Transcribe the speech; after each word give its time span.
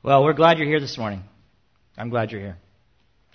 Well, 0.00 0.22
we're 0.22 0.32
glad 0.32 0.58
you're 0.58 0.68
here 0.68 0.78
this 0.78 0.96
morning. 0.96 1.24
I'm 1.96 2.08
glad 2.08 2.30
you're 2.30 2.40
here. 2.40 2.56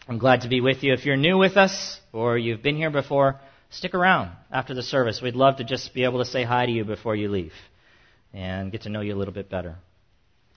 I'm 0.08 0.18
glad 0.18 0.42
to 0.42 0.48
be 0.48 0.62
with 0.62 0.82
you. 0.82 0.94
If 0.94 1.06
you're 1.06 1.18
new 1.18 1.38
with 1.38 1.58
us 1.58 2.00
or 2.14 2.38
you've 2.38 2.64
been 2.64 2.78
here 2.78 2.90
before, 2.90 3.42
stick 3.70 3.94
around 3.94 4.32
after 4.50 4.74
the 4.74 4.82
service. 4.82 5.22
We'd 5.22 5.36
love 5.36 5.58
to 5.58 5.66
just 5.66 5.94
be 5.94 6.06
able 6.06 6.20
to 6.20 6.26
say 6.26 6.46
hi 6.46 6.66
to 6.66 6.72
you 6.72 6.86
before 6.86 7.18
you 7.18 7.28
leave 7.28 7.52
and 8.34 8.72
get 8.72 8.84
to 8.84 8.90
know 8.90 9.02
you 9.02 9.14
a 9.14 9.20
little 9.20 9.34
bit 9.34 9.50
better. 9.50 9.76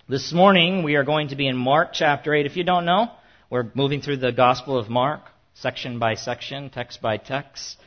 This 0.09 0.33
morning, 0.33 0.85
we 0.85 0.95
are 0.95 1.03
going 1.03 1.29
to 1.29 1.37
be 1.37 1.49
in 1.49 1.57
Mark 1.57 1.89
chapter 1.93 2.33
8. 2.33 2.47
If 2.47 2.57
you 2.57 2.63
don't 2.63 2.85
know, 2.85 3.11
we're 3.51 3.69
moving 3.75 4.01
through 4.01 4.19
the 4.19 4.31
Gospel 4.31 4.79
of 4.79 4.89
Mark, 4.89 5.23
section 5.55 5.99
by 5.99 6.15
section, 6.15 6.71
text 6.71 7.03
by 7.03 7.17
text. 7.17 7.79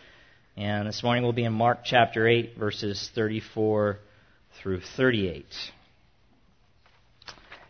And 0.58 0.90
this 0.90 1.04
morning 1.04 1.24
we'll 1.24 1.32
be 1.32 1.46
in 1.46 1.54
Mark 1.54 1.86
chapter 1.86 2.28
8, 2.28 2.58
verses 2.58 3.10
34 3.16 3.98
through 4.62 4.82
38. 4.98 5.46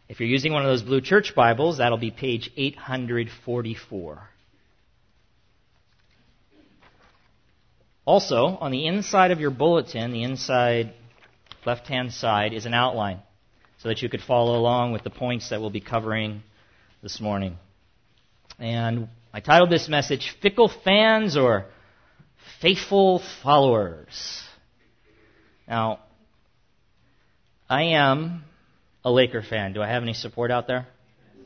If 0.09 0.19
you're 0.19 0.27
using 0.27 0.51
one 0.53 0.63
of 0.63 0.67
those 0.67 0.81
blue 0.81 1.01
church 1.01 1.35
Bibles, 1.35 1.77
that'll 1.77 1.99
be 1.99 2.09
page 2.09 2.51
844. 2.57 4.29
Also, 8.05 8.57
on 8.59 8.71
the 8.71 8.87
inside 8.87 9.29
of 9.29 9.39
your 9.39 9.51
bulletin, 9.51 10.11
the 10.11 10.23
inside 10.23 10.93
left 11.63 11.85
hand 11.85 12.11
side, 12.11 12.53
is 12.53 12.65
an 12.65 12.73
outline 12.73 13.19
so 13.77 13.89
that 13.89 14.01
you 14.01 14.09
could 14.09 14.21
follow 14.21 14.57
along 14.57 14.93
with 14.93 15.03
the 15.03 15.11
points 15.11 15.51
that 15.51 15.61
we'll 15.61 15.69
be 15.69 15.79
covering 15.79 16.41
this 17.03 17.21
morning. 17.21 17.57
And 18.57 19.09
I 19.31 19.41
titled 19.41 19.69
this 19.69 19.87
message, 19.87 20.35
Fickle 20.41 20.71
Fans 20.83 21.37
or 21.37 21.67
Faithful 22.61 23.21
Followers. 23.43 24.43
Now, 25.67 25.99
I 27.69 27.83
am 27.83 28.43
a 29.03 29.11
Laker 29.11 29.41
fan. 29.41 29.73
Do 29.73 29.81
I 29.81 29.87
have 29.87 30.03
any 30.03 30.13
support 30.13 30.51
out 30.51 30.67
there? 30.67 30.87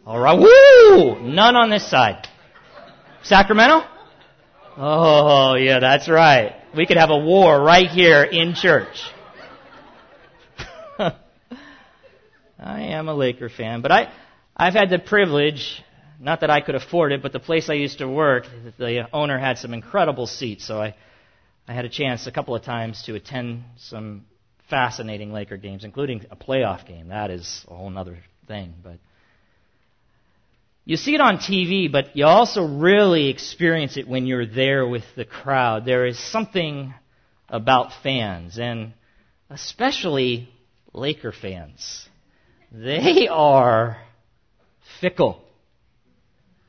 All 0.06 0.20
right. 0.20 0.38
Woo! 0.38 1.22
None 1.22 1.56
on 1.56 1.70
this 1.70 1.90
side. 1.90 2.28
Sacramento? 3.24 3.88
Oh, 4.76 5.56
yeah, 5.56 5.80
that's 5.80 6.10
right. 6.10 6.56
We 6.76 6.86
could 6.86 6.98
have 6.98 7.12
a 7.12 7.18
war 7.18 7.62
right 7.62 7.88
here 7.88 8.24
in 8.24 8.56
church. 8.56 8.98
I 11.00 11.14
am 12.60 13.08
a 13.08 13.14
Laker 13.14 13.50
fan, 13.50 13.82
but 13.82 13.92
I, 13.92 14.12
I've 14.58 14.74
had 14.74 14.90
the 14.90 15.00
privilege, 15.00 15.84
not 16.20 16.42
that 16.42 16.50
I 16.50 16.62
could 16.62 16.76
afford 16.76 17.12
it, 17.12 17.22
but 17.22 17.32
the 17.32 17.40
place 17.40 17.70
I 17.70 17.74
used 17.74 18.00
to 18.00 18.08
work, 18.08 18.46
the 18.78 19.08
owner 19.14 19.38
had 19.38 19.58
some 19.60 19.74
incredible 19.74 20.26
seats, 20.28 20.66
so 20.66 20.82
I, 20.82 20.96
I 21.68 21.74
had 21.74 21.86
a 21.86 21.90
chance 21.90 22.26
a 22.26 22.32
couple 22.32 22.56
of 22.56 22.64
times 22.64 23.04
to 23.04 23.16
attend 23.16 23.64
some 23.78 24.26
fascinating 24.70 25.32
Laker 25.32 25.58
games, 25.58 25.84
including 25.84 26.26
a 26.32 26.36
playoff 26.36 26.86
game. 26.86 27.10
That 27.10 27.32
is 27.32 27.66
a 27.68 27.76
whole 27.76 27.96
other 27.98 28.18
thing. 28.48 28.74
But 28.84 28.98
you 30.86 30.98
see 30.98 31.16
it 31.16 31.22
on 31.22 31.38
TV, 31.38 31.92
but 31.92 32.16
you 32.16 32.26
also 32.26 32.66
really 32.66 33.30
experience 33.30 33.98
it 33.98 34.08
when 34.08 34.26
you're 34.26 34.46
there 34.46 34.88
with 34.88 35.04
the 35.16 35.26
crowd. 35.26 35.86
There 35.86 36.06
is 36.06 36.20
something 36.20 36.94
about 37.48 37.92
fans, 38.02 38.58
and 38.58 38.94
especially 39.50 40.50
Laker 40.94 41.32
fans. 41.32 42.08
They 42.72 43.28
are 43.30 43.98
fickle. 45.00 45.42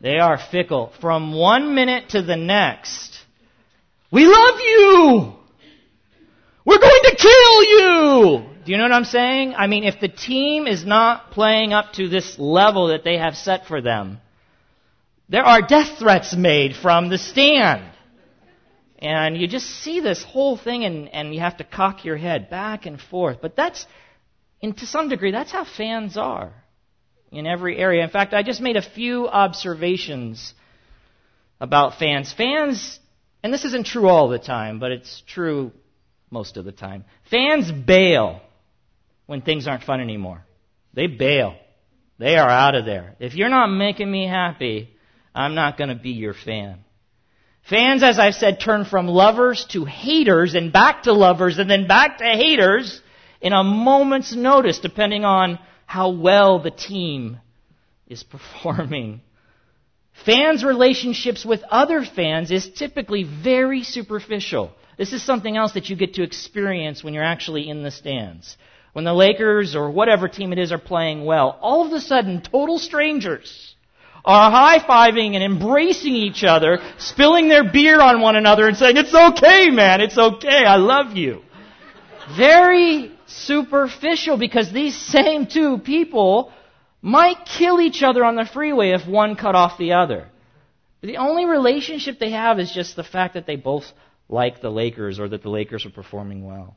They 0.00 0.18
are 0.18 0.38
fickle. 0.38 0.92
From 1.00 1.32
one 1.32 1.74
minute 1.74 2.10
to 2.10 2.22
the 2.22 2.36
next, 2.36 3.18
we 4.10 4.26
love 4.26 4.60
you! 4.60 5.34
We're 6.66 6.78
going 6.78 7.02
to 7.04 7.16
kill 7.16 7.53
you! 7.64 8.44
Do 8.64 8.72
you 8.72 8.78
know 8.78 8.84
what 8.84 8.92
I'm 8.92 9.04
saying? 9.04 9.54
I 9.54 9.66
mean, 9.66 9.84
if 9.84 10.00
the 10.00 10.08
team 10.08 10.66
is 10.66 10.84
not 10.84 11.32
playing 11.32 11.72
up 11.72 11.92
to 11.94 12.08
this 12.08 12.38
level 12.38 12.88
that 12.88 13.04
they 13.04 13.18
have 13.18 13.36
set 13.36 13.66
for 13.66 13.80
them, 13.80 14.20
there 15.28 15.44
are 15.44 15.60
death 15.60 15.98
threats 15.98 16.34
made 16.34 16.74
from 16.74 17.08
the 17.08 17.18
stand. 17.18 17.84
And 18.98 19.36
you 19.36 19.46
just 19.46 19.66
see 19.66 20.00
this 20.00 20.22
whole 20.22 20.56
thing 20.56 20.84
and, 20.84 21.08
and 21.08 21.34
you 21.34 21.40
have 21.40 21.58
to 21.58 21.64
cock 21.64 22.04
your 22.04 22.16
head 22.16 22.48
back 22.48 22.86
and 22.86 22.98
forth. 23.00 23.38
But 23.42 23.54
that's, 23.54 23.86
and 24.62 24.76
to 24.78 24.86
some 24.86 25.08
degree, 25.08 25.30
that's 25.30 25.52
how 25.52 25.64
fans 25.64 26.16
are 26.16 26.52
in 27.30 27.46
every 27.46 27.76
area. 27.76 28.02
In 28.02 28.10
fact, 28.10 28.32
I 28.32 28.42
just 28.42 28.60
made 28.60 28.76
a 28.76 28.82
few 28.82 29.28
observations 29.28 30.54
about 31.60 31.98
fans. 31.98 32.32
Fans, 32.32 32.98
and 33.42 33.52
this 33.52 33.64
isn't 33.64 33.86
true 33.86 34.08
all 34.08 34.28
the 34.28 34.38
time, 34.38 34.78
but 34.78 34.90
it's 34.90 35.22
true 35.26 35.72
most 36.34 36.58
of 36.58 36.66
the 36.66 36.72
time. 36.72 37.04
Fans 37.30 37.72
bail 37.72 38.42
when 39.24 39.40
things 39.40 39.66
aren't 39.66 39.84
fun 39.84 40.00
anymore. 40.00 40.44
They 40.92 41.06
bail. 41.06 41.56
They 42.18 42.36
are 42.36 42.50
out 42.50 42.74
of 42.74 42.84
there. 42.84 43.14
If 43.20 43.34
you're 43.34 43.48
not 43.48 43.68
making 43.68 44.10
me 44.10 44.26
happy, 44.26 44.90
I'm 45.34 45.54
not 45.54 45.78
going 45.78 45.88
to 45.88 45.94
be 45.94 46.10
your 46.10 46.34
fan. 46.34 46.80
Fans, 47.70 48.02
as 48.02 48.18
I've 48.18 48.34
said, 48.34 48.60
turn 48.60 48.84
from 48.84 49.06
lovers 49.06 49.64
to 49.70 49.84
haters 49.84 50.54
and 50.54 50.72
back 50.72 51.04
to 51.04 51.12
lovers 51.12 51.58
and 51.58 51.70
then 51.70 51.86
back 51.86 52.18
to 52.18 52.24
haters 52.24 53.00
in 53.40 53.52
a 53.52 53.64
moment's 53.64 54.34
notice, 54.34 54.80
depending 54.80 55.24
on 55.24 55.58
how 55.86 56.10
well 56.10 56.58
the 56.58 56.70
team 56.70 57.38
is 58.06 58.22
performing. 58.34 59.22
Fans' 60.26 60.64
relationships 60.64 61.44
with 61.44 61.62
other 61.70 62.04
fans 62.04 62.50
is 62.50 62.68
typically 62.68 63.24
very 63.24 63.82
superficial. 63.82 64.72
This 64.96 65.12
is 65.12 65.22
something 65.22 65.56
else 65.56 65.72
that 65.72 65.88
you 65.88 65.96
get 65.96 66.14
to 66.14 66.22
experience 66.22 67.02
when 67.02 67.14
you're 67.14 67.24
actually 67.24 67.68
in 67.68 67.82
the 67.82 67.90
stands. 67.90 68.56
When 68.92 69.04
the 69.04 69.12
Lakers 69.12 69.74
or 69.74 69.90
whatever 69.90 70.28
team 70.28 70.52
it 70.52 70.58
is 70.58 70.70
are 70.70 70.78
playing 70.78 71.24
well, 71.24 71.58
all 71.60 71.84
of 71.84 71.92
a 71.92 72.00
sudden, 72.00 72.42
total 72.42 72.78
strangers 72.78 73.74
are 74.24 74.50
high-fiving 74.50 75.34
and 75.34 75.42
embracing 75.42 76.14
each 76.14 76.44
other, 76.44 76.78
spilling 76.98 77.48
their 77.48 77.70
beer 77.70 78.00
on 78.00 78.20
one 78.20 78.36
another 78.36 78.66
and 78.68 78.76
saying, 78.76 78.96
it's 78.96 79.14
okay, 79.14 79.68
man, 79.70 80.00
it's 80.00 80.16
okay, 80.16 80.64
I 80.64 80.76
love 80.76 81.16
you. 81.16 81.42
Very 82.36 83.12
superficial 83.26 84.38
because 84.38 84.72
these 84.72 84.96
same 84.96 85.46
two 85.46 85.78
people 85.78 86.52
might 87.02 87.44
kill 87.44 87.80
each 87.80 88.02
other 88.02 88.24
on 88.24 88.36
the 88.36 88.46
freeway 88.46 88.90
if 88.90 89.06
one 89.06 89.36
cut 89.36 89.54
off 89.54 89.76
the 89.76 89.92
other. 89.92 90.28
The 91.02 91.18
only 91.18 91.44
relationship 91.44 92.18
they 92.18 92.30
have 92.30 92.58
is 92.58 92.72
just 92.72 92.96
the 92.96 93.04
fact 93.04 93.34
that 93.34 93.46
they 93.46 93.56
both 93.56 93.84
like 94.28 94.60
the 94.60 94.70
Lakers 94.70 95.18
or 95.20 95.28
that 95.28 95.42
the 95.42 95.50
Lakers 95.50 95.86
are 95.86 95.90
performing 95.90 96.44
well. 96.44 96.76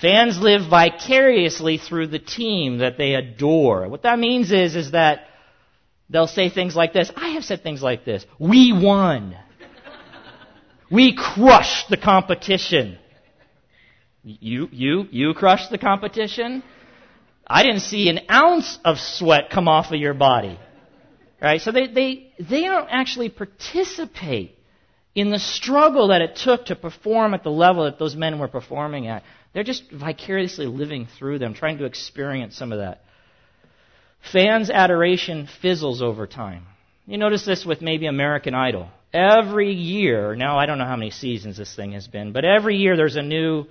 Fans 0.00 0.38
live 0.38 0.68
vicariously 0.68 1.78
through 1.78 2.08
the 2.08 2.18
team 2.18 2.78
that 2.78 2.98
they 2.98 3.14
adore. 3.14 3.88
What 3.88 4.02
that 4.02 4.18
means 4.18 4.52
is, 4.52 4.76
is 4.76 4.90
that 4.90 5.28
they'll 6.10 6.26
say 6.26 6.50
things 6.50 6.76
like 6.76 6.92
this. 6.92 7.10
I 7.16 7.30
have 7.30 7.44
said 7.44 7.62
things 7.62 7.82
like 7.82 8.04
this. 8.04 8.26
We 8.38 8.72
won. 8.72 9.36
we 10.90 11.16
crushed 11.16 11.88
the 11.88 11.96
competition. 11.96 12.98
You, 14.22 14.68
you, 14.70 15.06
you 15.10 15.34
crushed 15.34 15.70
the 15.70 15.78
competition? 15.78 16.62
I 17.46 17.62
didn't 17.62 17.80
see 17.80 18.10
an 18.10 18.20
ounce 18.30 18.78
of 18.84 18.98
sweat 18.98 19.50
come 19.50 19.68
off 19.68 19.92
of 19.92 20.00
your 20.00 20.14
body. 20.14 20.58
Right? 21.40 21.60
So 21.60 21.70
they, 21.70 21.86
they, 21.86 22.32
they 22.38 22.62
don't 22.62 22.88
actually 22.90 23.30
participate 23.30 24.58
in 25.16 25.30
the 25.30 25.38
struggle 25.38 26.08
that 26.08 26.20
it 26.20 26.36
took 26.36 26.66
to 26.66 26.76
perform 26.76 27.32
at 27.32 27.42
the 27.42 27.50
level 27.50 27.84
that 27.84 27.98
those 27.98 28.14
men 28.14 28.38
were 28.38 28.48
performing 28.48 29.08
at. 29.08 29.24
They're 29.54 29.64
just 29.64 29.90
vicariously 29.90 30.66
living 30.66 31.08
through 31.18 31.38
them, 31.38 31.54
trying 31.54 31.78
to 31.78 31.86
experience 31.86 32.54
some 32.54 32.70
of 32.70 32.78
that. 32.78 33.00
Fans' 34.30 34.68
adoration 34.68 35.48
fizzles 35.62 36.02
over 36.02 36.26
time. 36.26 36.66
You 37.06 37.16
notice 37.16 37.46
this 37.46 37.64
with 37.64 37.80
maybe 37.80 38.06
American 38.06 38.54
Idol. 38.54 38.90
Every 39.14 39.72
year, 39.72 40.36
now 40.36 40.58
I 40.58 40.66
don't 40.66 40.76
know 40.76 40.84
how 40.84 40.96
many 40.96 41.10
seasons 41.10 41.56
this 41.56 41.74
thing 41.74 41.92
has 41.92 42.06
been, 42.06 42.32
but 42.32 42.44
every 42.44 42.76
year 42.76 42.96
there's 42.96 43.16
a 43.16 43.22
new 43.22 43.64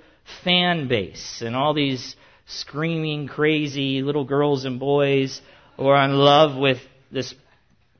fan 0.43 0.87
base 0.87 1.43
and 1.45 1.55
all 1.55 1.75
these 1.75 2.15
screaming, 2.47 3.27
crazy 3.27 4.01
little 4.01 4.25
girls 4.25 4.65
and 4.65 4.79
boys 4.79 5.39
who 5.77 5.85
are 5.85 6.05
in 6.05 6.13
love 6.13 6.57
with 6.57 6.79
this 7.11 7.35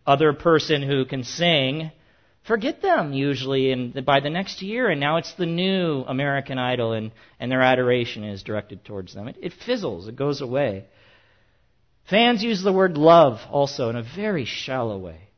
other 0.08 0.34
person 0.34 0.81
who 0.81 1.06
can 1.06 1.24
sing 1.24 1.92
forget 2.48 2.82
them 2.82 3.14
usually 3.14 3.72
and 3.72 4.06
by 4.06 4.20
the 4.20 4.30
next 4.30 4.62
year 4.62 4.90
and 4.90 5.00
now 5.00 5.18
it's 5.18 5.34
the 5.34 5.46
new 5.46 6.04
American 6.08 6.58
Idol 6.58 6.94
and, 6.94 7.12
and 7.40 7.52
their 7.52 7.62
adoration 7.62 8.24
is 8.24 8.44
directed 8.44 8.86
towards 8.86 9.14
them. 9.14 9.28
It, 9.28 9.38
it 9.42 9.54
fizzles, 9.54 10.08
it 10.08 10.16
goes 10.16 10.42
away. 10.42 10.86
Fans 12.10 12.44
use 12.44 12.62
the 12.62 12.74
word 12.74 12.98
love 12.98 13.40
also 13.50 13.90
in 13.90 13.96
a 13.96 14.04
very 14.04 14.46
shallow 14.46 14.98
way. 14.98 15.30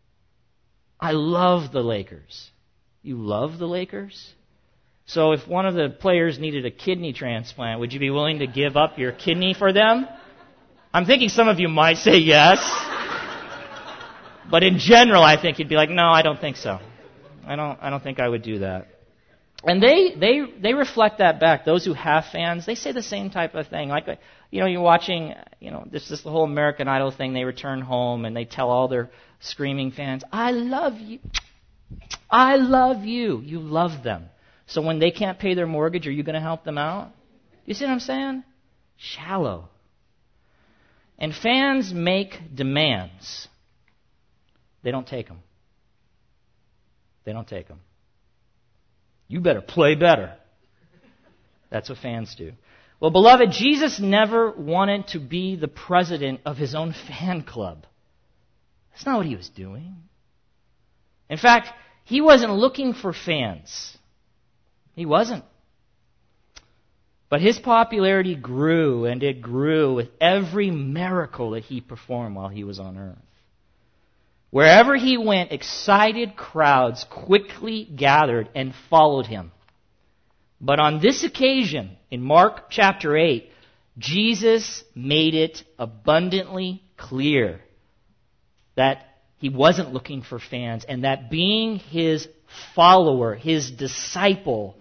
I 0.99 1.11
love 1.11 1.71
the 1.71 1.81
Lakers. 1.81 2.49
You 3.01 3.17
love 3.17 3.57
the 3.57 3.67
Lakers? 3.67 4.33
So 5.05 5.31
if 5.31 5.47
one 5.47 5.65
of 5.65 5.75
the 5.75 5.89
players 5.89 6.37
needed 6.37 6.65
a 6.65 6.71
kidney 6.71 7.13
transplant, 7.13 7.79
would 7.79 7.93
you 7.93 7.99
be 7.99 8.09
willing 8.09 8.39
to 8.39 8.47
give 8.47 8.75
up 8.75 8.97
your 8.97 9.13
kidney 9.13 9.53
for 9.53 9.71
them? 9.71 10.07
I'm 10.93 11.05
thinking 11.05 11.29
some 11.29 11.47
of 11.47 11.59
you 11.59 11.69
might 11.69 11.97
say 11.97 12.17
yes. 12.17 12.59
But 14.49 14.63
in 14.63 14.79
general, 14.79 15.23
I 15.23 15.41
think 15.41 15.59
you'd 15.59 15.69
be 15.69 15.75
like, 15.75 15.89
no, 15.89 16.09
I 16.09 16.21
don't 16.21 16.39
think 16.39 16.57
so. 16.57 16.79
I 17.47 17.55
don't, 17.55 17.79
I 17.81 17.89
don't 17.89 18.03
think 18.03 18.19
I 18.19 18.27
would 18.27 18.41
do 18.41 18.59
that. 18.59 18.87
And 19.63 19.81
they, 19.81 20.13
they, 20.15 20.41
they 20.61 20.73
reflect 20.73 21.17
that 21.17 21.39
back. 21.39 21.65
Those 21.65 21.83
who 21.83 21.93
have 21.93 22.25
fans, 22.31 22.65
they 22.65 22.75
say 22.75 22.91
the 22.91 23.01
same 23.01 23.31
type 23.31 23.55
of 23.55 23.67
thing. 23.67 23.89
Like, 23.89 24.07
you 24.51 24.61
know, 24.61 24.67
you're 24.67 24.81
watching, 24.81 25.33
you 25.59 25.71
know, 25.71 25.83
this 25.89 26.11
is 26.11 26.21
the 26.21 26.29
whole 26.29 26.43
American 26.43 26.87
Idol 26.87 27.11
thing. 27.11 27.33
They 27.33 27.43
return 27.43 27.81
home 27.81 28.25
and 28.25 28.35
they 28.35 28.45
tell 28.45 28.69
all 28.69 28.87
their 28.87 29.09
screaming 29.39 29.91
fans, 29.91 30.23
I 30.31 30.51
love 30.51 30.99
you. 30.99 31.19
I 32.29 32.57
love 32.57 33.03
you. 33.05 33.41
You 33.41 33.59
love 33.59 34.03
them. 34.03 34.25
So 34.67 34.81
when 34.81 34.99
they 34.99 35.11
can't 35.11 35.39
pay 35.39 35.53
their 35.53 35.67
mortgage, 35.67 36.07
are 36.07 36.11
you 36.11 36.23
going 36.23 36.35
to 36.35 36.41
help 36.41 36.63
them 36.63 36.77
out? 36.77 37.11
You 37.65 37.73
see 37.73 37.85
what 37.85 37.91
I'm 37.91 37.99
saying? 37.99 38.43
Shallow. 38.97 39.69
And 41.17 41.33
fans 41.33 41.93
make 41.93 42.39
demands. 42.53 43.47
They 44.83 44.91
don't 44.91 45.07
take 45.07 45.27
them. 45.27 45.39
They 47.27 47.33
don't 47.33 47.45
take 47.45 47.67
them. 47.67 47.81
You 49.27 49.41
better 49.41 49.59
play 49.59 49.95
better. 49.95 50.37
That's 51.69 51.89
what 51.89 51.97
fans 51.97 52.33
do. 52.35 52.53
Well, 53.01 53.11
beloved, 53.11 53.51
Jesus 53.51 53.99
never 53.99 54.49
wanted 54.49 55.09
to 55.09 55.19
be 55.19 55.57
the 55.57 55.67
president 55.67 56.39
of 56.45 56.55
his 56.55 56.73
own 56.73 56.93
fan 56.93 57.41
club. 57.41 57.85
That's 58.91 59.05
not 59.05 59.17
what 59.17 59.25
he 59.25 59.35
was 59.35 59.49
doing. 59.49 59.97
In 61.29 61.37
fact, 61.37 61.67
he 62.05 62.21
wasn't 62.21 62.53
looking 62.53 62.93
for 62.93 63.11
fans. 63.11 63.97
He 64.95 65.05
wasn't. 65.05 65.43
But 67.27 67.41
his 67.41 67.59
popularity 67.59 68.35
grew 68.35 69.03
and 69.03 69.21
it 69.21 69.41
grew 69.41 69.95
with 69.95 70.07
every 70.21 70.71
miracle 70.71 71.51
that 71.51 71.65
he 71.65 71.81
performed 71.81 72.37
while 72.37 72.47
he 72.47 72.63
was 72.63 72.79
on 72.79 72.97
earth. 72.97 73.17
Wherever 74.49 74.95
he 74.95 75.17
went, 75.17 75.51
excited 75.51 76.35
crowds 76.35 77.05
quickly 77.09 77.83
gathered 77.83 78.49
and 78.55 78.73
followed 78.89 79.25
him. 79.25 79.51
But 80.59 80.79
on 80.79 80.99
this 80.99 81.23
occasion, 81.23 81.97
in 82.09 82.21
Mark 82.21 82.69
chapter 82.69 83.15
8, 83.15 83.51
Jesus 83.97 84.83
made 84.95 85.33
it 85.33 85.63
abundantly 85.77 86.81
clear 86.95 87.61
that 88.75 89.05
he 89.37 89.49
wasn't 89.49 89.93
looking 89.93 90.21
for 90.21 90.39
fans 90.39 90.85
and 90.87 91.03
that 91.03 91.29
being 91.29 91.77
his 91.77 92.27
follower, 92.75 93.35
his 93.35 93.69
disciple, 93.69 94.75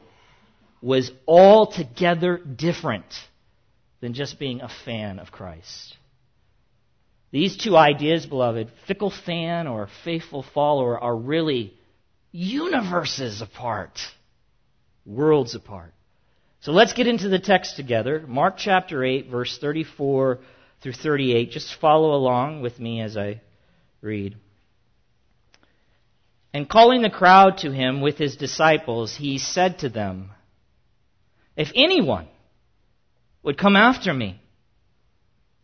was 0.80 1.10
altogether 1.26 2.38
different 2.38 3.06
than 4.00 4.14
just 4.14 4.38
being 4.38 4.60
a 4.60 4.68
fan 4.84 5.18
of 5.18 5.32
Christ. 5.32 5.96
These 7.30 7.56
two 7.56 7.76
ideas, 7.76 8.24
beloved, 8.26 8.70
fickle 8.86 9.10
fan 9.10 9.66
or 9.66 9.88
faithful 10.04 10.44
follower, 10.54 10.98
are 10.98 11.16
really 11.16 11.74
universes 12.32 13.42
apart, 13.42 13.98
worlds 15.04 15.54
apart. 15.54 15.92
So 16.60 16.72
let's 16.72 16.92
get 16.92 17.06
into 17.06 17.28
the 17.28 17.38
text 17.38 17.76
together. 17.76 18.24
Mark 18.26 18.56
chapter 18.56 19.04
8, 19.04 19.28
verse 19.28 19.58
34 19.58 20.38
through 20.82 20.92
38. 20.92 21.50
Just 21.50 21.78
follow 21.80 22.14
along 22.14 22.62
with 22.62 22.78
me 22.78 23.00
as 23.00 23.16
I 23.16 23.40
read. 24.00 24.36
And 26.52 26.68
calling 26.68 27.02
the 27.02 27.10
crowd 27.10 27.58
to 27.58 27.70
him 27.70 28.00
with 28.00 28.16
his 28.16 28.36
disciples, 28.36 29.14
he 29.14 29.38
said 29.38 29.80
to 29.80 29.88
them, 29.88 30.30
If 31.56 31.68
anyone 31.74 32.28
would 33.42 33.58
come 33.58 33.76
after 33.76 34.14
me, 34.14 34.40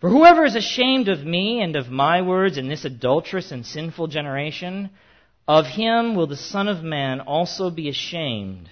For 0.00 0.10
whoever 0.10 0.44
is 0.44 0.56
ashamed 0.56 1.08
of 1.08 1.24
me 1.24 1.62
and 1.62 1.74
of 1.74 1.88
my 1.88 2.20
words 2.20 2.58
in 2.58 2.68
this 2.68 2.84
adulterous 2.84 3.50
and 3.50 3.64
sinful 3.64 4.08
generation, 4.08 4.90
of 5.48 5.66
him 5.66 6.14
will 6.14 6.26
the 6.26 6.36
Son 6.36 6.68
of 6.68 6.82
Man 6.82 7.20
also 7.20 7.70
be 7.70 7.88
ashamed 7.88 8.68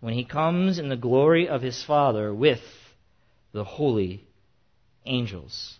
when 0.00 0.14
he 0.14 0.24
comes 0.24 0.78
in 0.78 0.88
the 0.88 0.96
glory 0.96 1.48
of 1.48 1.60
his 1.60 1.82
Father 1.82 2.32
with 2.32 2.62
the 3.52 3.64
holy 3.64 4.24
angels. 5.04 5.78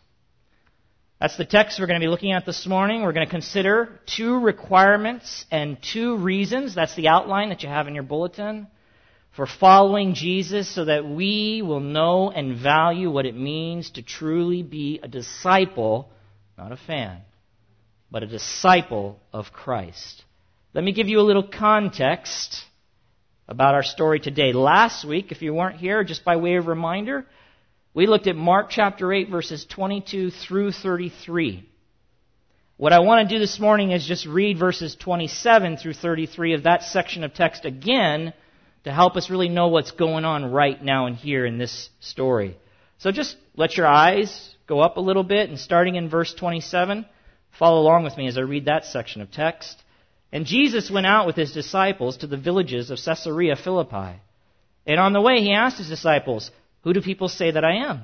That's 1.20 1.38
the 1.38 1.46
text 1.46 1.81
we're 1.81 1.87
going 1.87 2.00
to 2.00 2.05
be 2.05 2.11
looking 2.11 2.32
at 2.32 2.44
this 2.44 2.67
morning. 2.67 3.02
We're 3.02 3.14
going 3.14 3.26
to 3.26 3.31
consider 3.31 4.00
two 4.05 4.38
requirements 4.38 5.46
and 5.50 5.79
two 5.81 6.19
reasons. 6.19 6.75
That's 6.75 6.94
the 6.94 7.08
outline 7.08 7.49
that 7.49 7.62
you 7.62 7.70
have 7.70 7.88
in 7.88 7.94
your 7.94 8.05
bulletin 8.05 8.67
for 9.37 9.47
following 9.47 10.15
Jesus 10.15 10.67
so 10.75 10.87
that 10.87 11.06
we 11.06 11.61
will 11.61 11.81
know 11.81 12.31
and 12.31 12.56
value 12.56 13.11
what 13.11 13.27
it 13.27 13.37
means 13.37 13.91
to 13.91 14.03
truly 14.03 14.62
be 14.62 14.99
a 15.03 15.09
disciple, 15.09 16.11
not 16.56 16.73
a 16.73 16.77
fan, 16.77 17.21
but 18.11 18.23
a 18.23 18.27
disciple 18.27 19.21
of 19.35 19.53
Christ. 19.53 20.25
Let 20.73 20.83
me 20.85 20.93
give 20.93 21.09
you 21.09 21.21
a 21.21 21.23
little 21.23 21.47
context 21.47 22.65
about 23.47 23.75
our 23.75 23.83
story 23.83 24.21
today. 24.21 24.55
Last 24.55 25.05
week, 25.05 25.31
if 25.33 25.43
you 25.43 25.53
weren't 25.53 25.77
here, 25.77 26.03
just 26.03 26.25
by 26.25 26.37
way 26.37 26.56
of 26.56 26.67
reminder, 26.67 27.27
we 27.93 28.06
looked 28.06 28.29
at 28.29 28.37
Mark 28.37 28.69
chapter 28.71 29.12
8, 29.12 29.29
verses 29.29 29.67
22 29.67 30.31
through 30.31 30.73
33. 30.73 31.69
What 32.79 32.94
I 32.94 33.00
want 33.00 33.29
to 33.29 33.35
do 33.35 33.39
this 33.39 33.61
morning 33.61 33.91
is 33.91 34.06
just 34.06 34.27
read 34.27 34.59
verses 34.59 34.97
27 34.97 35.77
through 35.77 35.94
33 35.94 36.55
of 36.55 36.62
that 36.62 36.85
section 36.85 37.23
of 37.23 37.35
text 37.35 37.67
again 37.67 38.32
to 38.87 38.93
help 38.93 39.17
us 39.17 39.31
really 39.31 39.49
know 39.49 39.67
what's 39.67 39.91
going 39.91 40.25
on 40.25 40.53
right 40.53 40.81
now 40.81 41.06
and 41.06 41.17
here 41.17 41.44
in 41.44 41.59
this 41.59 41.91
story. 41.99 42.56
So 42.99 43.11
just 43.11 43.37
let 43.56 43.77
your 43.77 43.88
eyes 43.88 44.55
go 44.69 44.79
up 44.79 44.97
a 44.97 45.00
little 45.00 45.25
bit 45.25 45.50
and 45.50 45.59
starting 45.59 45.97
in 45.97 46.09
verse 46.09 46.33
27, 46.33 47.05
follow 47.59 47.81
along 47.83 48.05
with 48.05 48.17
me 48.17 48.29
as 48.29 48.38
I 48.38 48.43
read 48.43 48.67
that 48.67 48.85
section 48.85 49.23
of 49.23 49.33
text. 49.33 49.77
And 50.31 50.47
Jesus 50.47 50.88
went 50.88 51.05
out 51.05 51.27
with 51.27 51.35
his 51.35 51.50
disciples 51.53 52.19
to 52.19 52.29
the 52.29 52.37
villages 52.37 52.93
of 52.93 53.00
Caesarea 53.05 53.56
Philippi. 53.56 54.21
And 54.87 55.00
on 55.00 55.12
the 55.12 55.21
way 55.21 55.41
he 55.41 55.53
asked 55.53 55.79
his 55.79 55.89
disciples, 55.89 56.53
Who 56.82 56.93
do 56.93 57.00
people 57.00 57.29
say 57.29 57.50
that 57.50 57.65
I 57.65 57.89
am? 57.89 58.03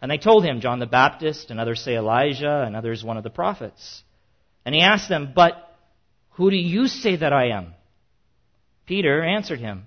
And 0.00 0.10
they 0.10 0.16
told 0.16 0.42
him, 0.42 0.62
John 0.62 0.78
the 0.78 0.86
Baptist, 0.86 1.50
and 1.50 1.60
others 1.60 1.82
say 1.82 1.96
Elijah, 1.96 2.62
and 2.62 2.74
others 2.74 3.04
one 3.04 3.18
of 3.18 3.24
the 3.24 3.30
prophets. 3.30 4.02
And 4.64 4.74
he 4.74 4.80
asked 4.80 5.10
them, 5.10 5.32
But 5.36 5.70
who 6.30 6.50
do 6.50 6.56
you 6.56 6.86
say 6.86 7.16
that 7.16 7.34
I 7.34 7.48
am? 7.48 7.74
Peter 8.86 9.22
answered 9.22 9.60
him, 9.60 9.86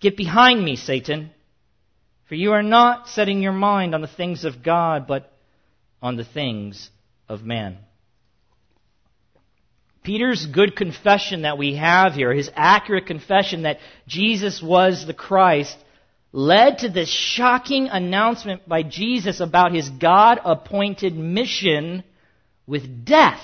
Get 0.00 0.16
behind 0.16 0.62
me, 0.62 0.76
Satan, 0.76 1.30
for 2.28 2.34
you 2.34 2.52
are 2.52 2.62
not 2.62 3.08
setting 3.08 3.42
your 3.42 3.52
mind 3.52 3.94
on 3.94 4.02
the 4.02 4.06
things 4.06 4.44
of 4.44 4.62
God, 4.62 5.06
but 5.06 5.32
on 6.02 6.16
the 6.16 6.24
things 6.24 6.90
of 7.28 7.42
man. 7.42 7.78
Peter's 10.02 10.46
good 10.46 10.76
confession 10.76 11.42
that 11.42 11.58
we 11.58 11.74
have 11.74 12.14
here, 12.14 12.32
his 12.32 12.50
accurate 12.54 13.06
confession 13.06 13.62
that 13.62 13.78
Jesus 14.06 14.62
was 14.62 15.04
the 15.04 15.14
Christ, 15.14 15.76
led 16.30 16.78
to 16.78 16.88
this 16.88 17.08
shocking 17.08 17.88
announcement 17.88 18.68
by 18.68 18.84
Jesus 18.84 19.40
about 19.40 19.74
his 19.74 19.88
God 19.88 20.38
appointed 20.44 21.16
mission 21.16 22.04
with 22.66 23.04
death. 23.04 23.42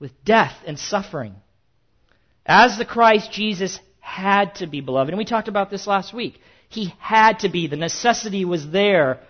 With 0.00 0.24
death 0.24 0.56
and 0.66 0.78
suffering. 0.78 1.36
As 2.44 2.76
the 2.76 2.84
Christ, 2.84 3.30
Jesus 3.30 3.78
had 4.04 4.56
to 4.56 4.66
be, 4.66 4.82
beloved. 4.82 5.10
And 5.10 5.18
we 5.18 5.24
talked 5.24 5.48
about 5.48 5.70
this 5.70 5.86
last 5.86 6.12
week. 6.12 6.38
He 6.68 6.92
had 6.98 7.40
to 7.40 7.48
be. 7.48 7.66
The 7.66 7.76
necessity 7.76 8.44
was 8.44 8.68
there 8.70 9.20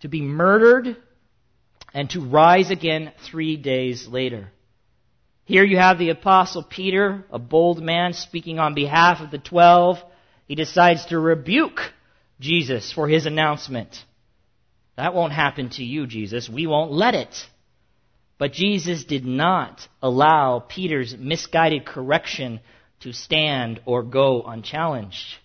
to 0.00 0.08
be 0.08 0.20
murdered 0.20 0.96
and 1.94 2.08
to 2.10 2.20
rise 2.20 2.70
again 2.70 3.12
three 3.24 3.56
days 3.56 4.06
later. 4.06 4.52
Here 5.44 5.64
you 5.64 5.78
have 5.78 5.98
the 5.98 6.10
apostle 6.10 6.62
Peter, 6.62 7.24
a 7.32 7.38
bold 7.38 7.82
man 7.82 8.12
speaking 8.12 8.58
on 8.58 8.74
behalf 8.74 9.20
of 9.20 9.30
the 9.30 9.38
twelve. 9.38 9.98
He 10.46 10.54
decides 10.54 11.06
to 11.06 11.18
rebuke 11.18 11.80
Jesus 12.38 12.92
for 12.92 13.08
his 13.08 13.24
announcement. 13.24 14.04
That 14.96 15.14
won't 15.14 15.32
happen 15.32 15.70
to 15.70 15.82
you, 15.82 16.06
Jesus. 16.06 16.50
We 16.50 16.66
won't 16.66 16.92
let 16.92 17.14
it. 17.14 17.48
But 18.36 18.52
Jesus 18.52 19.04
did 19.04 19.24
not 19.24 19.88
allow 20.02 20.60
Peter's 20.60 21.16
misguided 21.16 21.86
correction 21.86 22.60
to 23.00 23.12
stand 23.12 23.80
or 23.86 24.02
go 24.02 24.42
unchallenged. 24.42 25.36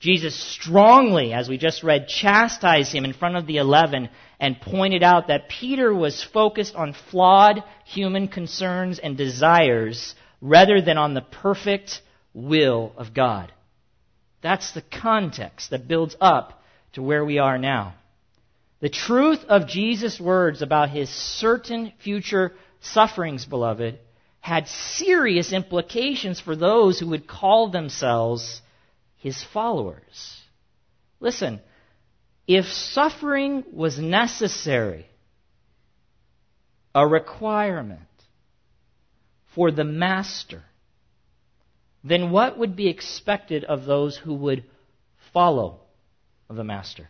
Jesus 0.00 0.34
strongly, 0.34 1.32
as 1.32 1.48
we 1.48 1.56
just 1.56 1.82
read, 1.82 2.08
chastised 2.08 2.92
him 2.92 3.04
in 3.04 3.14
front 3.14 3.36
of 3.36 3.46
the 3.46 3.56
eleven 3.56 4.10
and 4.38 4.60
pointed 4.60 5.02
out 5.02 5.28
that 5.28 5.48
Peter 5.48 5.94
was 5.94 6.22
focused 6.22 6.74
on 6.74 6.94
flawed 7.10 7.64
human 7.86 8.28
concerns 8.28 8.98
and 8.98 9.16
desires 9.16 10.14
rather 10.42 10.82
than 10.82 10.98
on 10.98 11.14
the 11.14 11.22
perfect 11.22 12.02
will 12.34 12.92
of 12.98 13.14
God. 13.14 13.50
That's 14.42 14.72
the 14.72 14.82
context 14.82 15.70
that 15.70 15.88
builds 15.88 16.14
up 16.20 16.62
to 16.92 17.02
where 17.02 17.24
we 17.24 17.38
are 17.38 17.56
now. 17.56 17.94
The 18.80 18.90
truth 18.90 19.42
of 19.48 19.68
Jesus' 19.68 20.20
words 20.20 20.60
about 20.60 20.90
his 20.90 21.08
certain 21.08 21.94
future 22.02 22.52
sufferings, 22.80 23.46
beloved, 23.46 23.98
had 24.44 24.68
serious 24.68 25.54
implications 25.54 26.38
for 26.38 26.54
those 26.54 27.00
who 27.00 27.08
would 27.08 27.26
call 27.26 27.70
themselves 27.70 28.60
his 29.16 29.42
followers. 29.42 30.38
Listen, 31.18 31.60
if 32.46 32.66
suffering 32.66 33.64
was 33.72 33.98
necessary, 33.98 35.06
a 36.94 37.06
requirement 37.06 38.02
for 39.54 39.70
the 39.70 39.82
master, 39.82 40.62
then 42.04 42.30
what 42.30 42.58
would 42.58 42.76
be 42.76 42.88
expected 42.88 43.64
of 43.64 43.86
those 43.86 44.14
who 44.14 44.34
would 44.34 44.62
follow 45.32 45.80
the 46.50 46.64
master? 46.64 47.08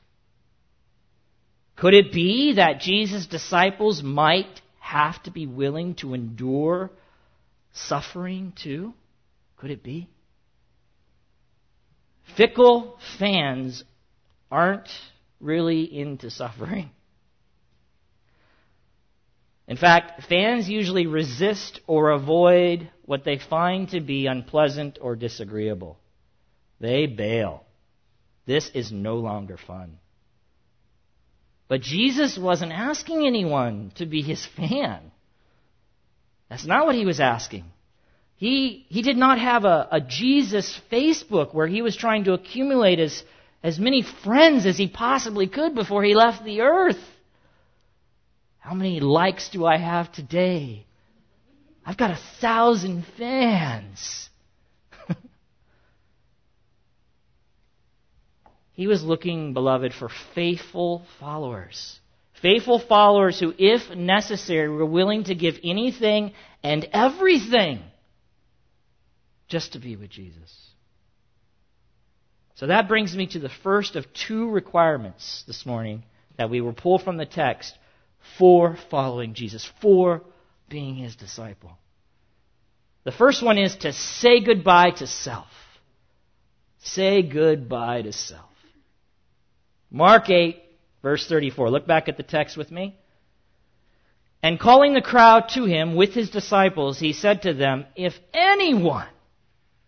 Could 1.75 1.95
it 1.95 2.12
be 2.12 2.53
that 2.53 2.81
Jesus' 2.81 3.26
disciples 3.26 4.05
might 4.05 4.62
have 4.79 5.21
to 5.25 5.33
be 5.33 5.49
willing 5.49 5.97
to 5.97 6.14
endure 6.14 6.93
suffering 7.75 8.52
too? 8.57 8.95
Could 9.57 9.71
it 9.71 9.83
be? 9.83 10.09
Fickle 12.37 12.99
fans 13.19 13.85
aren't 14.50 14.88
really 15.40 15.83
into 15.83 16.31
suffering. 16.31 16.90
In 19.66 19.76
fact, 19.76 20.25
fans 20.25 20.69
usually 20.69 21.07
resist 21.07 21.81
or 21.87 22.11
avoid 22.11 22.90
what 23.04 23.25
they 23.25 23.38
find 23.38 23.88
to 23.90 24.00
be 24.00 24.26
unpleasant 24.26 24.99
or 25.00 25.16
disagreeable. 25.16 25.99
They 26.81 27.07
bail. 27.07 27.64
This 28.47 28.71
is 28.75 28.93
no 28.93 29.16
longer 29.16 29.57
fun. 29.57 29.99
But 31.66 31.81
Jesus 31.81 32.37
wasn't 32.37 32.73
asking 32.73 33.26
anyone 33.26 33.93
to 33.95 34.04
be 34.04 34.21
his 34.21 34.45
fan. 34.45 35.12
That's 36.48 36.66
not 36.66 36.86
what 36.86 36.94
he 36.94 37.04
was 37.04 37.20
asking. 37.20 37.64
He, 38.36 38.84
he 38.88 39.02
did 39.02 39.16
not 39.16 39.38
have 39.38 39.64
a, 39.64 39.88
a 39.90 40.00
Jesus 40.00 40.80
Facebook 40.90 41.54
where 41.54 41.66
he 41.66 41.82
was 41.82 41.96
trying 41.96 42.24
to 42.24 42.32
accumulate 42.32 42.98
as, 42.98 43.22
as 43.62 43.78
many 43.78 44.02
friends 44.02 44.66
as 44.66 44.76
he 44.76 44.88
possibly 44.88 45.46
could 45.46 45.74
before 45.74 46.02
he 46.02 46.14
left 46.14 46.44
the 46.44 46.60
earth. 46.62 46.98
How 48.58 48.74
many 48.74 49.00
likes 49.00 49.50
do 49.50 49.64
I 49.64 49.76
have 49.76 50.12
today? 50.12 50.84
I've 51.86 51.96
got 51.98 52.10
a 52.10 52.18
thousand 52.40 53.04
fans. 53.18 54.28
he 58.72 58.86
was 58.86 59.04
looking, 59.04 59.52
beloved, 59.52 59.92
for 59.92 60.08
faithful 60.34 61.04
followers. 61.20 62.00
Faithful 62.44 62.78
followers 62.78 63.40
who, 63.40 63.54
if 63.56 63.96
necessary, 63.96 64.68
were 64.68 64.84
willing 64.84 65.24
to 65.24 65.34
give 65.34 65.54
anything 65.64 66.34
and 66.62 66.86
everything 66.92 67.80
just 69.48 69.72
to 69.72 69.78
be 69.78 69.96
with 69.96 70.10
Jesus. 70.10 70.54
So 72.56 72.66
that 72.66 72.86
brings 72.86 73.16
me 73.16 73.28
to 73.28 73.38
the 73.38 73.48
first 73.48 73.96
of 73.96 74.12
two 74.12 74.50
requirements 74.50 75.42
this 75.46 75.64
morning 75.64 76.02
that 76.36 76.50
we 76.50 76.60
will 76.60 76.74
pull 76.74 76.98
from 76.98 77.16
the 77.16 77.24
text 77.24 77.72
for 78.38 78.76
following 78.90 79.32
Jesus, 79.32 79.66
for 79.80 80.20
being 80.68 80.96
his 80.96 81.16
disciple. 81.16 81.78
The 83.04 83.12
first 83.12 83.42
one 83.42 83.56
is 83.56 83.74
to 83.76 83.94
say 83.94 84.40
goodbye 84.44 84.90
to 84.98 85.06
self. 85.06 85.48
Say 86.80 87.22
goodbye 87.22 88.02
to 88.02 88.12
self. 88.12 88.50
Mark 89.90 90.28
8, 90.28 90.60
verse 91.04 91.28
34. 91.28 91.70
Look 91.70 91.87
back 91.87 92.08
at 92.08 92.16
the 92.16 92.25
text 92.25 92.56
with 92.56 92.73
me. 92.73 92.96
And 94.42 94.58
calling 94.58 94.94
the 94.94 95.02
crowd 95.02 95.50
to 95.50 95.64
him 95.64 95.94
with 95.94 96.14
his 96.14 96.30
disciples, 96.30 96.99
he 96.99 97.12
said 97.12 97.42
to 97.42 97.54
them, 97.54 97.84
If 97.94 98.14
anyone 98.32 99.06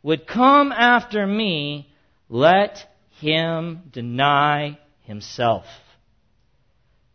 would 0.03 0.27
come 0.27 0.73
after 0.73 1.27
me, 1.27 1.91
let 2.29 2.87
him 3.19 3.83
deny 3.91 4.79
himself. 5.05 5.65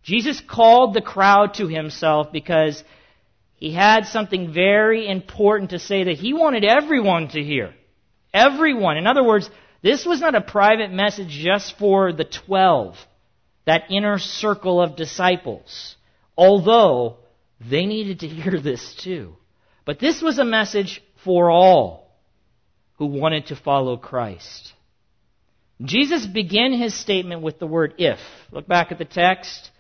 Jesus 0.04 0.42
called 0.42 0.96
the 0.96 1.02
crowd 1.02 1.54
to 1.56 1.68
himself 1.68 2.32
because 2.32 2.84
he 3.56 3.72
had 3.72 4.06
something 4.08 4.52
very 4.52 5.08
important 5.08 5.70
to 5.72 5.80
say 5.80 6.06
that 6.06 6.18
he 6.18 6.34
wanted 6.34 6.66
everyone 6.66 7.28
to 7.30 7.44
hear. 7.44 7.76
Everyone. 8.34 8.98
In 8.98 9.06
other 9.06 9.24
words, 9.24 9.48
this 9.84 10.06
was 10.06 10.20
not 10.20 10.34
a 10.34 10.42
private 10.42 10.92
message 10.92 11.30
just 11.30 11.78
for 11.78 12.14
the 12.14 12.24
twelve, 12.24 12.96
that 13.66 13.92
inner 13.92 14.18
circle 14.18 14.82
of 14.82 14.96
disciples, 14.96 15.96
although 16.38 17.18
they 17.60 17.86
needed 17.86 18.22
to 18.22 18.28
hear 18.28 18.60
this 18.64 18.96
too. 18.96 19.36
But 19.86 20.00
this 20.00 20.22
was 20.22 20.40
a 20.40 20.46
message 20.46 21.02
for 21.24 21.50
all 21.50 22.12
who 22.98 23.08
wanted 23.08 23.48
to 23.48 23.56
follow 23.56 23.98
Christ. 23.98 24.74
Jesus 25.84 26.28
began 26.28 26.74
his 26.74 26.94
statement 26.94 27.42
with 27.42 27.58
the 27.58 27.66
word 27.66 27.96
if. 27.98 28.20
Look 28.52 28.68
back 28.68 28.92
at 28.92 29.00
the 29.00 29.06
text. 29.06 29.72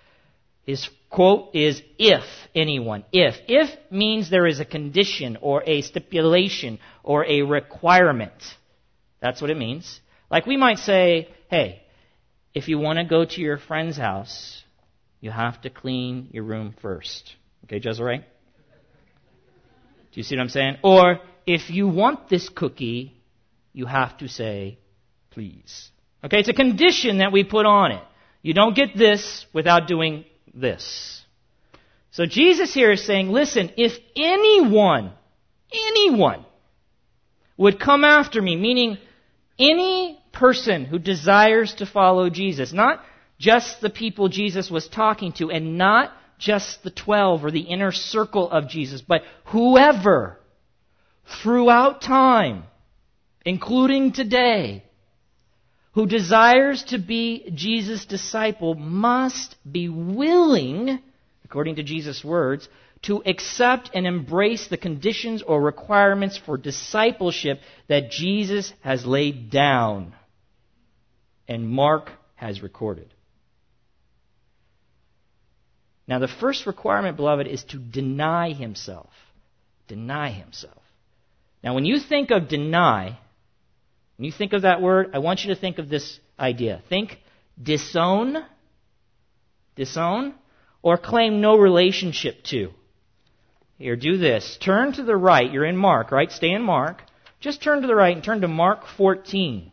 His 0.63 0.89
quote 1.09 1.53
is 1.53 1.81
if 1.99 2.23
anyone. 2.55 3.03
If. 3.11 3.35
If 3.47 3.69
means 3.91 4.29
there 4.29 4.47
is 4.47 4.59
a 4.59 4.65
condition 4.65 5.37
or 5.41 5.63
a 5.65 5.81
stipulation 5.81 6.79
or 7.03 7.25
a 7.25 7.43
requirement. 7.43 8.33
That's 9.21 9.41
what 9.41 9.51
it 9.51 9.57
means. 9.57 9.99
Like 10.29 10.45
we 10.45 10.57
might 10.57 10.79
say, 10.79 11.29
hey, 11.49 11.83
if 12.53 12.67
you 12.67 12.77
want 12.77 12.99
to 12.99 13.05
go 13.05 13.25
to 13.25 13.41
your 13.41 13.57
friend's 13.57 13.97
house, 13.97 14.63
you 15.19 15.31
have 15.31 15.61
to 15.61 15.69
clean 15.69 16.29
your 16.31 16.43
room 16.43 16.73
first. 16.81 17.35
Okay, 17.65 17.79
Jezreel? 17.83 18.19
Do 20.11 20.19
you 20.19 20.23
see 20.23 20.35
what 20.35 20.41
I'm 20.41 20.49
saying? 20.49 20.77
Or 20.83 21.19
if 21.45 21.69
you 21.69 21.87
want 21.87 22.27
this 22.27 22.49
cookie, 22.49 23.13
you 23.73 23.85
have 23.85 24.17
to 24.17 24.27
say, 24.27 24.77
please. 25.29 25.89
Okay, 26.23 26.39
it's 26.39 26.49
a 26.49 26.53
condition 26.53 27.19
that 27.19 27.31
we 27.31 27.43
put 27.43 27.65
on 27.65 27.91
it. 27.91 28.03
You 28.41 28.53
don't 28.53 28.75
get 28.75 28.97
this 28.97 29.45
without 29.53 29.87
doing 29.87 30.25
this. 30.53 31.23
So 32.11 32.25
Jesus 32.25 32.73
here 32.73 32.91
is 32.91 33.05
saying, 33.05 33.29
listen, 33.29 33.71
if 33.77 33.97
anyone, 34.15 35.13
anyone 35.71 36.45
would 37.55 37.79
come 37.79 38.03
after 38.03 38.41
me, 38.41 38.55
meaning 38.55 38.97
any 39.57 40.20
person 40.31 40.85
who 40.85 40.99
desires 40.99 41.73
to 41.75 41.85
follow 41.85 42.29
Jesus, 42.29 42.73
not 42.73 43.03
just 43.39 43.81
the 43.81 43.89
people 43.89 44.29
Jesus 44.29 44.69
was 44.69 44.87
talking 44.87 45.31
to, 45.33 45.51
and 45.51 45.77
not 45.77 46.11
just 46.37 46.83
the 46.83 46.91
twelve 46.91 47.43
or 47.45 47.51
the 47.51 47.61
inner 47.61 47.91
circle 47.91 48.49
of 48.49 48.67
Jesus, 48.67 49.01
but 49.01 49.21
whoever 49.45 50.39
throughout 51.41 52.01
time, 52.01 52.63
including 53.45 54.11
today, 54.11 54.83
who 55.93 56.05
desires 56.05 56.83
to 56.85 56.97
be 56.97 57.51
Jesus' 57.53 58.05
disciple 58.05 58.75
must 58.75 59.55
be 59.69 59.89
willing, 59.89 60.99
according 61.43 61.75
to 61.75 61.83
Jesus' 61.83 62.23
words, 62.23 62.67
to 63.03 63.21
accept 63.25 63.89
and 63.93 64.05
embrace 64.05 64.67
the 64.67 64.77
conditions 64.77 65.41
or 65.41 65.59
requirements 65.61 66.37
for 66.37 66.57
discipleship 66.57 67.59
that 67.87 68.11
Jesus 68.11 68.71
has 68.81 69.05
laid 69.05 69.49
down 69.49 70.13
and 71.51 71.67
Mark 71.67 72.09
has 72.35 72.63
recorded. 72.63 73.13
Now, 76.07 76.19
the 76.19 76.29
first 76.29 76.65
requirement, 76.65 77.17
beloved, 77.17 77.45
is 77.45 77.65
to 77.65 77.77
deny 77.77 78.53
himself. 78.53 79.09
Deny 79.89 80.31
himself. 80.31 80.81
Now, 81.61 81.75
when 81.75 81.83
you 81.83 81.99
think 81.99 82.31
of 82.31 82.47
deny, 82.47 83.19
when 84.15 84.25
you 84.25 84.31
think 84.31 84.53
of 84.53 84.61
that 84.61 84.81
word, 84.81 85.11
I 85.13 85.19
want 85.19 85.43
you 85.43 85.53
to 85.53 85.59
think 85.59 85.77
of 85.77 85.89
this 85.89 86.21
idea. 86.39 86.81
Think 86.87 87.19
disown, 87.61 88.45
disown, 89.75 90.35
or 90.81 90.97
claim 90.97 91.41
no 91.41 91.57
relationship 91.57 92.45
to. 92.45 92.69
Here, 93.77 93.97
do 93.97 94.17
this. 94.17 94.57
Turn 94.61 94.93
to 94.93 95.03
the 95.03 95.17
right. 95.17 95.51
You're 95.51 95.65
in 95.65 95.75
Mark, 95.75 96.11
right? 96.13 96.31
Stay 96.31 96.51
in 96.51 96.61
Mark. 96.61 97.01
Just 97.41 97.61
turn 97.61 97.81
to 97.81 97.87
the 97.87 97.95
right 97.95 98.15
and 98.15 98.23
turn 98.23 98.39
to 98.39 98.47
Mark 98.47 98.87
14. 98.95 99.69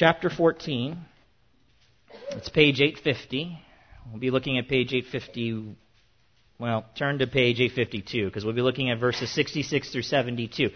Chapter 0.00 0.30
14. 0.30 0.96
It's 2.30 2.48
page 2.48 2.80
850. 2.80 3.58
We'll 4.10 4.18
be 4.18 4.30
looking 4.30 4.56
at 4.56 4.66
page 4.66 4.94
850. 4.94 5.76
Well, 6.58 6.86
turn 6.96 7.18
to 7.18 7.26
page 7.26 7.60
852 7.60 8.24
because 8.24 8.42
we'll 8.42 8.54
be 8.54 8.62
looking 8.62 8.88
at 8.88 8.98
verses 8.98 9.30
66 9.34 9.92
through 9.92 10.00
72. 10.00 10.70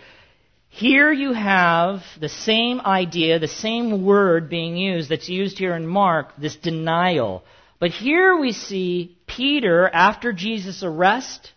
Here 0.69 1.11
you 1.11 1.33
have 1.33 2.03
the 2.21 2.29
same 2.29 2.83
idea, 2.83 3.39
the 3.39 3.49
same 3.49 4.05
word 4.05 4.51
being 4.51 4.77
used 4.77 5.09
that's 5.09 5.31
used 5.31 5.57
here 5.57 5.75
in 5.75 5.87
Mark, 5.87 6.37
this 6.37 6.57
denial. 6.57 7.45
But 7.81 7.93
here 7.93 8.37
we 8.37 8.53
see 8.53 9.17
Peter, 9.27 9.89
after 9.89 10.35
Jesus' 10.35 10.83
arrest, 10.83 11.51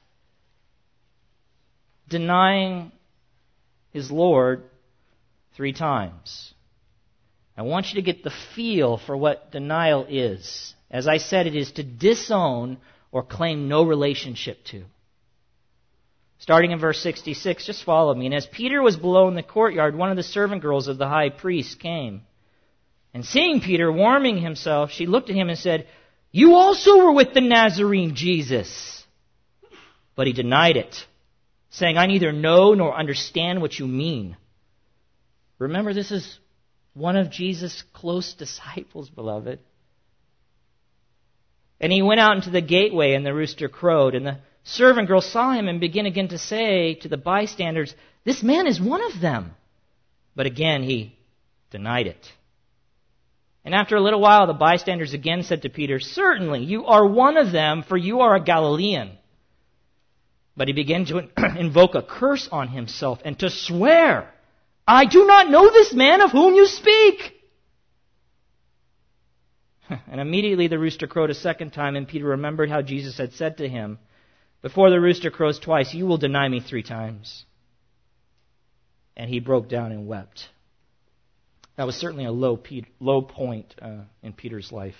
denying 2.08 2.94
his 3.92 4.10
Lord 4.10 4.64
three 5.58 5.74
times. 5.74 6.54
I 7.58 7.64
want 7.64 7.88
you 7.88 7.96
to 7.96 8.04
get 8.04 8.24
the 8.24 8.34
feel 8.56 8.98
for 8.98 9.18
what 9.18 9.52
denial 9.52 10.06
is. 10.08 10.76
As 10.92 11.08
I 11.08 11.18
said, 11.18 11.48
it 11.48 11.56
is 11.56 11.72
to 11.74 11.84
disown 11.84 12.78
or 13.12 13.24
claim 13.24 13.68
no 13.68 13.84
relationship 13.84 14.64
to. 14.66 14.84
Starting 16.40 16.70
in 16.70 16.80
verse 16.80 17.02
66, 17.02 17.66
just 17.66 17.84
follow 17.84 18.14
me. 18.14 18.28
And 18.28 18.36
as 18.36 18.46
Peter 18.46 18.82
was 18.82 18.96
below 18.96 19.28
in 19.28 19.34
the 19.34 19.42
courtyard, 19.42 19.96
one 19.96 20.12
of 20.12 20.18
the 20.18 20.24
servant 20.24 20.62
girls 20.62 20.88
of 20.88 21.00
the 21.00 21.08
high 21.08 21.30
priest 21.30 21.80
came. 21.80 22.22
And 23.14 23.26
seeing 23.26 23.60
Peter 23.60 23.92
warming 23.92 24.38
himself, 24.38 24.92
she 24.92 25.08
looked 25.08 25.32
at 25.32 25.36
him 25.36 25.50
and 25.50 25.58
said, 25.58 25.88
You 26.32 26.54
also 26.54 26.98
were 27.00 27.14
with 27.14 27.34
the 27.34 27.42
Nazarene 27.42 28.14
Jesus. 28.14 29.04
But 30.16 30.28
he 30.28 30.34
denied 30.34 30.78
it, 30.78 31.06
saying, 31.72 31.98
I 31.98 32.06
neither 32.06 32.32
know 32.32 32.76
nor 32.76 32.96
understand 32.96 33.62
what 33.62 33.80
you 33.80 33.88
mean. 33.88 34.38
Remember, 35.58 35.92
this 35.94 36.12
is 36.12 36.38
one 36.98 37.16
of 37.16 37.30
Jesus' 37.30 37.84
close 37.94 38.34
disciples, 38.34 39.10
beloved. 39.10 39.60
And 41.80 41.92
he 41.92 42.02
went 42.02 42.20
out 42.20 42.36
into 42.36 42.50
the 42.50 42.62
gateway, 42.62 43.14
and 43.14 43.26
the 43.26 43.34
rooster 43.34 43.70
crowed. 43.70 44.16
And 44.16 44.26
the 44.26 44.40
servant 44.64 45.08
girl 45.08 45.22
saw 45.22 45.52
him 45.54 45.68
and 45.68 45.80
began 45.80 46.06
again 46.06 46.30
to 46.30 46.38
say 46.38 46.96
to 46.96 47.08
the 47.08 47.18
bystanders, 47.18 47.94
This 48.26 48.42
man 48.42 48.68
is 48.68 48.82
one 48.82 49.04
of 49.04 49.22
them. 49.22 49.52
But 50.36 50.46
again 50.46 50.84
he 50.84 51.18
denied 51.72 52.08
it. 52.08 52.32
And 53.64 53.76
after 53.76 53.96
a 53.96 54.02
little 54.02 54.22
while, 54.22 54.48
the 54.48 54.54
bystanders 54.54 55.14
again 55.14 55.44
said 55.44 55.64
to 55.64 55.70
Peter, 55.70 56.00
Certainly, 56.00 56.64
you 56.64 56.86
are 56.86 57.06
one 57.06 57.38
of 57.38 57.52
them, 57.52 57.84
for 57.84 57.98
you 57.98 58.22
are 58.22 58.36
a 58.36 58.44
Galilean. 58.44 59.18
But 60.56 60.68
he 60.68 60.74
began 60.74 61.06
to 61.06 61.28
invoke 61.60 61.94
a 61.94 62.02
curse 62.02 62.48
on 62.52 62.70
himself 62.70 63.20
and 63.26 63.38
to 63.40 63.50
swear, 63.50 64.34
I 64.88 65.06
do 65.06 65.26
not 65.26 65.50
know 65.50 65.70
this 65.70 65.94
man 65.94 66.22
of 66.22 66.32
whom 66.32 66.56
you 66.56 66.66
speak. 66.66 67.34
And 70.10 70.20
immediately 70.20 70.68
the 70.68 70.80
rooster 70.80 71.08
crowed 71.08 71.30
a 71.30 71.36
second 71.36 71.72
time, 71.72 71.96
and 71.96 72.08
Peter 72.08 72.26
remembered 72.26 72.70
how 72.70 72.82
Jesus 72.82 73.18
had 73.18 73.34
said 73.34 73.58
to 73.58 73.70
him, 73.70 74.00
Before 74.62 74.90
the 74.90 75.00
rooster 75.00 75.32
crows 75.32 75.60
twice, 75.60 75.94
you 75.94 76.06
will 76.06 76.18
deny 76.18 76.48
me 76.48 76.60
three 76.60 76.84
times. 76.84 77.46
And 79.16 79.30
he 79.30 79.40
broke 79.40 79.70
down 79.70 79.92
and 79.94 80.06
wept. 80.08 80.50
That 81.78 81.86
was 81.86 81.96
certainly 81.96 82.26
a 82.26 82.32
low, 82.32 82.62
low 83.00 83.22
point 83.22 83.76
uh, 83.82 84.02
in 84.22 84.34
Peter's 84.34 84.72
life. 84.72 84.96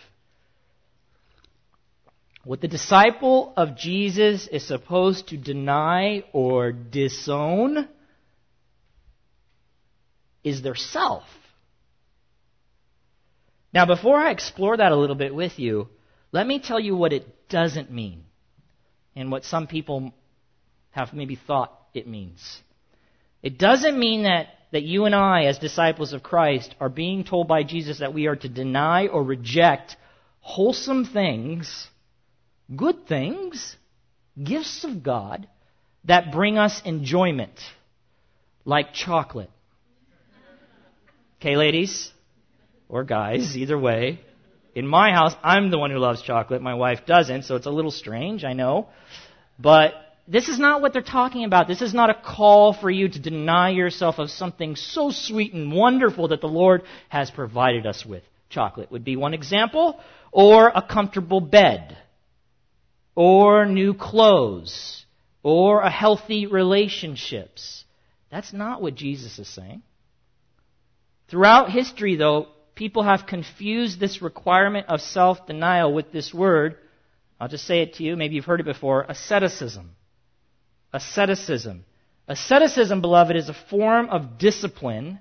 What 2.46 2.62
the 2.62 2.70
disciple 2.70 3.54
of 3.58 3.76
Jesus 3.76 4.48
is 4.48 4.66
supposed 4.66 5.30
to 5.30 5.38
deny 5.38 6.24
or 6.32 6.72
disown 6.72 7.90
is 10.48 10.62
their 10.62 10.76
self. 10.76 11.24
Now, 13.74 13.86
before 13.86 14.18
I 14.18 14.32
explore 14.32 14.78
that 14.78 14.92
a 14.92 14.96
little 14.96 15.16
bit 15.16 15.36
with 15.36 15.60
you, 15.60 15.90
let 16.32 16.48
me 16.48 16.60
tell 16.60 16.80
you 16.80 16.96
what 16.96 17.14
it 17.14 17.50
doesn't 17.50 17.92
mean 17.92 18.24
and 19.16 19.32
what 19.32 19.44
some 19.44 19.68
people 19.68 20.14
have 20.92 21.14
maybe 21.14 21.36
thought 21.36 21.74
it 21.94 22.08
means. 22.08 22.62
It 23.44 23.58
doesn't 23.58 24.00
mean 24.00 24.24
that, 24.24 24.48
that 24.72 24.84
you 24.84 25.06
and 25.06 25.14
I, 25.14 25.44
as 25.44 25.60
disciples 25.60 26.14
of 26.14 26.24
Christ, 26.24 26.74
are 26.80 26.90
being 26.90 27.24
told 27.24 27.48
by 27.48 27.64
Jesus 27.64 28.00
that 28.00 28.14
we 28.14 28.28
are 28.28 28.36
to 28.36 28.50
deny 28.50 29.08
or 29.08 29.24
reject 29.24 29.96
wholesome 30.40 31.06
things, 31.06 31.88
good 32.76 33.08
things, 33.08 33.76
gifts 34.42 34.84
of 34.84 35.04
God 35.04 35.48
that 36.06 36.32
bring 36.32 36.58
us 36.58 36.82
enjoyment, 36.86 37.60
like 38.66 38.94
chocolate. 38.94 39.52
Okay, 41.40 41.56
ladies? 41.56 42.12
Or 42.90 43.04
guys, 43.04 43.56
either 43.56 43.78
way. 43.78 44.20
In 44.74 44.88
my 44.88 45.12
house, 45.12 45.36
I'm 45.44 45.70
the 45.70 45.78
one 45.78 45.92
who 45.92 45.98
loves 45.98 46.22
chocolate. 46.22 46.62
My 46.62 46.74
wife 46.74 47.06
doesn't, 47.06 47.44
so 47.44 47.56
it's 47.56 47.66
a 47.66 47.72
little 47.72 47.92
strange, 47.92 48.44
I 48.44 48.54
know. 48.54 48.90
But 49.60 49.94
this 50.28 50.50
is 50.50 50.60
not 50.60 50.82
what 50.82 50.94
they're 50.94 51.02
talking 51.02 51.46
about. 51.46 51.68
This 51.68 51.82
is 51.82 51.94
not 51.94 52.10
a 52.10 52.14
call 52.14 52.74
for 52.74 52.90
you 52.90 53.08
to 53.08 53.20
deny 53.20 53.70
yourself 53.70 54.20
of 54.20 54.30
something 54.30 54.76
so 54.76 55.10
sweet 55.12 55.54
and 55.54 55.72
wonderful 55.72 56.30
that 56.30 56.42
the 56.42 56.48
Lord 56.48 56.84
has 57.10 57.32
provided 57.32 57.86
us 57.86 58.06
with. 58.06 58.24
Chocolate 58.50 58.92
would 58.92 59.04
be 59.04 59.16
one 59.16 59.34
example, 59.34 60.00
or 60.32 60.70
a 60.70 60.82
comfortable 60.82 61.42
bed, 61.42 61.98
or 63.16 63.66
new 63.66 63.94
clothes, 63.94 65.06
or 65.44 65.82
a 65.82 65.90
healthy 65.90 66.46
relationships. 66.46 67.84
That's 68.32 68.54
not 68.54 68.82
what 68.82 68.96
Jesus 68.96 69.40
is 69.40 69.48
saying. 69.48 69.84
Throughout 71.30 71.72
history, 71.72 72.16
though, 72.16 72.48
people 72.76 73.04
have 73.04 73.28
confused 73.28 74.00
this 74.00 74.22
requirement 74.22 74.88
of 74.88 75.02
self 75.02 75.46
denial 75.46 75.94
with 75.94 76.12
this 76.12 76.34
word. 76.34 76.78
I'll 77.40 77.50
just 77.50 77.66
say 77.66 77.82
it 77.82 77.96
to 77.96 78.04
you. 78.04 78.16
Maybe 78.16 78.36
you've 78.36 78.46
heard 78.46 78.62
it 78.62 78.66
before 78.66 79.06
asceticism. 79.08 79.92
Asceticism. 80.94 81.86
Asceticism, 82.28 83.02
beloved, 83.02 83.36
is 83.36 83.50
a 83.50 83.54
form 83.70 84.10
of 84.10 84.38
discipline 84.38 85.20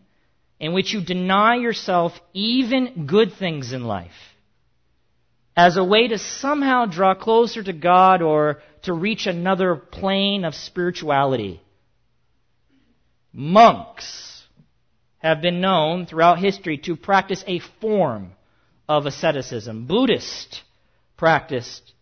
in 0.59 0.73
which 0.73 0.92
you 0.92 1.05
deny 1.05 1.57
yourself 1.57 2.12
even 2.33 3.07
good 3.07 3.33
things 3.38 3.73
in 3.73 3.85
life 3.85 4.12
as 5.57 5.77
a 5.77 5.85
way 5.85 6.09
to 6.09 6.19
somehow 6.19 6.87
draw 6.87 7.14
closer 7.14 7.62
to 7.62 7.73
God 7.73 8.23
or 8.23 8.62
to 8.83 8.92
reach 8.92 9.27
another 9.27 9.75
plane 9.77 10.45
of 10.45 10.55
spirituality. 10.55 11.61
Monks 13.33 14.36
have 15.27 15.43
been 15.43 15.61
known 15.61 16.07
throughout 16.07 16.39
history 16.39 16.79
to 16.79 16.97
practice 16.97 17.43
a 17.47 17.61
form 17.81 18.33
of 18.89 19.07
asceticism. 19.07 19.87
Buddhists 19.87 20.62
practiced 21.17 21.93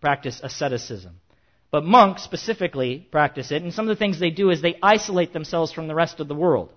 practice 0.00 0.40
asceticism. 0.42 1.20
But 1.70 1.84
monks 1.84 2.22
specifically 2.22 2.98
practice 3.10 3.50
it, 3.50 3.62
and 3.62 3.72
some 3.72 3.88
of 3.88 3.96
the 3.96 3.98
things 3.98 4.18
they 4.18 4.30
do 4.30 4.50
is 4.50 4.60
they 4.60 4.78
isolate 4.82 5.32
themselves 5.32 5.72
from 5.72 5.88
the 5.88 5.94
rest 5.94 6.20
of 6.20 6.28
the 6.28 6.34
world. 6.34 6.70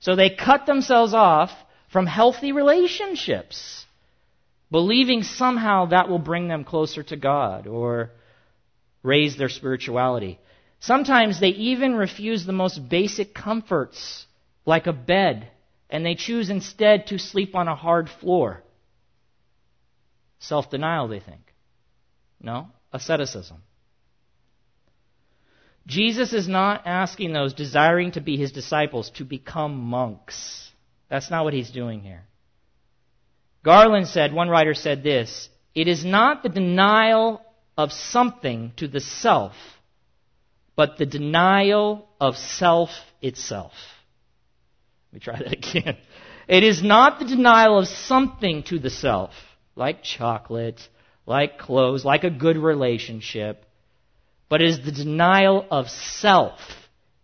So 0.00 0.16
they 0.16 0.30
cut 0.30 0.66
themselves 0.66 1.14
off 1.14 1.50
from 1.92 2.06
healthy 2.06 2.52
relationships, 2.52 3.84
believing 4.70 5.22
somehow 5.22 5.86
that 5.86 6.08
will 6.08 6.18
bring 6.18 6.48
them 6.48 6.64
closer 6.64 7.02
to 7.02 7.16
God 7.16 7.66
or 7.66 8.10
raise 9.02 9.36
their 9.36 9.48
spirituality. 9.48 10.38
Sometimes 10.78 11.38
they 11.38 11.48
even 11.48 11.94
refuse 11.94 12.46
the 12.46 12.52
most 12.52 12.88
basic 12.88 13.34
comforts 13.34 14.26
like 14.70 14.86
a 14.86 14.92
bed, 14.92 15.50
and 15.90 16.06
they 16.06 16.14
choose 16.14 16.48
instead 16.48 17.08
to 17.08 17.18
sleep 17.18 17.56
on 17.56 17.66
a 17.66 17.74
hard 17.74 18.08
floor. 18.08 18.62
Self 20.38 20.70
denial, 20.70 21.08
they 21.08 21.18
think. 21.18 21.52
No, 22.40 22.68
asceticism. 22.92 23.56
Jesus 25.88 26.32
is 26.32 26.46
not 26.46 26.82
asking 26.86 27.32
those 27.32 27.52
desiring 27.52 28.12
to 28.12 28.20
be 28.20 28.36
his 28.36 28.52
disciples 28.52 29.10
to 29.16 29.24
become 29.24 29.76
monks. 29.76 30.70
That's 31.08 31.32
not 31.32 31.42
what 31.42 31.52
he's 31.52 31.72
doing 31.72 32.00
here. 32.00 32.22
Garland 33.64 34.06
said, 34.06 34.32
one 34.32 34.48
writer 34.48 34.74
said 34.74 35.02
this 35.02 35.48
It 35.74 35.88
is 35.88 36.04
not 36.04 36.44
the 36.44 36.48
denial 36.48 37.42
of 37.76 37.90
something 37.90 38.72
to 38.76 38.86
the 38.86 39.00
self, 39.00 39.54
but 40.76 40.96
the 40.96 41.06
denial 41.06 42.08
of 42.20 42.36
self 42.36 42.90
itself. 43.20 43.72
Let 45.10 45.14
me 45.14 45.20
try 45.20 45.38
that 45.38 45.52
again. 45.52 45.96
It 46.48 46.64
is 46.64 46.82
not 46.82 47.18
the 47.18 47.26
denial 47.26 47.78
of 47.78 47.88
something 47.88 48.62
to 48.64 48.78
the 48.78 48.90
self, 48.90 49.32
like 49.76 50.02
chocolate, 50.02 50.80
like 51.26 51.58
clothes, 51.58 52.04
like 52.04 52.24
a 52.24 52.30
good 52.30 52.56
relationship, 52.56 53.64
but 54.48 54.60
it 54.60 54.68
is 54.68 54.84
the 54.84 54.92
denial 54.92 55.66
of 55.70 55.88
self 55.88 56.60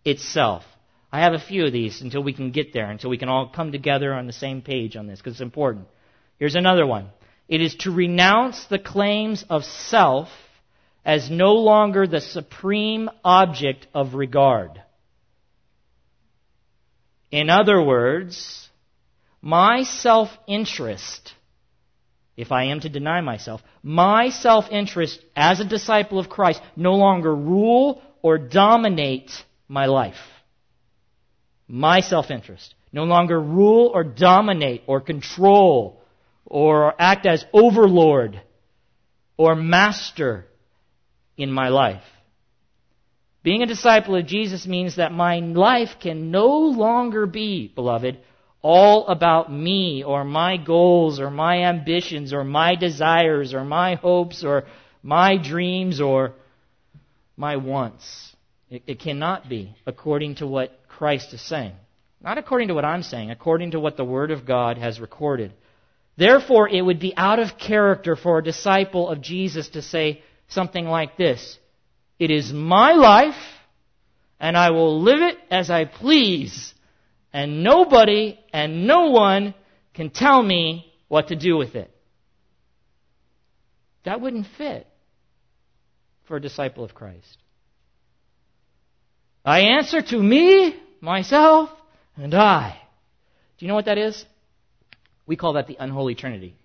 itself. 0.05 0.63
I 1.11 1.21
have 1.21 1.33
a 1.33 1.39
few 1.39 1.65
of 1.65 1.73
these 1.73 2.01
until 2.01 2.23
we 2.23 2.33
can 2.33 2.51
get 2.51 2.73
there, 2.73 2.89
until 2.89 3.09
we 3.09 3.17
can 3.17 3.29
all 3.29 3.49
come 3.49 3.71
together 3.71 4.13
on 4.13 4.27
the 4.27 4.33
same 4.33 4.61
page 4.61 4.95
on 4.95 5.07
this, 5.07 5.19
because 5.19 5.33
it's 5.33 5.41
important. 5.41 5.87
Here's 6.39 6.55
another 6.55 6.85
one. 6.85 7.09
It 7.47 7.61
is 7.61 7.75
to 7.77 7.91
renounce 7.91 8.65
the 8.65 8.79
claims 8.79 9.43
of 9.49 9.63
self 9.63 10.29
as 11.05 11.29
no 11.29 11.53
longer 11.53 12.05
the 12.05 12.19
supreme 12.19 13.09
object 13.23 13.87
of 13.93 14.13
regard. 14.13 14.81
In 17.31 17.49
other 17.49 17.81
words, 17.81 18.69
my 19.41 19.83
self 19.83 20.29
interest, 20.47 21.33
if 22.35 22.51
I 22.51 22.65
am 22.65 22.79
to 22.81 22.89
deny 22.89 23.21
myself, 23.21 23.61
my 23.83 24.29
self 24.29 24.65
interest 24.71 25.19
as 25.35 25.59
a 25.59 25.65
disciple 25.65 26.19
of 26.19 26.29
Christ 26.29 26.61
no 26.75 26.93
longer 26.93 27.35
rule 27.35 28.01
or 28.21 28.37
dominate 28.37 29.31
my 29.67 29.85
life. 29.85 30.19
My 31.67 31.99
self 31.99 32.31
interest 32.31 32.73
no 32.91 33.03
longer 33.03 33.39
rule 33.39 33.91
or 33.93 34.03
dominate 34.03 34.83
or 34.87 35.01
control 35.01 36.01
or 36.45 36.93
act 36.99 37.25
as 37.25 37.45
overlord 37.51 38.41
or 39.35 39.55
master 39.55 40.47
in 41.37 41.51
my 41.51 41.67
life. 41.67 42.03
Being 43.47 43.63
a 43.63 43.65
disciple 43.65 44.13
of 44.13 44.25
Jesus 44.25 44.67
means 44.67 44.97
that 44.97 45.13
my 45.13 45.39
life 45.39 45.99
can 46.01 46.31
no 46.31 46.47
longer 46.57 47.25
be, 47.25 47.71
beloved, 47.73 48.17
all 48.61 49.07
about 49.07 49.49
me 49.49 50.03
or 50.03 50.25
my 50.25 50.57
goals 50.57 51.21
or 51.21 51.31
my 51.31 51.63
ambitions 51.63 52.33
or 52.33 52.43
my 52.43 52.75
desires 52.75 53.53
or 53.53 53.63
my 53.63 53.95
hopes 53.95 54.43
or 54.43 54.65
my 55.01 55.37
dreams 55.37 56.01
or 56.01 56.33
my 57.37 57.55
wants. 57.55 58.35
It, 58.69 58.83
it, 58.85 58.99
cannot 58.99 59.47
be 59.47 59.73
according 59.85 60.35
to 60.35 60.45
what 60.45 60.77
Christ 60.89 61.33
is 61.33 61.41
saying. 61.41 61.71
Not 62.19 62.37
according 62.37 62.67
to 62.67 62.73
what 62.73 62.83
I'm 62.83 63.01
saying, 63.01 63.31
according 63.31 63.71
to 63.71 63.79
what 63.79 63.95
the 63.95 64.03
Word 64.03 64.31
of 64.31 64.45
God 64.45 64.77
has 64.77 64.99
recorded. 64.99 65.53
Therefore, 66.17 66.67
it 66.67 66.81
would 66.81 66.99
be 66.99 67.15
out 67.15 67.39
of 67.39 67.57
character 67.57 68.17
for 68.17 68.39
a 68.39 68.43
disciple 68.43 69.07
of 69.07 69.21
Jesus 69.21 69.69
to 69.69 69.81
say 69.81 70.21
something 70.49 70.85
like 70.85 71.15
this 71.15 71.57
It 72.19 72.31
is 72.31 72.51
my 72.51 72.93
life, 72.93 73.35
and 74.39 74.57
I 74.57 74.71
will 74.71 75.01
live 75.01 75.21
it 75.21 75.37
as 75.51 75.69
I 75.69 75.85
please, 75.85 76.73
and 77.31 77.63
nobody 77.63 78.39
and 78.51 78.87
no 78.87 79.11
one 79.11 79.53
can 79.93 80.09
tell 80.09 80.41
me 80.41 80.91
what 81.07 81.29
to 81.29 81.35
do 81.35 81.57
with 81.57 81.75
it. 81.75 81.91
That 84.03 84.21
wouldn't 84.21 84.47
fit 84.57 84.87
for 86.27 86.37
a 86.37 86.41
disciple 86.41 86.83
of 86.83 86.93
Christ. 86.93 87.37
I 89.45 89.59
answer 89.77 90.01
to 90.01 90.21
me, 90.21 90.75
myself, 90.99 91.69
and 92.15 92.33
I. 92.33 92.79
Do 93.57 93.65
you 93.65 93.69
know 93.69 93.75
what 93.75 93.85
that 93.85 93.97
is? 93.97 94.25
We 95.25 95.35
call 95.35 95.53
that 95.53 95.67
the 95.67 95.77
unholy 95.79 96.15
trinity. 96.15 96.55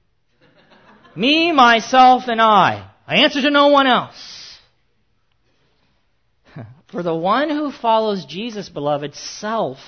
Me, 1.17 1.53
myself, 1.53 2.25
and 2.27 2.41
I. 2.41 2.91
I 3.07 3.17
answer 3.19 3.41
to 3.43 3.51
no 3.51 3.69
one 3.69 3.87
else. 3.87 4.41
For 6.92 7.02
the 7.02 7.14
one 7.14 7.48
who 7.48 7.72
follows 7.72 8.26
Jesus, 8.26 8.68
beloved, 8.68 9.14
self 9.14 9.78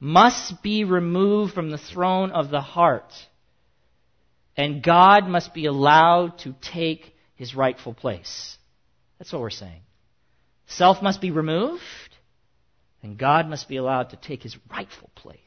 must 0.00 0.62
be 0.62 0.84
removed 0.84 1.54
from 1.54 1.70
the 1.70 1.78
throne 1.78 2.30
of 2.32 2.50
the 2.50 2.62
heart. 2.62 3.12
And 4.56 4.82
God 4.82 5.28
must 5.28 5.52
be 5.52 5.66
allowed 5.66 6.38
to 6.40 6.54
take 6.60 7.14
his 7.36 7.54
rightful 7.54 7.92
place. 7.92 8.56
That's 9.18 9.32
what 9.32 9.42
we're 9.42 9.50
saying. 9.50 9.82
Self 10.66 11.02
must 11.02 11.20
be 11.20 11.30
removed, 11.30 11.82
and 13.02 13.18
God 13.18 13.46
must 13.46 13.68
be 13.68 13.76
allowed 13.76 14.10
to 14.10 14.16
take 14.16 14.42
his 14.42 14.56
rightful 14.70 15.10
place 15.14 15.38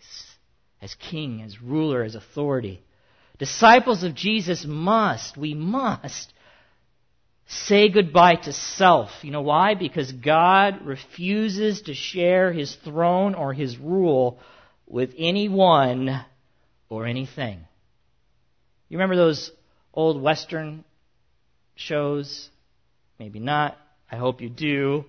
as 0.82 0.94
king, 0.96 1.42
as 1.42 1.62
ruler, 1.62 2.04
as 2.04 2.14
authority. 2.14 2.84
Disciples 3.40 4.04
of 4.04 4.14
Jesus 4.14 4.66
must, 4.66 5.38
we 5.38 5.54
must, 5.54 6.34
say 7.48 7.90
goodbye 7.90 8.36
to 8.36 8.54
self. 8.54 9.10
You 9.22 9.32
know 9.32 9.42
why? 9.42 9.76
Because 9.76 10.12
God 10.12 10.86
refuses 10.86 11.84
to 11.84 11.94
share 11.94 12.52
his 12.52 12.76
throne 12.84 13.36
or 13.36 13.54
his 13.54 13.78
rule 13.78 14.40
with 14.86 15.14
anyone 15.18 16.24
or 16.90 17.06
anything. 17.06 17.60
You 18.90 18.98
remember 18.98 19.16
those 19.16 19.52
old 19.94 20.22
Western 20.22 20.84
shows? 21.76 22.50
Maybe 23.20 23.40
not. 23.40 23.78
I 24.12 24.16
hope 24.16 24.42
you 24.42 24.50
do. 24.50 25.06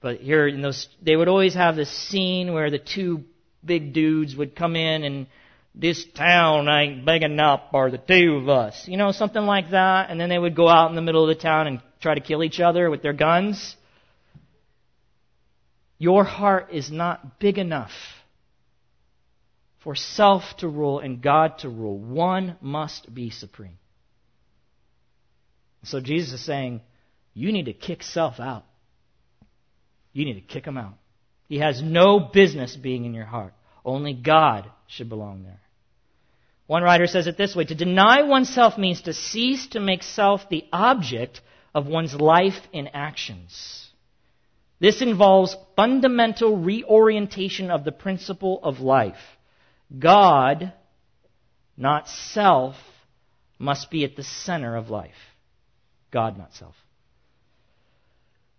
But 0.00 0.20
here 0.20 0.48
in 0.48 0.62
those, 0.62 0.88
they 1.00 1.16
would 1.16 1.28
always 1.28 1.54
have 1.54 1.76
this 1.76 1.90
scene 1.90 2.52
where 2.52 2.70
the 2.70 2.78
two 2.78 3.24
big 3.64 3.92
dudes 3.92 4.34
would 4.34 4.56
come 4.56 4.74
in 4.74 5.04
and 5.04 5.26
this 5.74 6.04
town 6.14 6.68
ain't 6.68 7.06
big 7.06 7.22
enough 7.22 7.62
for 7.70 7.90
the 7.90 7.98
two 7.98 8.36
of 8.36 8.48
us. 8.48 8.86
You 8.86 8.96
know, 8.96 9.12
something 9.12 9.42
like 9.42 9.70
that. 9.70 10.10
And 10.10 10.20
then 10.20 10.28
they 10.28 10.38
would 10.38 10.54
go 10.54 10.68
out 10.68 10.90
in 10.90 10.96
the 10.96 11.02
middle 11.02 11.28
of 11.28 11.34
the 11.34 11.40
town 11.40 11.66
and 11.66 11.80
try 12.00 12.14
to 12.14 12.20
kill 12.20 12.44
each 12.44 12.60
other 12.60 12.90
with 12.90 13.02
their 13.02 13.14
guns. 13.14 13.76
Your 15.98 16.24
heart 16.24 16.68
is 16.72 16.90
not 16.90 17.38
big 17.38 17.58
enough 17.58 17.92
for 19.82 19.94
self 19.94 20.42
to 20.58 20.68
rule 20.68 20.98
and 20.98 21.22
God 21.22 21.58
to 21.60 21.68
rule. 21.68 21.98
One 21.98 22.56
must 22.60 23.12
be 23.12 23.30
supreme. 23.30 23.78
So 25.84 26.00
Jesus 26.00 26.34
is 26.34 26.44
saying, 26.44 26.80
you 27.34 27.52
need 27.52 27.66
to 27.66 27.72
kick 27.72 28.02
self 28.02 28.40
out. 28.40 28.64
You 30.12 30.24
need 30.24 30.34
to 30.34 30.40
kick 30.40 30.66
him 30.66 30.76
out. 30.76 30.94
He 31.48 31.58
has 31.58 31.82
no 31.82 32.18
business 32.20 32.76
being 32.76 33.04
in 33.04 33.14
your 33.14 33.24
heart. 33.24 33.54
Only 33.84 34.14
God 34.14 34.70
should 34.86 35.08
belong 35.08 35.42
there. 35.42 35.60
One 36.66 36.82
writer 36.82 37.06
says 37.06 37.26
it 37.26 37.36
this 37.36 37.56
way 37.56 37.64
To 37.64 37.74
deny 37.74 38.22
oneself 38.22 38.78
means 38.78 39.02
to 39.02 39.12
cease 39.12 39.66
to 39.68 39.80
make 39.80 40.02
self 40.02 40.48
the 40.48 40.64
object 40.72 41.40
of 41.74 41.86
one's 41.86 42.14
life 42.14 42.60
and 42.72 42.90
actions. 42.94 43.88
This 44.80 45.00
involves 45.00 45.56
fundamental 45.76 46.56
reorientation 46.56 47.70
of 47.70 47.84
the 47.84 47.92
principle 47.92 48.60
of 48.62 48.80
life. 48.80 49.20
God, 49.96 50.72
not 51.76 52.08
self, 52.08 52.76
must 53.58 53.90
be 53.90 54.04
at 54.04 54.16
the 54.16 54.24
center 54.24 54.76
of 54.76 54.90
life. 54.90 55.10
God, 56.10 56.36
not 56.36 56.54
self. 56.54 56.74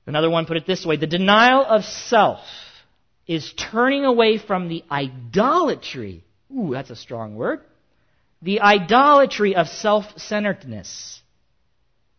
Another 0.06 0.30
one 0.30 0.46
put 0.46 0.58
it 0.58 0.66
this 0.66 0.86
way 0.86 0.98
the 0.98 1.08
denial 1.08 1.64
of 1.66 1.84
self 1.84 2.40
is 3.28 3.54
turning 3.54 4.06
away 4.06 4.38
from 4.38 4.68
the 4.68 4.84
idolatry. 4.92 6.24
Ooh, 6.56 6.72
that's 6.74 6.90
a 6.90 6.96
strong 6.96 7.36
word. 7.36 7.62
The 8.42 8.62
idolatry 8.62 9.56
of 9.56 9.68
self 9.68 10.06
centeredness 10.18 11.22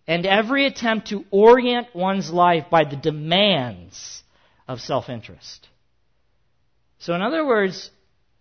and 0.06 0.26
every 0.26 0.66
attempt 0.66 1.08
to 1.08 1.24
orient 1.30 1.88
one's 1.94 2.30
life 2.30 2.66
by 2.70 2.84
the 2.84 2.96
demands 2.96 4.22
of 4.66 4.80
self 4.80 5.08
interest. 5.08 5.68
So, 6.98 7.14
in 7.14 7.22
other 7.22 7.46
words, 7.46 7.90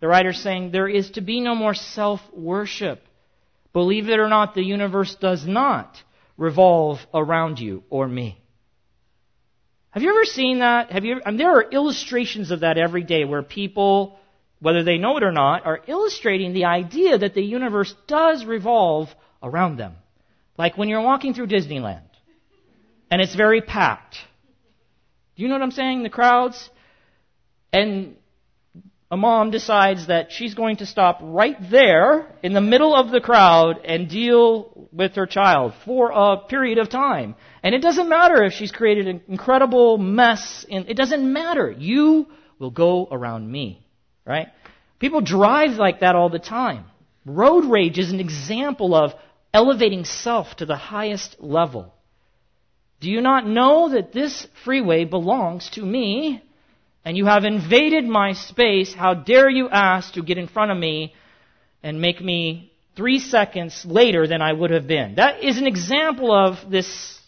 the 0.00 0.08
writer's 0.08 0.40
saying 0.40 0.70
there 0.70 0.88
is 0.88 1.10
to 1.12 1.20
be 1.20 1.40
no 1.40 1.54
more 1.54 1.74
self 1.74 2.20
worship. 2.32 3.02
Believe 3.72 4.08
it 4.08 4.18
or 4.18 4.28
not, 4.28 4.54
the 4.54 4.62
universe 4.62 5.14
does 5.16 5.46
not 5.46 6.02
revolve 6.36 6.98
around 7.12 7.58
you 7.58 7.82
or 7.90 8.06
me. 8.06 8.40
Have 9.94 10.02
you 10.02 10.10
ever 10.10 10.24
seen 10.24 10.58
that? 10.58 10.90
Have 10.90 11.04
you? 11.04 11.12
I 11.12 11.16
mean, 11.16 11.22
um, 11.24 11.36
there 11.36 11.56
are 11.56 11.62
illustrations 11.62 12.50
of 12.50 12.60
that 12.60 12.78
every 12.78 13.04
day 13.04 13.24
where 13.24 13.44
people, 13.44 14.18
whether 14.58 14.82
they 14.82 14.98
know 14.98 15.16
it 15.16 15.22
or 15.22 15.30
not, 15.30 15.64
are 15.64 15.80
illustrating 15.86 16.52
the 16.52 16.64
idea 16.64 17.16
that 17.16 17.34
the 17.34 17.42
universe 17.42 17.94
does 18.08 18.44
revolve 18.44 19.08
around 19.40 19.76
them. 19.76 19.94
Like 20.58 20.76
when 20.76 20.88
you're 20.88 21.00
walking 21.00 21.32
through 21.32 21.46
Disneyland 21.46 22.08
and 23.08 23.22
it's 23.22 23.36
very 23.36 23.60
packed. 23.60 24.16
Do 25.36 25.44
you 25.44 25.48
know 25.48 25.54
what 25.54 25.62
I'm 25.62 25.70
saying? 25.70 26.02
The 26.02 26.10
crowds. 26.10 26.70
And 27.72 28.16
a 29.14 29.16
mom 29.16 29.52
decides 29.52 30.08
that 30.08 30.32
she's 30.32 30.54
going 30.54 30.78
to 30.78 30.86
stop 30.86 31.20
right 31.22 31.56
there 31.70 32.26
in 32.42 32.52
the 32.52 32.60
middle 32.60 32.96
of 32.96 33.12
the 33.12 33.20
crowd 33.20 33.76
and 33.84 34.08
deal 34.08 34.88
with 34.90 35.14
her 35.14 35.24
child 35.24 35.72
for 35.84 36.10
a 36.10 36.38
period 36.48 36.78
of 36.78 36.88
time. 36.88 37.36
And 37.62 37.76
it 37.76 37.80
doesn't 37.80 38.08
matter 38.08 38.42
if 38.42 38.54
she's 38.54 38.72
created 38.72 39.06
an 39.06 39.20
incredible 39.28 39.98
mess. 39.98 40.66
In, 40.68 40.88
it 40.88 40.96
doesn't 40.96 41.32
matter. 41.32 41.70
You 41.70 42.26
will 42.58 42.72
go 42.72 43.06
around 43.08 43.48
me. 43.48 43.86
Right? 44.26 44.48
People 44.98 45.20
drive 45.20 45.78
like 45.78 46.00
that 46.00 46.16
all 46.16 46.28
the 46.28 46.40
time. 46.40 46.86
Road 47.24 47.66
rage 47.66 48.00
is 48.00 48.10
an 48.10 48.18
example 48.18 48.96
of 48.96 49.12
elevating 49.52 50.04
self 50.04 50.56
to 50.56 50.66
the 50.66 50.74
highest 50.74 51.36
level. 51.38 51.94
Do 52.98 53.08
you 53.08 53.20
not 53.20 53.46
know 53.46 53.90
that 53.90 54.12
this 54.12 54.48
freeway 54.64 55.04
belongs 55.04 55.70
to 55.74 55.82
me? 55.82 56.42
And 57.04 57.16
you 57.16 57.26
have 57.26 57.44
invaded 57.44 58.04
my 58.04 58.32
space, 58.32 58.94
how 58.94 59.14
dare 59.14 59.50
you 59.50 59.68
ask 59.68 60.14
to 60.14 60.22
get 60.22 60.38
in 60.38 60.48
front 60.48 60.70
of 60.70 60.78
me 60.78 61.14
and 61.82 62.00
make 62.00 62.20
me 62.20 62.72
three 62.96 63.18
seconds 63.18 63.84
later 63.84 64.26
than 64.26 64.40
I 64.40 64.52
would 64.52 64.70
have 64.70 64.86
been? 64.86 65.16
That 65.16 65.42
is 65.44 65.58
an 65.58 65.66
example 65.66 66.32
of 66.32 66.70
this, 66.70 67.20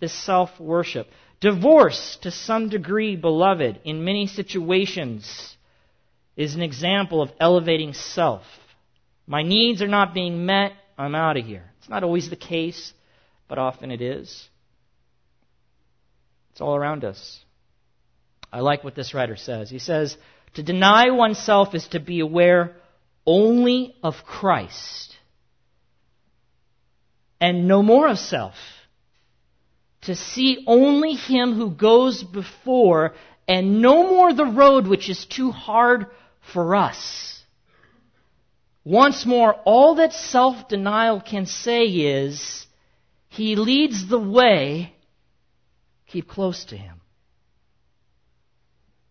this 0.00 0.12
self 0.12 0.60
worship. 0.60 1.08
Divorce, 1.40 2.18
to 2.22 2.30
some 2.30 2.68
degree, 2.68 3.16
beloved, 3.16 3.80
in 3.84 4.04
many 4.04 4.26
situations, 4.26 5.56
is 6.36 6.54
an 6.54 6.62
example 6.62 7.22
of 7.22 7.30
elevating 7.40 7.94
self. 7.94 8.44
My 9.26 9.42
needs 9.42 9.82
are 9.82 9.88
not 9.88 10.14
being 10.14 10.46
met, 10.46 10.72
I'm 10.98 11.14
out 11.14 11.36
of 11.36 11.44
here. 11.44 11.64
It's 11.78 11.88
not 11.88 12.04
always 12.04 12.30
the 12.30 12.36
case, 12.36 12.92
but 13.48 13.58
often 13.58 13.90
it 13.90 14.00
is. 14.00 14.48
It's 16.52 16.60
all 16.60 16.76
around 16.76 17.04
us. 17.04 17.40
I 18.52 18.60
like 18.60 18.84
what 18.84 18.94
this 18.94 19.14
writer 19.14 19.36
says. 19.36 19.70
He 19.70 19.78
says, 19.78 20.16
To 20.54 20.62
deny 20.62 21.10
oneself 21.10 21.74
is 21.74 21.88
to 21.88 22.00
be 22.00 22.20
aware 22.20 22.76
only 23.24 23.94
of 24.02 24.24
Christ 24.24 25.16
and 27.42 27.66
no 27.66 27.82
more 27.82 28.06
of 28.06 28.18
self. 28.18 28.54
To 30.02 30.14
see 30.14 30.64
only 30.66 31.14
Him 31.14 31.54
who 31.54 31.70
goes 31.70 32.22
before 32.22 33.14
and 33.48 33.82
no 33.82 34.08
more 34.08 34.32
the 34.32 34.46
road 34.46 34.86
which 34.86 35.10
is 35.10 35.26
too 35.26 35.50
hard 35.50 36.06
for 36.52 36.76
us. 36.76 37.42
Once 38.84 39.26
more, 39.26 39.54
all 39.64 39.96
that 39.96 40.12
self-denial 40.12 41.20
can 41.20 41.46
say 41.46 41.84
is, 41.84 42.66
He 43.28 43.56
leads 43.56 44.08
the 44.08 44.18
way, 44.18 44.94
keep 46.06 46.28
close 46.28 46.64
to 46.66 46.76
Him. 46.76 47.01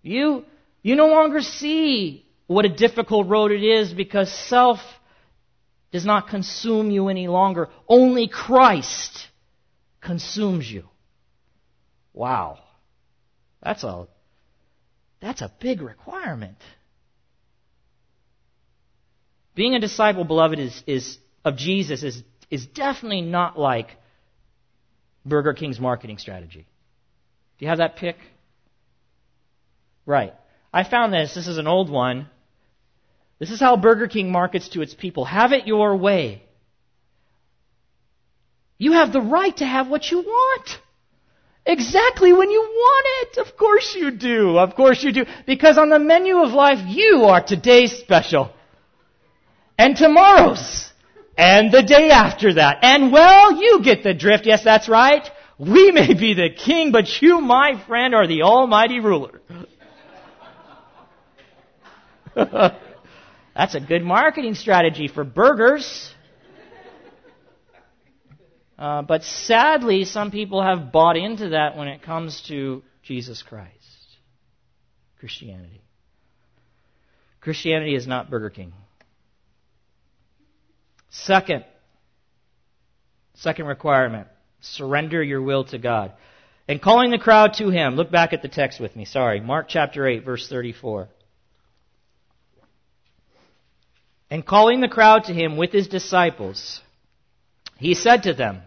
You, 0.02 0.46
you 0.82 0.96
no 0.96 1.08
longer 1.08 1.42
see 1.42 2.26
what 2.48 2.66
a 2.66 2.70
difficult 2.70 3.28
road 3.28 3.52
it 3.52 3.64
is 3.64 3.94
because 3.94 4.32
self 4.32 4.80
does 5.92 6.06
not 6.06 6.28
consume 6.28 6.90
you 6.90 7.10
any 7.10 7.28
longer. 7.28 7.70
Only 7.88 8.28
Christ 8.28 9.28
consumes 10.00 10.70
you. 10.70 10.86
Wow. 12.14 12.60
That's 13.62 13.84
a, 13.84 14.08
that's 15.22 15.42
a 15.42 15.52
big 15.60 15.82
requirement. 15.82 16.58
Being 19.54 19.76
a 19.76 19.80
disciple, 19.80 20.24
beloved, 20.24 20.60
is, 20.60 20.84
is 20.88 21.18
of 21.44 21.58
Jesus 21.58 22.04
is, 22.04 22.24
is 22.50 22.66
definitely 22.66 23.22
not 23.22 23.60
like 23.60 23.90
Burger 25.26 25.54
King's 25.54 25.80
marketing 25.80 26.18
strategy. 26.18 26.66
Do 27.60 27.66
you 27.66 27.70
have 27.70 27.80
that 27.80 27.98
pick? 27.98 28.16
Right. 30.12 30.34
I 30.74 30.84
found 30.84 31.14
this. 31.14 31.34
This 31.34 31.48
is 31.48 31.58
an 31.58 31.68
old 31.68 31.90
one. 31.90 32.28
This 33.40 33.50
is 33.50 33.62
how 33.62 33.78
Burger 33.78 34.10
King 34.10 34.30
markets 34.30 34.68
to 34.74 34.82
its 34.82 34.94
people. 34.94 35.24
Have 35.24 35.54
it 35.54 35.68
your 35.68 35.96
way. 35.96 36.44
You 38.78 38.92
have 38.92 39.14
the 39.14 39.22
right 39.22 39.56
to 39.56 39.66
have 39.66 39.88
what 39.88 40.12
you 40.12 40.20
want. 40.20 40.68
Exactly 41.66 42.34
when 42.34 42.52
you 42.52 42.60
want 42.60 43.06
it. 43.22 43.38
Of 43.38 43.56
course 43.56 43.96
you 43.98 44.12
do. 44.12 44.58
Of 44.58 44.76
course 44.76 45.02
you 45.02 45.14
do. 45.14 45.26
Because 45.48 45.78
on 45.78 45.88
the 45.88 46.00
menu 46.00 46.40
of 46.40 46.52
life, 46.52 46.80
you 46.86 47.24
are 47.32 47.42
today's 47.42 47.94
special. 47.94 48.52
And 49.78 49.96
tomorrow's. 49.96 50.92
And 51.38 51.72
the 51.72 51.84
day 51.84 52.10
after 52.10 52.56
that. 52.56 52.80
And 52.82 53.14
well, 53.14 53.62
you 53.62 53.82
get 53.82 54.04
the 54.04 54.14
drift. 54.14 54.46
Yes, 54.46 54.62
that's 54.66 54.90
right. 54.90 55.26
We 55.58 55.92
may 55.94 56.14
be 56.14 56.34
the 56.34 56.50
king, 56.50 56.92
but 56.92 57.22
you, 57.22 57.40
my 57.40 57.82
friend, 57.88 58.14
are 58.14 58.28
the 58.28 58.42
almighty 58.42 59.00
ruler. 59.00 59.40
That's 63.56 63.76
a 63.76 63.80
good 63.80 64.04
marketing 64.04 64.56
strategy 64.56 65.08
for 65.08 65.24
burgers. 65.24 66.14
Uh, 68.78 69.04
but 69.04 69.24
sadly, 69.24 70.06
some 70.06 70.32
people 70.32 70.64
have 70.64 70.92
bought 70.92 71.16
into 71.16 71.50
that 71.50 71.78
when 71.78 71.88
it 71.88 72.02
comes 72.02 72.42
to 72.48 72.82
Jesus 73.04 73.44
Christ. 73.44 73.76
Christianity. 75.20 75.82
Christianity 77.42 77.96
is 77.96 78.08
not 78.08 78.32
Burger 78.32 78.50
King. 78.50 78.74
Second, 81.10 81.66
second 83.36 83.66
requirement, 83.66 84.28
surrender 84.62 85.22
your 85.22 85.42
will 85.42 85.66
to 85.66 85.78
God. 85.78 86.14
And 86.68 86.82
calling 86.82 87.12
the 87.12 87.18
crowd 87.18 87.54
to 87.56 87.70
him, 87.70 87.96
look 87.96 88.10
back 88.10 88.34
at 88.34 88.42
the 88.42 88.48
text 88.48 88.80
with 88.80 88.96
me, 88.96 89.06
sorry, 89.06 89.42
Mark 89.42 89.68
chapter 89.68 90.08
8, 90.08 90.24
verse 90.24 90.48
34. 90.48 91.10
And 94.32 94.46
calling 94.46 94.80
the 94.80 94.88
crowd 94.88 95.26
to 95.26 95.34
him 95.34 95.58
with 95.58 95.74
his 95.74 95.90
disciples, 95.90 96.82
he 97.78 97.94
said 97.94 98.24
to 98.24 98.34
them, 98.34 98.62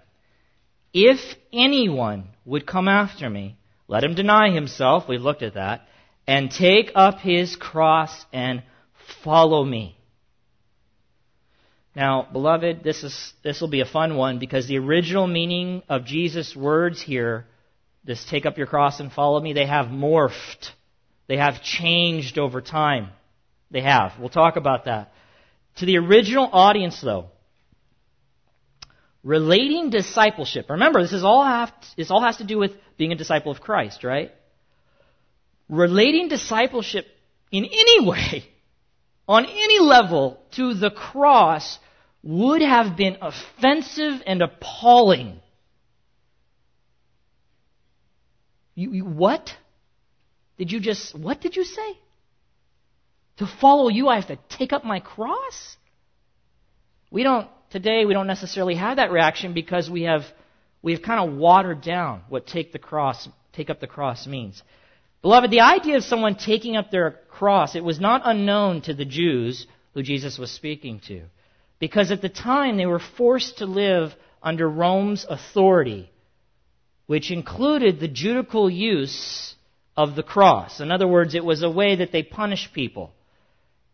If 0.93 1.19
anyone 1.55 2.29
would 2.45 2.67
come 2.67 2.87
after 2.87 3.31
me, 3.31 3.57
let 3.89 4.05
him 4.05 4.15
deny 4.15 4.51
himself, 4.51 5.09
we 5.09 5.17
looked 5.17 5.43
at 5.43 5.55
that, 5.55 5.89
and 6.27 6.51
take 6.51 6.93
up 6.95 7.19
his 7.19 7.57
cross 7.57 8.27
and 8.31 8.63
follow 9.23 9.65
me. 9.65 9.97
Now, 11.97 12.29
beloved, 12.31 12.85
this 12.85 13.03
is 13.03 13.33
this 13.43 13.61
will 13.61 13.69
be 13.69 13.81
a 13.81 13.87
fun 13.87 14.17
one 14.17 14.39
because 14.39 14.67
the 14.67 14.79
original 14.79 15.27
meaning 15.27 15.83
of 15.89 16.05
Jesus' 16.05 16.55
words 16.55 17.01
here, 17.01 17.47
this 18.05 18.23
take 18.29 18.45
up 18.45 18.59
your 18.59 18.67
cross 18.67 19.01
and 19.01 19.11
follow 19.11 19.41
me, 19.41 19.55
they 19.55 19.67
have 19.67 19.87
morphed. 19.87 20.73
They 21.27 21.39
have 21.39 21.63
changed 21.63 22.39
over 22.39 22.61
time. 22.61 23.09
They 23.71 23.81
have. 23.81 24.13
We'll 24.19 24.29
talk 24.29 24.57
about 24.57 24.85
that. 24.85 25.13
To 25.77 25.87
the 25.87 25.99
original 25.99 26.49
audience, 26.53 27.01
though, 27.01 27.31
relating 29.25 29.91
discipleship. 29.91 30.67
Remember, 30.69 31.03
this 31.03 31.13
is 31.13 31.25
all 31.25 31.45
have, 31.45 31.73
this 31.97 32.11
all 32.11 32.23
has 32.23 32.37
to 32.37 32.45
do 32.45 32.59
with 32.59 32.73
being 32.97 33.11
a 33.11 33.17
disciple 33.17 33.51
of 33.51 33.61
Christ, 33.61 34.05
right? 34.05 34.31
Relating 35.69 36.29
discipleship 36.29 37.07
in 37.51 37.65
any 37.65 38.07
way, 38.07 38.45
on 39.27 39.47
any 39.47 39.81
level, 39.81 40.41
to 40.53 40.75
the 40.75 40.91
cross 40.91 41.79
would 42.23 42.63
have 42.63 42.97
been 42.97 43.17
offensive 43.21 44.23
and 44.27 44.43
appalling. 44.43 45.41
You, 48.75 48.93
you, 48.93 49.05
what? 49.05 49.51
Did 50.59 50.71
you 50.71 50.81
just, 50.81 51.19
what 51.19 51.41
did 51.41 51.57
you 51.57 51.65
say? 51.65 51.99
To 53.39 53.47
follow 53.47 53.89
you, 53.89 54.09
I 54.09 54.17
have 54.17 54.29
to 54.29 54.39
take 54.49 54.73
up 54.73 54.85
my 54.85 55.01
cross? 55.01 55.77
We 57.11 57.23
don't, 57.23 57.49
today, 57.71 58.05
we 58.05 58.15
don't 58.15 58.27
necessarily 58.27 58.77
have 58.77 58.97
that 58.97 59.11
reaction 59.11 59.55
because 59.55 59.91
we 59.91 60.03
have, 60.03 60.23
we've 60.83 61.03
kind 61.03 61.29
of 61.29 61.37
watered 61.37 61.83
down 61.83 62.23
what 62.29 62.47
take 62.47 62.73
the 62.73 62.79
cross, 62.79 63.29
take 63.53 63.71
up 63.71 63.81
the 63.81 63.87
cross 63.87 64.27
means. 64.27 64.63
Beloved, 65.23 65.51
the 65.51 65.61
idea 65.61 65.97
of 65.97 66.05
someone 66.05 66.37
taking 66.37 66.77
up 66.77 66.91
their 66.91 67.13
cross, 67.31 67.75
it 67.75 67.83
was 67.83 67.99
not 67.99 68.23
unknown 68.25 68.83
to 68.83 68.95
the 68.95 69.05
Jews 69.05 69.67
who 69.95 70.03
Jesus 70.03 70.39
was 70.39 70.53
speaking 70.53 71.01
to. 71.09 71.23
Because 71.79 72.13
at 72.13 72.23
the 72.23 72.29
time 72.29 72.77
they 72.77 72.87
were 72.87 73.01
forced 73.01 73.59
to 73.59 73.67
live 73.67 74.15
under 74.43 74.69
Rome's 74.69 75.27
authority, 75.29 76.11
which 77.07 77.31
included 77.31 77.99
the 77.99 78.09
judicial 78.09 78.71
use 78.71 79.55
of 79.97 80.15
the 80.15 80.23
cross. 80.23 80.81
In 80.81 80.91
other 80.91 81.09
words, 81.09 81.35
it 81.35 81.45
was 81.45 81.63
a 81.63 81.71
way 81.71 81.97
that 81.97 82.13
they 82.13 82.23
punished 82.23 82.73
people. 82.73 83.13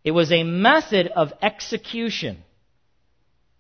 It 0.03 0.13
was 0.13 0.33
a 0.33 0.43
method 0.43 1.09
of 1.09 1.33
execution 1.43 2.43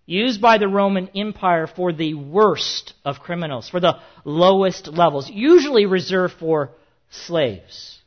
used 0.06 0.40
by 0.40 0.58
the 0.58 0.68
Roman 0.68 1.08
Empire 1.14 1.66
for 1.66 1.92
the 1.92 2.14
worst 2.14 2.94
of 3.04 3.20
criminals, 3.20 3.68
for 3.68 3.78
the 3.78 4.00
lowest 4.24 4.88
levels, 4.88 5.30
usually 5.30 5.86
reserved 5.86 6.34
for 6.38 6.70
slaves, 7.10 8.00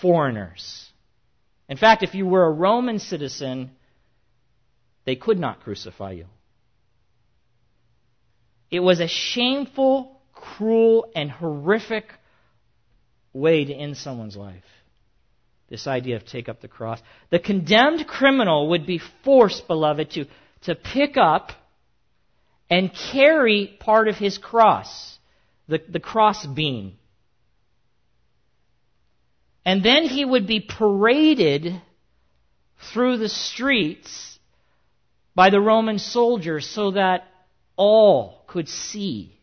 foreigners. 0.00 0.88
In 1.68 1.76
fact, 1.76 2.02
if 2.02 2.14
you 2.14 2.26
were 2.26 2.44
a 2.44 2.50
Roman 2.50 2.98
citizen, 2.98 3.72
they 5.04 5.16
could 5.16 5.38
not 5.38 5.60
crucify 5.60 6.12
you. 6.12 6.26
It 8.70 8.80
was 8.80 9.00
a 9.00 9.08
shameful, 9.08 10.22
cruel, 10.32 11.10
and 11.14 11.30
horrific 11.30 12.06
way 13.32 13.64
to 13.64 13.74
end 13.74 13.96
someone's 13.96 14.36
life. 14.36 14.64
This 15.72 15.86
idea 15.86 16.16
of 16.16 16.26
take 16.26 16.50
up 16.50 16.60
the 16.60 16.68
cross. 16.68 17.00
The 17.30 17.38
condemned 17.38 18.06
criminal 18.06 18.68
would 18.68 18.84
be 18.84 19.00
forced, 19.24 19.66
beloved, 19.66 20.10
to, 20.10 20.26
to 20.64 20.74
pick 20.74 21.16
up 21.16 21.52
and 22.68 22.92
carry 22.92 23.74
part 23.80 24.06
of 24.06 24.16
his 24.16 24.36
cross, 24.36 25.18
the, 25.68 25.80
the 25.88 25.98
cross 25.98 26.44
beam. 26.44 26.98
And 29.64 29.82
then 29.82 30.04
he 30.04 30.26
would 30.26 30.46
be 30.46 30.60
paraded 30.60 31.80
through 32.92 33.16
the 33.16 33.30
streets 33.30 34.38
by 35.34 35.48
the 35.48 35.60
Roman 35.62 35.98
soldiers 35.98 36.66
so 36.68 36.90
that 36.90 37.24
all 37.76 38.44
could 38.46 38.68
see 38.68 39.40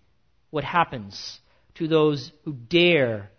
what 0.51 0.63
happens 0.63 1.39
to 1.73 1.87
those 1.87 2.31
who 2.45 2.53
dare 2.53 3.31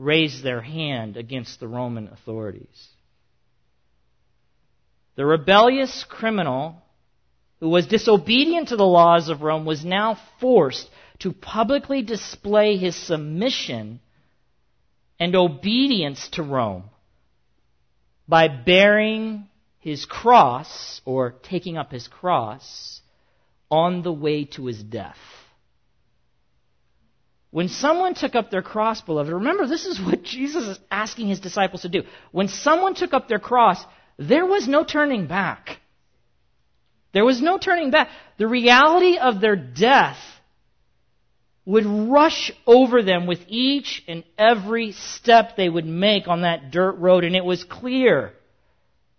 raise 0.00 0.42
their 0.42 0.62
hand 0.62 1.18
against 1.18 1.60
the 1.60 1.68
Roman 1.68 2.08
authorities. 2.08 2.88
The 5.16 5.26
rebellious 5.26 6.04
criminal 6.08 6.82
who 7.60 7.68
was 7.68 7.86
disobedient 7.86 8.68
to 8.68 8.76
the 8.76 8.86
laws 8.86 9.28
of 9.28 9.42
Rome 9.42 9.66
was 9.66 9.84
now 9.84 10.18
forced 10.40 10.88
to 11.18 11.34
publicly 11.34 12.00
display 12.00 12.78
his 12.78 12.96
submission 12.96 14.00
and 15.18 15.36
obedience 15.36 16.30
to 16.30 16.42
Rome 16.42 16.84
by 18.26 18.48
bearing 18.48 19.48
his 19.80 20.06
cross 20.06 21.02
or 21.04 21.34
taking 21.42 21.76
up 21.76 21.92
his 21.92 22.08
cross 22.08 23.02
on 23.70 24.00
the 24.00 24.12
way 24.12 24.46
to 24.46 24.64
his 24.64 24.82
death. 24.82 25.18
When 27.50 27.68
someone 27.68 28.14
took 28.14 28.34
up 28.34 28.50
their 28.50 28.62
cross, 28.62 29.00
beloved, 29.00 29.32
remember 29.32 29.66
this 29.66 29.86
is 29.86 30.00
what 30.00 30.22
Jesus 30.22 30.64
is 30.64 30.78
asking 30.90 31.28
his 31.28 31.40
disciples 31.40 31.82
to 31.82 31.88
do. 31.88 32.02
When 32.30 32.48
someone 32.48 32.94
took 32.94 33.12
up 33.12 33.26
their 33.26 33.40
cross, 33.40 33.84
there 34.18 34.46
was 34.46 34.68
no 34.68 34.84
turning 34.84 35.26
back. 35.26 35.78
There 37.12 37.24
was 37.24 37.42
no 37.42 37.58
turning 37.58 37.90
back. 37.90 38.08
The 38.38 38.46
reality 38.46 39.18
of 39.18 39.40
their 39.40 39.56
death 39.56 40.18
would 41.64 41.86
rush 41.86 42.52
over 42.66 43.02
them 43.02 43.26
with 43.26 43.40
each 43.48 44.04
and 44.06 44.22
every 44.38 44.92
step 44.92 45.56
they 45.56 45.68
would 45.68 45.86
make 45.86 46.28
on 46.28 46.42
that 46.42 46.70
dirt 46.70 46.98
road, 46.98 47.24
and 47.24 47.34
it 47.34 47.44
was 47.44 47.64
clear. 47.64 48.32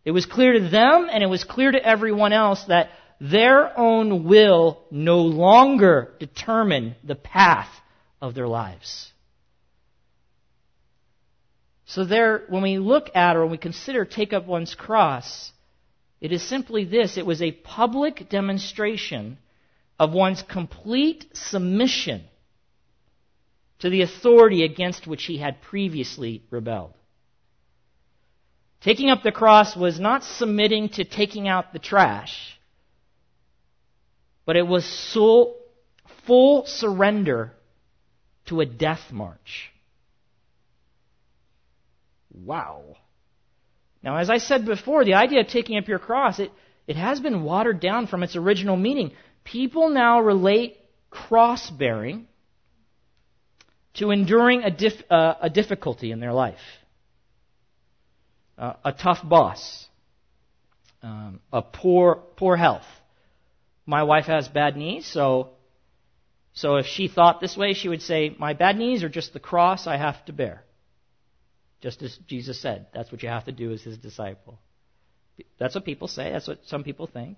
It 0.06 0.12
was 0.12 0.26
clear 0.26 0.54
to 0.54 0.70
them, 0.70 1.10
and 1.12 1.22
it 1.22 1.28
was 1.28 1.44
clear 1.44 1.72
to 1.72 1.86
everyone 1.86 2.32
else 2.32 2.63
that 2.65 2.89
their 3.20 3.78
own 3.78 4.24
will 4.24 4.82
no 4.89 5.20
longer 5.20 6.13
determined 6.17 6.96
the 7.04 7.15
path 7.15 7.70
of 8.22 8.36
their 8.36 8.48
lives. 8.48 9.12
So 11.86 12.06
there, 12.06 12.44
when 12.48 12.62
we 12.62 12.78
look 12.78 13.10
at 13.16 13.36
or 13.36 13.42
when 13.42 13.52
we 13.52 13.58
consider 13.58 14.06
take 14.06 14.32
up 14.32 14.46
one's 14.46 14.76
cross, 14.76 15.52
it 16.22 16.32
is 16.32 16.42
simply 16.42 16.86
this. 16.86 17.18
It 17.18 17.26
was 17.26 17.42
a 17.42 17.52
public 17.52 18.30
demonstration 18.30 19.38
of 20.00 20.14
one's 20.14 20.42
complete 20.42 21.26
submission 21.34 22.24
to 23.80 23.90
the 23.90 24.04
authority 24.04 24.64
against 24.64 25.08
which 25.08 25.24
he 25.26 25.38
had 25.38 25.62
previously 25.62 26.44
rebelled. 26.50 26.94
Taking 28.82 29.10
up 29.10 29.22
the 29.22 29.32
cross 29.32 29.76
was 29.76 30.00
not 30.00 30.24
submitting 30.24 30.90
to 30.90 31.04
taking 31.04 31.48
out 31.48 31.74
the 31.74 31.80
trash, 31.80 32.58
but 34.46 34.56
it 34.56 34.66
was 34.66 34.86
full, 36.26 36.66
surrender 36.66 37.54
to 38.52 38.60
a 38.60 38.66
death 38.66 39.12
march. 39.12 39.72
Wow. 42.34 42.98
Now, 44.04 44.18
as 44.18 44.30
I 44.30 44.40
said 44.40 44.66
before, 44.66 45.06
the 45.06 45.14
idea 45.14 45.40
of 45.40 45.48
taking 45.48 45.78
up 45.78 45.88
your 45.88 46.00
cross, 46.00 46.38
it, 46.40 46.52
it 46.86 46.98
has 46.98 47.22
been 47.22 47.44
watered 47.44 47.80
down 47.80 48.08
from 48.08 48.24
its 48.24 48.36
original 48.36 48.76
meaning. 48.76 49.14
People 49.46 49.90
now 49.90 50.20
relate 50.20 50.76
cross 51.10 51.70
bearing 51.70 52.28
to 53.94 54.12
enduring 54.12 54.64
a, 54.64 54.72
dif- 54.72 55.10
uh, 55.10 55.36
a 55.42 55.50
difficulty 55.50 56.12
in 56.12 56.20
their 56.20 56.34
life. 56.34 56.60
Uh, 58.58 58.74
a 58.84 58.92
tough 58.92 59.20
boss, 59.24 59.88
um, 61.02 61.40
a 61.54 61.62
poor, 61.62 62.22
poor 62.36 62.58
health. 62.58 62.86
My 63.86 64.04
wife 64.04 64.26
has 64.26 64.50
bad 64.50 64.76
knees, 64.76 65.06
so, 65.06 65.52
so 66.54 66.76
if 66.76 66.86
she 66.86 67.08
thought 67.08 67.40
this 67.40 67.56
way, 67.56 67.74
she 67.74 67.90
would 67.90 68.02
say, 68.02 68.36
My 68.38 68.54
bad 68.54 68.78
knees 68.78 69.04
are 69.04 69.10
just 69.10 69.34
the 69.34 69.40
cross 69.40 69.88
I 69.88 69.98
have 69.98 70.24
to 70.26 70.34
bear. 70.34 70.64
Just 71.82 72.02
as 72.02 72.18
Jesus 72.28 72.62
said, 72.62 72.88
that's 72.94 73.12
what 73.12 73.24
you 73.24 73.30
have 73.30 73.46
to 73.46 73.52
do 73.52 73.72
as 73.72 73.82
his 73.82 73.98
disciple. 73.98 74.60
That's 75.58 75.74
what 75.74 75.86
people 75.86 76.08
say, 76.08 76.32
that's 76.32 76.48
what 76.48 76.60
some 76.66 76.84
people 76.84 77.08
think. 77.08 77.38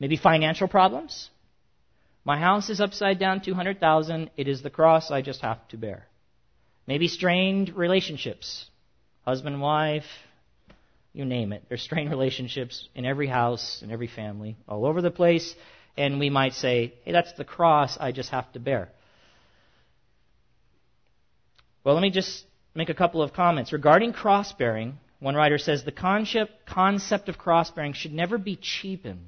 Maybe 0.00 0.16
financial 0.16 0.68
problems. 0.68 1.28
My 2.24 2.38
house 2.38 2.70
is 2.70 2.80
upside 2.80 3.18
down 3.18 3.42
200,000. 3.42 4.30
It 4.36 4.48
is 4.48 4.62
the 4.62 4.70
cross 4.70 5.10
I 5.10 5.20
just 5.20 5.42
have 5.42 5.66
to 5.68 5.76
bear. 5.76 6.06
Maybe 6.86 7.06
strained 7.06 7.76
relationships. 7.76 8.66
Husband, 9.26 9.60
wife, 9.60 10.06
you 11.12 11.24
name 11.24 11.52
it. 11.52 11.64
There's 11.68 11.82
strained 11.82 12.10
relationships 12.10 12.88
in 12.94 13.04
every 13.04 13.26
house, 13.26 13.82
in 13.82 13.90
every 13.90 14.06
family, 14.06 14.56
all 14.66 14.86
over 14.86 15.02
the 15.02 15.10
place. 15.10 15.54
And 15.96 16.18
we 16.18 16.30
might 16.30 16.54
say, 16.54 16.94
hey, 17.04 17.12
that's 17.12 17.32
the 17.34 17.44
cross 17.44 17.96
I 18.00 18.12
just 18.12 18.30
have 18.30 18.50
to 18.52 18.58
bear. 18.58 18.88
Well, 21.84 21.94
let 21.94 22.02
me 22.02 22.10
just 22.10 22.44
make 22.74 22.88
a 22.88 22.94
couple 22.94 23.22
of 23.22 23.32
comments. 23.32 23.72
Regarding 23.72 24.12
cross 24.12 24.52
bearing, 24.52 24.98
one 25.20 25.36
writer 25.36 25.58
says 25.58 25.84
the 25.84 25.92
concept, 25.92 27.28
of 27.28 27.38
cross 27.38 27.70
bearing 27.70 27.92
should 27.92 28.12
never 28.12 28.38
be 28.38 28.56
cheapened 28.56 29.20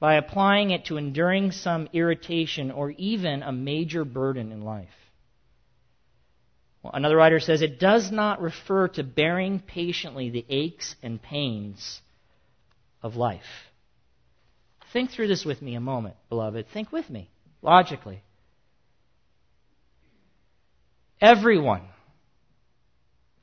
by 0.00 0.14
applying 0.14 0.70
it 0.70 0.86
to 0.86 0.96
enduring 0.96 1.52
some 1.52 1.88
irritation 1.92 2.72
or 2.72 2.90
even 2.90 3.42
a 3.42 3.52
major 3.52 4.04
burden 4.04 4.50
in 4.50 4.62
life. 4.62 4.88
Well, 6.82 6.92
another 6.94 7.16
writer 7.16 7.38
says 7.38 7.62
it 7.62 7.78
does 7.78 8.10
not 8.10 8.42
refer 8.42 8.88
to 8.88 9.04
bearing 9.04 9.60
patiently 9.60 10.30
the 10.30 10.44
aches 10.48 10.96
and 11.02 11.22
pains 11.22 12.00
of 13.00 13.14
life. 13.14 13.70
Think 14.92 15.10
through 15.10 15.28
this 15.28 15.44
with 15.44 15.62
me 15.62 15.74
a 15.74 15.80
moment, 15.80 16.16
beloved. 16.28 16.66
Think 16.72 16.92
with 16.92 17.08
me, 17.08 17.30
logically. 17.62 18.22
Everyone 21.20 21.82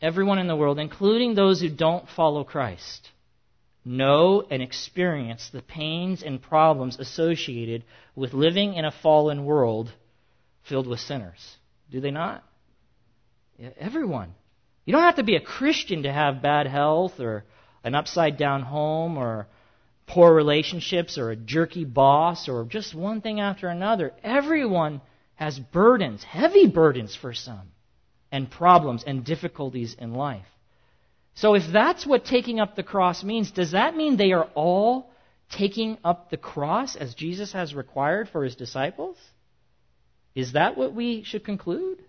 everyone 0.01 0.39
in 0.39 0.47
the 0.47 0.55
world, 0.55 0.79
including 0.79 1.35
those 1.35 1.61
who 1.61 1.69
don't 1.69 2.07
follow 2.09 2.43
Christ, 2.43 3.09
know 3.83 4.43
and 4.49 4.61
experience 4.61 5.49
the 5.49 5.61
pains 5.61 6.23
and 6.23 6.41
problems 6.41 6.99
associated 6.99 7.83
with 8.15 8.33
living 8.33 8.75
in 8.75 8.85
a 8.85 8.91
fallen 8.91 9.45
world 9.45 9.91
filled 10.63 10.87
with 10.87 10.99
sinners. 10.99 11.57
Do 11.89 11.99
they 12.01 12.11
not? 12.11 12.43
Yeah, 13.57 13.69
everyone. 13.79 14.35
You 14.85 14.93
don't 14.93 15.03
have 15.03 15.15
to 15.15 15.23
be 15.23 15.35
a 15.35 15.41
Christian 15.41 16.03
to 16.03 16.11
have 16.11 16.41
bad 16.41 16.67
health 16.67 17.19
or 17.19 17.45
an 17.83 17.95
upside 17.95 18.37
down 18.37 18.61
home 18.61 19.17
or 19.17 19.47
poor 20.09 20.33
relationships 20.33 21.17
or 21.19 21.29
a 21.29 21.35
jerky 21.35 21.85
boss 21.85 22.49
or 22.49 22.65
just 22.65 22.95
one 22.95 23.21
thing 23.21 23.39
after 23.39 23.67
another. 23.67 24.11
Everyone 24.23 25.01
has 25.35 25.57
burdens, 25.59 26.23
heavy 26.23 26.67
burdens 26.67 27.15
for 27.15 27.33
some 27.33 27.71
and 28.31 28.49
problems 28.49 29.03
and 29.05 29.23
difficulties 29.23 29.95
in 29.97 30.13
life. 30.13 30.47
So 31.35 31.53
if 31.53 31.63
that's 31.71 32.07
what 32.07 32.25
taking 32.25 32.59
up 32.59 32.75
the 32.75 32.83
cross 32.83 33.23
means, 33.23 33.51
does 33.51 33.71
that 33.71 33.95
mean 33.95 34.17
they 34.17 34.31
are 34.31 34.49
all 34.55 35.11
taking 35.51 35.99
up 36.03 36.29
the 36.29 36.37
cross 36.37 36.95
as 36.95 37.13
Jesus 37.13 37.53
has 37.53 37.75
required 37.75 38.29
for 38.29 38.43
his 38.43 38.55
disciples? 38.55 39.17
Is 40.33 40.53
that 40.53 40.75
what 40.75 40.93
we 40.93 41.23
should 41.23 41.45
conclude? 41.45 42.03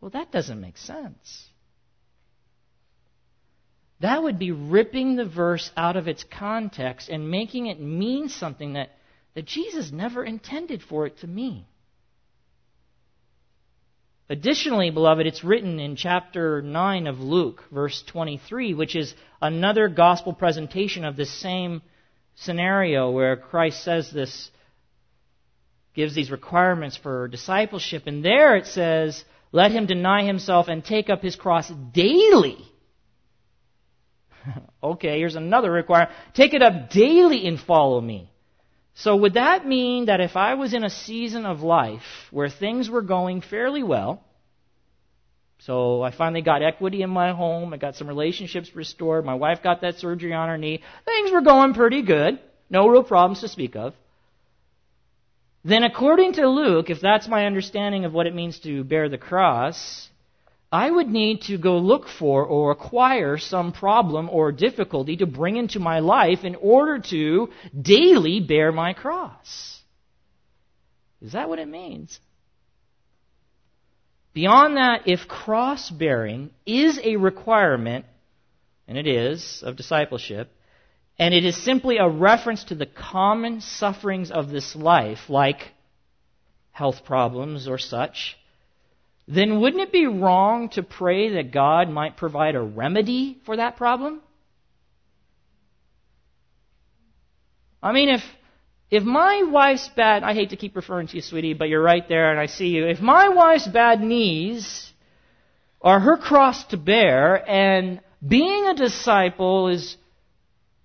Well, 0.00 0.10
that 0.12 0.30
doesn't 0.30 0.60
make 0.60 0.76
sense. 0.78 1.46
That 4.00 4.22
would 4.22 4.38
be 4.38 4.52
ripping 4.52 5.16
the 5.16 5.24
verse 5.24 5.70
out 5.76 5.96
of 5.96 6.08
its 6.08 6.24
context 6.24 7.08
and 7.08 7.30
making 7.30 7.66
it 7.66 7.80
mean 7.80 8.28
something 8.28 8.74
that, 8.74 8.90
that 9.34 9.46
Jesus 9.46 9.90
never 9.90 10.24
intended 10.24 10.82
for 10.82 11.06
it 11.06 11.18
to 11.20 11.26
mean. 11.26 11.64
Additionally, 14.28 14.90
beloved, 14.90 15.26
it's 15.26 15.44
written 15.44 15.78
in 15.78 15.94
chapter 15.94 16.60
9 16.60 17.06
of 17.06 17.20
Luke, 17.20 17.62
verse 17.70 18.02
23, 18.08 18.74
which 18.74 18.96
is 18.96 19.14
another 19.40 19.88
gospel 19.88 20.32
presentation 20.32 21.04
of 21.04 21.16
this 21.16 21.30
same 21.30 21.80
scenario 22.34 23.10
where 23.10 23.36
Christ 23.36 23.84
says 23.84 24.10
this, 24.10 24.50
gives 25.94 26.14
these 26.14 26.30
requirements 26.30 26.96
for 26.96 27.28
discipleship. 27.28 28.02
And 28.06 28.24
there 28.24 28.56
it 28.56 28.66
says, 28.66 29.24
let 29.52 29.70
him 29.70 29.86
deny 29.86 30.24
himself 30.24 30.66
and 30.68 30.84
take 30.84 31.08
up 31.08 31.22
his 31.22 31.36
cross 31.36 31.70
daily. 31.94 32.58
okay, 34.82 35.18
here's 35.18 35.36
another 35.36 35.70
requirement. 35.70 36.12
Take 36.34 36.54
it 36.54 36.62
up 36.62 36.90
daily 36.90 37.46
and 37.46 37.58
follow 37.58 38.00
me. 38.00 38.30
So 38.94 39.16
would 39.16 39.34
that 39.34 39.66
mean 39.66 40.06
that 40.06 40.20
if 40.20 40.36
I 40.36 40.54
was 40.54 40.72
in 40.72 40.82
a 40.82 40.90
season 40.90 41.44
of 41.44 41.60
life 41.60 42.28
where 42.30 42.48
things 42.48 42.88
were 42.88 43.02
going 43.02 43.42
fairly 43.42 43.82
well, 43.82 44.22
so 45.58 46.02
I 46.02 46.10
finally 46.10 46.42
got 46.42 46.62
equity 46.62 47.02
in 47.02 47.10
my 47.10 47.32
home, 47.32 47.74
I 47.74 47.76
got 47.76 47.96
some 47.96 48.08
relationships 48.08 48.74
restored, 48.74 49.24
my 49.24 49.34
wife 49.34 49.62
got 49.62 49.82
that 49.82 49.96
surgery 49.96 50.32
on 50.32 50.48
her 50.48 50.56
knee, 50.56 50.82
things 51.04 51.30
were 51.30 51.42
going 51.42 51.74
pretty 51.74 52.02
good, 52.02 52.38
no 52.70 52.88
real 52.88 53.02
problems 53.02 53.40
to 53.40 53.48
speak 53.48 53.76
of. 53.76 53.94
Then 55.64 55.82
according 55.82 56.34
to 56.34 56.48
Luke, 56.48 56.88
if 56.88 57.00
that's 57.00 57.28
my 57.28 57.46
understanding 57.46 58.04
of 58.04 58.12
what 58.12 58.26
it 58.26 58.34
means 58.34 58.60
to 58.60 58.84
bear 58.84 59.08
the 59.08 59.18
cross, 59.18 60.08
I 60.70 60.90
would 60.90 61.08
need 61.08 61.42
to 61.42 61.58
go 61.58 61.78
look 61.78 62.08
for 62.08 62.44
or 62.44 62.72
acquire 62.72 63.38
some 63.38 63.72
problem 63.72 64.28
or 64.30 64.50
difficulty 64.50 65.16
to 65.18 65.26
bring 65.26 65.56
into 65.56 65.78
my 65.78 66.00
life 66.00 66.44
in 66.44 66.56
order 66.56 66.98
to 67.10 67.50
daily 67.80 68.40
bear 68.40 68.72
my 68.72 68.92
cross. 68.92 69.80
Is 71.22 71.32
that 71.32 71.48
what 71.48 71.58
it 71.58 71.68
means? 71.68 72.18
Beyond 74.34 74.76
that, 74.76 75.08
if 75.08 75.28
cross 75.28 75.88
bearing 75.88 76.50
is 76.66 77.00
a 77.02 77.16
requirement, 77.16 78.04
and 78.86 78.98
it 78.98 79.06
is, 79.06 79.62
of 79.64 79.76
discipleship, 79.76 80.52
and 81.18 81.32
it 81.32 81.44
is 81.44 81.56
simply 81.56 81.96
a 81.96 82.08
reference 82.08 82.64
to 82.64 82.74
the 82.74 82.86
common 82.86 83.60
sufferings 83.60 84.30
of 84.30 84.50
this 84.50 84.76
life, 84.76 85.30
like 85.30 85.72
health 86.72 87.04
problems 87.06 87.66
or 87.66 87.78
such, 87.78 88.36
then 89.28 89.60
wouldn't 89.60 89.82
it 89.82 89.92
be 89.92 90.06
wrong 90.06 90.68
to 90.70 90.82
pray 90.82 91.34
that 91.34 91.50
God 91.52 91.90
might 91.90 92.16
provide 92.16 92.54
a 92.54 92.60
remedy 92.60 93.38
for 93.44 93.56
that 93.56 93.76
problem? 93.76 94.20
I 97.82 97.92
mean, 97.92 98.08
if, 98.08 98.22
if 98.90 99.02
my 99.02 99.42
wife's 99.42 99.88
bad, 99.88 100.22
I 100.22 100.34
hate 100.34 100.50
to 100.50 100.56
keep 100.56 100.76
referring 100.76 101.08
to 101.08 101.16
you, 101.16 101.22
sweetie, 101.22 101.54
but 101.54 101.68
you're 101.68 101.82
right 101.82 102.08
there 102.08 102.30
and 102.30 102.38
I 102.38 102.46
see 102.46 102.68
you. 102.68 102.86
If 102.86 103.00
my 103.00 103.28
wife's 103.28 103.66
bad 103.66 104.00
knees 104.00 104.92
are 105.82 106.00
her 106.00 106.16
cross 106.16 106.64
to 106.66 106.76
bear 106.76 107.48
and 107.48 108.00
being 108.26 108.66
a 108.66 108.74
disciple 108.74 109.68
is 109.68 109.96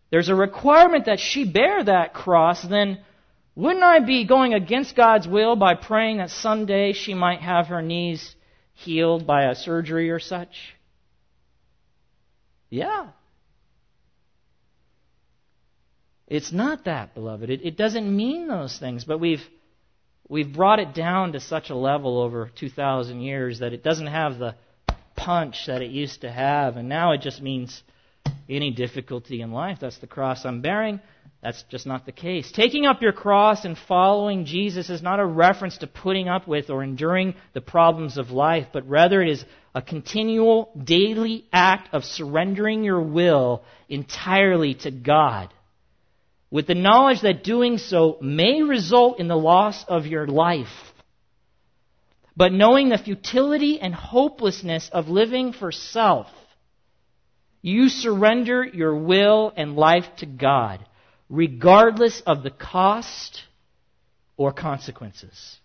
there's 0.10 0.30
a 0.30 0.36
requirement 0.36 1.06
that 1.06 1.20
she 1.20 1.46
bear 1.46 1.84
that 1.84 2.14
cross, 2.14 2.62
then 2.62 3.00
wouldn't 3.56 3.84
I 3.84 4.00
be 4.00 4.26
going 4.26 4.54
against 4.54 4.96
God's 4.96 5.28
will 5.28 5.56
by 5.56 5.76
praying 5.76 6.18
that 6.18 6.30
someday 6.30 6.94
she 6.94 7.14
might 7.14 7.42
have 7.42 7.68
her 7.68 7.82
knees 7.82 8.36
healed 8.74 9.28
by 9.28 9.46
a 9.46 9.56
surgery 9.56 10.10
or 10.10 10.20
such? 10.20 10.76
Yeah. 12.70 13.08
It's 16.28 16.54
not 16.54 16.86
that, 16.86 17.14
beloved. 17.14 17.50
It, 17.50 17.66
it 17.66 17.78
doesn't 17.78 18.16
mean 18.16 18.48
those 18.48 18.78
things, 18.80 19.04
but 19.04 19.20
we've 19.20 19.44
we've 20.30 20.54
brought 20.54 20.80
it 20.80 20.94
down 20.94 21.34
to 21.34 21.42
such 21.42 21.70
a 21.70 21.76
level 21.76 22.22
over 22.22 22.50
2,000 22.58 23.20
years 23.20 23.60
that 23.60 23.74
it 23.74 23.84
doesn't 23.84 24.08
have 24.08 24.40
the 24.40 24.56
punch 25.18 25.66
that 25.68 25.82
it 25.82 25.92
used 25.92 26.22
to 26.22 26.32
have, 26.32 26.78
and 26.78 26.88
now 26.88 27.12
it 27.12 27.20
just 27.20 27.42
means 27.42 27.84
any 28.50 28.72
difficulty 28.72 29.42
in 29.42 29.52
life. 29.52 29.80
That's 29.82 29.98
the 29.98 30.08
cross 30.08 30.46
I'm 30.46 30.62
bearing. 30.62 31.02
That's 31.42 31.64
just 31.64 31.88
not 31.88 32.06
the 32.06 32.12
case. 32.12 32.52
Taking 32.52 32.86
up 32.86 33.02
your 33.02 33.14
cross 33.14 33.66
and 33.66 33.76
following 33.76 34.46
Jesus 34.46 34.90
is 34.90 35.02
not 35.02 35.20
a 35.20 35.26
reference 35.26 35.80
to 35.80 35.88
putting 35.88 36.30
up 36.30 36.48
with 36.48 36.70
or 36.70 36.84
enduring 36.84 37.34
the 37.54 37.62
problems 37.62 38.18
of 38.18 38.30
life, 38.30 38.68
but 38.72 38.88
rather 38.88 39.22
it 39.22 39.30
is 39.30 39.44
a 39.74 39.82
continual 39.82 40.72
daily 40.84 41.46
act 41.52 41.90
of 41.94 42.04
surrendering 42.04 42.84
your 42.84 43.02
will 43.02 43.64
entirely 43.90 44.76
to 44.76 44.92
God 44.92 45.52
with 46.52 46.68
the 46.68 46.76
knowledge 46.76 47.22
that 47.22 47.44
doing 47.44 47.78
so 47.78 48.18
may 48.22 48.62
result 48.62 49.20
in 49.20 49.30
the 49.30 49.38
loss 49.38 49.86
of 49.88 50.06
your 50.06 50.28
life. 50.28 50.68
But 52.36 52.52
knowing 52.52 52.90
the 52.90 52.98
futility 52.98 53.80
and 53.80 53.96
hopelessness 53.96 54.90
of 54.92 55.08
living 55.08 55.54
for 55.54 55.72
self, 55.72 56.28
you 57.62 57.88
surrender 57.90 58.66
your 58.66 58.96
will 58.96 59.54
and 59.56 59.76
life 59.76 60.06
to 60.18 60.26
God, 60.26 60.86
regardless 61.32 62.22
of 62.28 62.44
the 62.44 62.52
cost 62.52 63.42
or 64.38 64.52
consequences. 64.52 65.58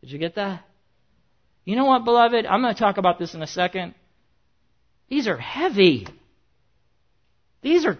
Did 0.00 0.10
you 0.10 0.18
get 0.18 0.34
that? 0.34 0.64
You 1.64 1.76
know 1.76 1.84
what, 1.84 2.04
beloved? 2.04 2.44
I'm 2.44 2.60
going 2.60 2.74
to 2.74 2.80
talk 2.80 2.96
about 2.96 3.18
this 3.20 3.34
in 3.34 3.42
a 3.42 3.46
second. 3.46 3.94
These 5.08 5.28
are 5.28 5.36
heavy. 5.36 6.08
These 7.62 7.86
are 7.86 7.98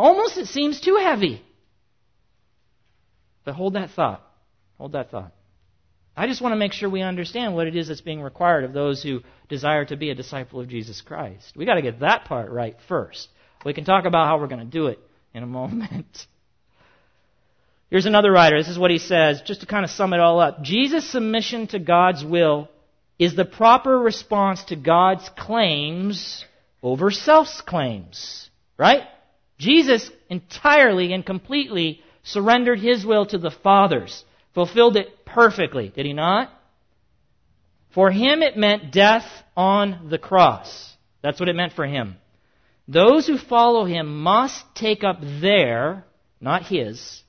Almost 0.00 0.38
it 0.38 0.46
seems 0.46 0.80
too 0.80 0.96
heavy. 0.96 1.42
But 3.44 3.54
hold 3.54 3.74
that 3.74 3.90
thought. 3.90 4.26
Hold 4.78 4.92
that 4.92 5.10
thought. 5.10 5.32
I 6.16 6.26
just 6.26 6.40
want 6.40 6.52
to 6.52 6.56
make 6.56 6.72
sure 6.72 6.88
we 6.88 7.02
understand 7.02 7.54
what 7.54 7.66
it 7.66 7.76
is 7.76 7.88
that's 7.88 8.00
being 8.00 8.22
required 8.22 8.64
of 8.64 8.72
those 8.72 9.02
who 9.02 9.20
desire 9.50 9.84
to 9.84 9.96
be 9.96 10.08
a 10.08 10.14
disciple 10.14 10.58
of 10.58 10.68
Jesus 10.68 11.02
Christ. 11.02 11.52
We've 11.54 11.66
got 11.66 11.74
to 11.74 11.82
get 11.82 12.00
that 12.00 12.24
part 12.24 12.50
right 12.50 12.76
first. 12.88 13.28
We 13.62 13.74
can 13.74 13.84
talk 13.84 14.06
about 14.06 14.26
how 14.26 14.38
we're 14.38 14.46
going 14.46 14.64
to 14.64 14.78
do 14.78 14.86
it 14.86 14.98
in 15.34 15.42
a 15.42 15.46
moment. 15.46 16.26
Here's 17.90 18.06
another 18.06 18.30
writer. 18.30 18.58
This 18.58 18.68
is 18.68 18.78
what 18.78 18.90
he 18.90 18.98
says, 18.98 19.42
just 19.42 19.60
to 19.60 19.66
kind 19.66 19.84
of 19.84 19.90
sum 19.90 20.12
it 20.12 20.20
all 20.20 20.38
up. 20.40 20.62
Jesus' 20.62 21.10
submission 21.10 21.66
to 21.68 21.78
God's 21.78 22.24
will 22.24 22.68
is 23.18 23.34
the 23.34 23.44
proper 23.44 23.98
response 23.98 24.62
to 24.64 24.76
God's 24.76 25.28
claims 25.36 26.44
over 26.82 27.10
self's 27.10 27.60
claims. 27.60 28.48
Right? 28.78 29.02
Jesus 29.58 30.10
entirely 30.28 31.12
and 31.12 31.26
completely 31.26 32.00
surrendered 32.22 32.78
his 32.78 33.04
will 33.04 33.26
to 33.26 33.38
the 33.38 33.50
Father's, 33.50 34.24
fulfilled 34.54 34.96
it 34.96 35.26
perfectly, 35.26 35.88
did 35.88 36.06
he 36.06 36.12
not? 36.12 36.50
For 37.92 38.10
him 38.10 38.42
it 38.42 38.56
meant 38.56 38.92
death 38.92 39.26
on 39.56 40.08
the 40.10 40.18
cross. 40.18 40.94
That's 41.22 41.40
what 41.40 41.48
it 41.48 41.56
meant 41.56 41.72
for 41.72 41.86
him. 41.86 42.16
Those 42.90 43.28
who 43.28 43.38
follow 43.38 43.84
him 43.84 44.20
must 44.20 44.64
take 44.74 45.04
up 45.04 45.18
their, 45.20 46.04
not 46.40 46.64
his, 46.64 47.22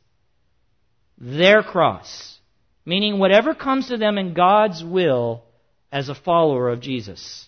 their 1.19 1.61
cross. 1.61 2.39
Meaning 2.83 3.19
whatever 3.19 3.53
comes 3.53 3.89
to 3.89 3.97
them 3.97 4.17
in 4.17 4.33
God's 4.33 4.83
will 4.83 5.43
as 5.91 6.09
a 6.09 6.15
follower 6.15 6.69
of 6.69 6.81
Jesus. 6.81 7.47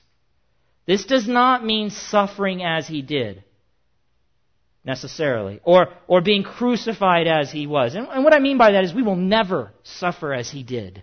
This 0.86 1.06
does 1.06 1.28
not 1.28 1.66
mean 1.66 1.90
suffering 1.90 2.64
as 2.64 2.88
he 2.88 3.02
did 3.02 3.44
necessarily, 4.86 5.60
or, 5.64 5.88
or 6.08 6.22
being 6.22 6.44
crucified 6.44 7.26
as 7.26 7.52
he 7.52 7.66
was. 7.66 7.96
And, 7.96 8.08
and 8.10 8.24
what 8.24 8.34
I 8.34 8.40
mean 8.40 8.60
by 8.60 8.74
that 8.74 8.84
is 8.84 8.94
we 8.94 9.02
will 9.02 9.16
never 9.16 9.72
suffer 9.82 10.34
as 10.34 10.52
he 10.52 10.62
did. 10.62 11.02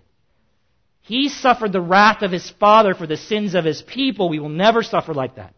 He 1.01 1.27
suffered 1.27 1.73
the 1.73 1.81
wrath 1.81 2.21
of 2.21 2.31
his 2.31 2.49
Father 2.51 2.93
for 2.93 3.07
the 3.07 3.17
sins 3.17 3.53
of 3.53 3.65
his 3.65 3.81
people. 3.81 4.29
We 4.29 4.39
will 4.39 4.49
never 4.49 4.81
suffer 4.81 5.13
like 5.13 5.35
that. 5.35 5.55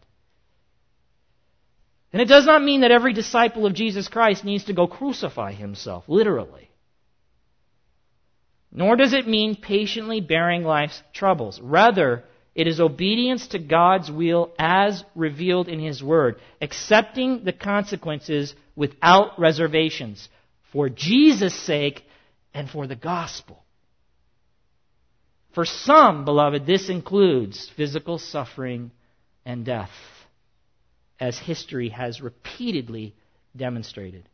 And 2.14 2.22
it 2.22 2.26
does 2.26 2.46
not 2.46 2.62
mean 2.62 2.82
that 2.82 2.92
every 2.92 3.12
disciple 3.12 3.66
of 3.66 3.74
Jesus 3.74 4.06
Christ 4.06 4.44
needs 4.44 4.66
to 4.66 4.72
go 4.72 4.86
crucify 4.86 5.50
himself, 5.50 6.04
literally. 6.06 6.70
Nor 8.70 8.94
does 8.94 9.12
it 9.12 9.26
mean 9.26 9.56
patiently 9.56 10.20
bearing 10.20 10.62
life's 10.62 11.02
troubles. 11.12 11.60
Rather, 11.60 12.22
it 12.54 12.68
is 12.68 12.78
obedience 12.78 13.48
to 13.48 13.58
God's 13.58 14.12
will 14.12 14.52
as 14.60 15.02
revealed 15.16 15.66
in 15.66 15.80
His 15.80 16.04
Word, 16.04 16.36
accepting 16.60 17.42
the 17.42 17.52
consequences 17.52 18.54
without 18.76 19.36
reservations 19.40 20.28
for 20.70 20.88
Jesus' 20.88 21.60
sake 21.66 22.04
and 22.54 22.70
for 22.70 22.86
the 22.86 22.94
gospel. 22.94 23.64
For 25.52 25.64
some, 25.64 26.24
beloved, 26.24 26.64
this 26.64 26.88
includes 26.88 27.68
physical 27.76 28.20
suffering 28.20 28.92
and 29.44 29.64
death, 29.64 29.90
as 31.24 31.38
history 31.38 31.88
has 31.88 32.20
repeatedly 32.20 33.16
demonstrated, 33.56 34.28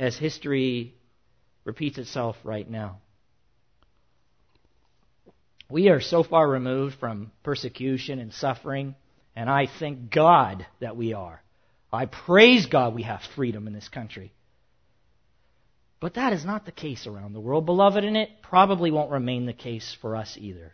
as 0.00 0.18
history 0.18 0.96
repeats 1.64 1.96
itself 1.96 2.34
right 2.42 2.68
now. 2.68 2.98
We 5.70 5.88
are 5.90 6.00
so 6.00 6.24
far 6.24 6.48
removed 6.48 6.96
from 6.98 7.30
persecution 7.44 8.18
and 8.18 8.32
suffering, 8.32 8.96
and 9.36 9.48
I 9.48 9.68
thank 9.78 10.10
God 10.10 10.66
that 10.80 10.96
we 10.96 11.12
are. 11.12 11.40
I 11.92 12.06
praise 12.06 12.66
God 12.66 12.96
we 12.96 13.04
have 13.04 13.20
freedom 13.36 13.68
in 13.68 13.72
this 13.72 13.88
country. 13.88 14.32
But 16.00 16.14
that 16.14 16.32
is 16.32 16.44
not 16.44 16.64
the 16.64 16.72
case 16.72 17.06
around 17.06 17.32
the 17.32 17.40
world, 17.40 17.64
beloved, 17.64 18.02
and 18.02 18.16
it 18.16 18.42
probably 18.42 18.90
won't 18.90 19.12
remain 19.12 19.46
the 19.46 19.52
case 19.52 19.96
for 20.00 20.16
us 20.16 20.36
either. 20.36 20.72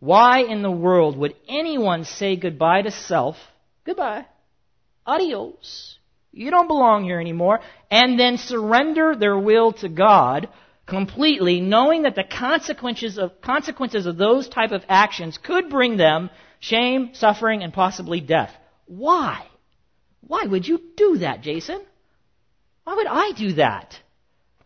Why 0.00 0.40
in 0.40 0.62
the 0.62 0.70
world 0.70 1.16
would 1.16 1.34
anyone 1.48 2.04
say 2.04 2.36
goodbye 2.36 2.82
to 2.82 2.90
self? 2.90 3.36
Goodbye. 3.84 4.26
Adios. 5.06 5.98
You 6.32 6.50
don't 6.50 6.68
belong 6.68 7.04
here 7.04 7.20
anymore. 7.20 7.60
And 7.90 8.18
then 8.18 8.36
surrender 8.36 9.14
their 9.14 9.38
will 9.38 9.72
to 9.74 9.88
God 9.88 10.48
completely, 10.86 11.60
knowing 11.60 12.02
that 12.02 12.14
the 12.14 12.24
consequences 12.24 13.18
of, 13.18 13.40
consequences 13.40 14.06
of 14.06 14.16
those 14.16 14.48
type 14.48 14.72
of 14.72 14.84
actions 14.88 15.38
could 15.38 15.70
bring 15.70 15.96
them 15.96 16.30
shame, 16.60 17.10
suffering, 17.14 17.62
and 17.62 17.72
possibly 17.72 18.20
death. 18.20 18.52
Why? 18.86 19.46
Why 20.20 20.44
would 20.44 20.66
you 20.66 20.80
do 20.96 21.18
that, 21.18 21.42
Jason? 21.42 21.80
Why 22.84 22.94
would 22.94 23.06
I 23.06 23.32
do 23.32 23.52
that? 23.54 23.98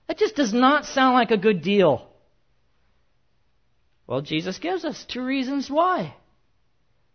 That 0.06 0.18
just 0.18 0.36
does 0.36 0.52
not 0.52 0.86
sound 0.86 1.14
like 1.14 1.30
a 1.30 1.36
good 1.36 1.62
deal. 1.62 2.07
Well, 4.08 4.22
Jesus 4.22 4.58
gives 4.58 4.86
us 4.86 5.04
two 5.06 5.22
reasons 5.22 5.70
why. 5.70 6.16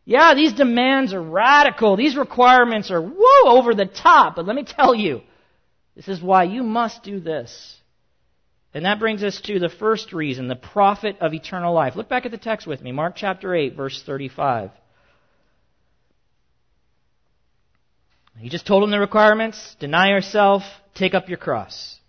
Yeah, 0.05 0.35
these 0.35 0.53
demands 0.53 1.11
are 1.13 1.21
radical. 1.21 1.97
These 1.97 2.15
requirements 2.15 2.91
are 2.91 3.01
whoa 3.01 3.57
over 3.57 3.73
the 3.73 3.85
top. 3.85 4.35
But 4.35 4.45
let 4.45 4.55
me 4.55 4.63
tell 4.63 4.93
you, 4.93 5.21
this 5.95 6.07
is 6.07 6.21
why 6.21 6.43
you 6.43 6.61
must 6.61 7.03
do 7.03 7.19
this. 7.19 7.77
And 8.75 8.85
that 8.85 8.99
brings 8.99 9.23
us 9.23 9.41
to 9.41 9.59
the 9.59 9.69
first 9.69 10.13
reason, 10.13 10.47
the 10.47 10.55
profit 10.55 11.17
of 11.19 11.33
eternal 11.33 11.73
life. 11.73 11.95
Look 11.95 12.09
back 12.09 12.25
at 12.25 12.31
the 12.31 12.37
text 12.37 12.67
with 12.67 12.81
me, 12.81 12.91
Mark 12.91 13.15
chapter 13.15 13.55
8, 13.55 13.75
verse 13.75 14.01
35. 14.05 14.69
He 18.37 18.49
just 18.49 18.67
told 18.67 18.83
them 18.83 18.91
the 18.91 18.99
requirements 18.99 19.75
deny 19.79 20.09
yourself, 20.09 20.63
take 20.95 21.13
up 21.13 21.29
your 21.29 21.37
cross, 21.37 21.99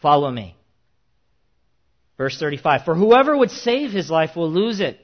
follow 0.00 0.30
me. 0.30 0.56
Verse 2.18 2.38
35 2.38 2.84
For 2.84 2.94
whoever 2.94 3.36
would 3.36 3.50
save 3.50 3.90
his 3.90 4.10
life 4.10 4.36
will 4.36 4.50
lose 4.50 4.80
it, 4.80 4.98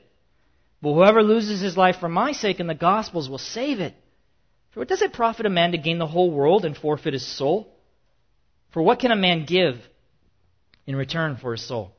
but 0.80 0.94
whoever 0.94 1.22
loses 1.22 1.60
his 1.60 1.76
life 1.76 1.96
for 2.00 2.08
my 2.08 2.32
sake 2.32 2.60
and 2.60 2.68
the 2.68 2.74
gospel's 2.74 3.28
will 3.28 3.38
save 3.38 3.80
it. 3.80 3.94
For 4.72 4.80
what 4.80 4.88
does 4.88 5.02
it 5.02 5.12
profit 5.12 5.46
a 5.46 5.50
man 5.50 5.72
to 5.72 5.78
gain 5.78 5.98
the 5.98 6.06
whole 6.06 6.30
world 6.30 6.64
and 6.64 6.76
forfeit 6.76 7.12
his 7.12 7.26
soul? 7.26 7.76
For 8.72 8.82
what 8.82 8.98
can 8.98 9.12
a 9.12 9.16
man 9.16 9.44
give 9.44 9.76
in 10.86 10.96
return 10.96 11.36
for 11.36 11.52
his 11.52 11.66
soul? 11.66 11.92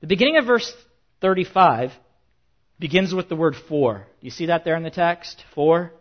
The 0.00 0.08
beginning 0.08 0.36
of 0.38 0.46
verse 0.46 0.72
35 1.20 1.92
begins 2.80 3.14
with 3.14 3.28
the 3.28 3.36
word 3.36 3.54
for. 3.68 4.06
You 4.20 4.30
see 4.30 4.46
that 4.46 4.64
there 4.64 4.76
in 4.76 4.82
the 4.82 4.90
text? 4.90 5.44
For. 5.54 5.92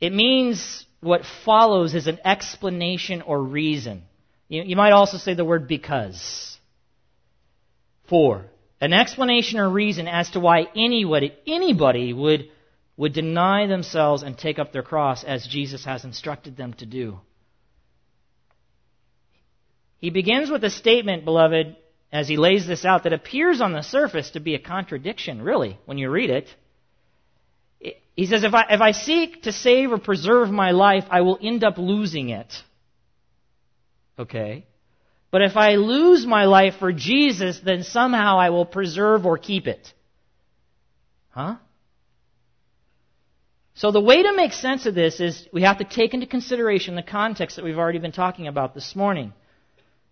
It 0.00 0.12
means 0.12 0.84
what 1.00 1.22
follows 1.44 1.94
is 1.94 2.06
an 2.06 2.18
explanation 2.24 3.22
or 3.22 3.42
reason. 3.42 4.02
You, 4.50 4.62
you 4.64 4.76
might 4.76 4.92
also 4.92 5.16
say 5.16 5.32
the 5.32 5.46
word 5.46 5.66
because. 5.66 6.58
For. 8.10 8.44
an 8.80 8.92
explanation 8.92 9.60
or 9.60 9.68
reason 9.68 10.08
as 10.08 10.30
to 10.30 10.40
why 10.40 10.66
anybody, 10.74 11.34
anybody 11.46 12.12
would, 12.12 12.48
would 12.96 13.12
deny 13.12 13.66
themselves 13.66 14.22
and 14.22 14.36
take 14.36 14.58
up 14.58 14.72
their 14.72 14.82
cross 14.82 15.22
as 15.22 15.46
Jesus 15.46 15.84
has 15.84 16.04
instructed 16.04 16.56
them 16.56 16.72
to 16.74 16.86
do. 16.86 17.20
He 19.98 20.08
begins 20.10 20.50
with 20.50 20.64
a 20.64 20.70
statement, 20.70 21.26
beloved, 21.26 21.76
as 22.10 22.26
he 22.26 22.38
lays 22.38 22.66
this 22.66 22.86
out, 22.86 23.02
that 23.04 23.12
appears 23.12 23.60
on 23.60 23.74
the 23.74 23.82
surface 23.82 24.30
to 24.30 24.40
be 24.40 24.54
a 24.54 24.58
contradiction, 24.58 25.42
really, 25.42 25.78
when 25.84 25.98
you 25.98 26.10
read 26.10 26.30
it. 26.30 26.48
He 28.16 28.26
says, 28.26 28.44
if 28.44 28.54
I, 28.54 28.64
if 28.70 28.80
I 28.80 28.92
seek 28.92 29.42
to 29.42 29.52
save 29.52 29.92
or 29.92 29.98
preserve 29.98 30.50
my 30.50 30.70
life, 30.70 31.04
I 31.10 31.20
will 31.20 31.38
end 31.40 31.64
up 31.64 31.76
losing 31.76 32.30
it. 32.30 32.50
Okay? 34.20 34.66
But 35.30 35.42
if 35.42 35.56
I 35.56 35.76
lose 35.76 36.26
my 36.26 36.44
life 36.44 36.74
for 36.78 36.92
Jesus, 36.92 37.60
then 37.60 37.84
somehow 37.84 38.38
I 38.38 38.50
will 38.50 38.66
preserve 38.66 39.24
or 39.24 39.38
keep 39.38 39.66
it. 39.66 39.92
Huh? 41.30 41.56
So 43.74 43.92
the 43.92 44.00
way 44.00 44.22
to 44.22 44.36
make 44.36 44.52
sense 44.52 44.84
of 44.84 44.94
this 44.94 45.20
is 45.20 45.48
we 45.52 45.62
have 45.62 45.78
to 45.78 45.84
take 45.84 46.12
into 46.12 46.26
consideration 46.26 46.96
the 46.96 47.02
context 47.02 47.56
that 47.56 47.64
we've 47.64 47.78
already 47.78 47.98
been 47.98 48.12
talking 48.12 48.46
about 48.46 48.74
this 48.74 48.94
morning. 48.94 49.32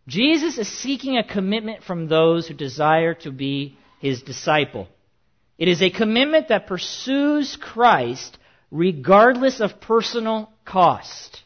Jesus 0.07 0.57
is 0.57 0.69
seeking 0.69 1.19
a 1.19 1.25
commitment 1.25 1.83
from 1.83 2.09
those 2.09 2.49
who 2.49 2.55
desire 2.55 3.13
to 3.15 3.31
be 3.31 3.77
his 4.01 4.23
disciple. 4.23 4.89
It 5.59 5.69
is 5.69 5.83
a 5.83 5.91
commitment 5.91 6.49
that 6.49 6.67
pursues 6.67 7.59
Christ 7.61 8.39
regardless 8.71 9.61
of 9.61 9.81
personal 9.81 10.51
cost 10.65 11.43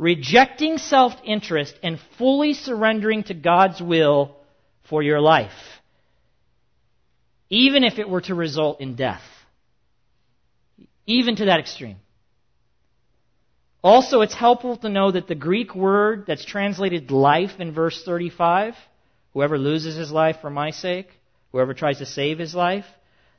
rejecting 0.00 0.78
self 0.78 1.12
interest 1.24 1.78
and 1.82 2.00
fully 2.16 2.54
surrendering 2.54 3.22
to 3.24 3.34
God's 3.34 3.82
will 3.82 4.34
for 4.88 5.02
your 5.02 5.20
life, 5.20 5.52
even 7.50 7.84
if 7.84 7.98
it 7.98 8.08
were 8.08 8.22
to 8.22 8.34
result 8.34 8.80
in 8.80 8.96
death. 8.96 9.22
Even 11.06 11.36
to 11.36 11.44
that 11.46 11.60
extreme. 11.60 11.96
Also, 13.82 14.22
it's 14.22 14.34
helpful 14.34 14.76
to 14.78 14.88
know 14.88 15.10
that 15.10 15.26
the 15.26 15.34
Greek 15.34 15.74
word 15.74 16.24
that's 16.26 16.44
translated 16.44 17.10
life 17.10 17.58
in 17.58 17.72
verse 17.72 18.02
35, 18.02 18.74
whoever 19.34 19.58
loses 19.58 19.96
his 19.96 20.10
life 20.10 20.36
for 20.40 20.50
my 20.50 20.70
sake, 20.70 21.08
whoever 21.52 21.74
tries 21.74 21.98
to 21.98 22.06
save 22.06 22.38
his 22.38 22.54
life, 22.54 22.86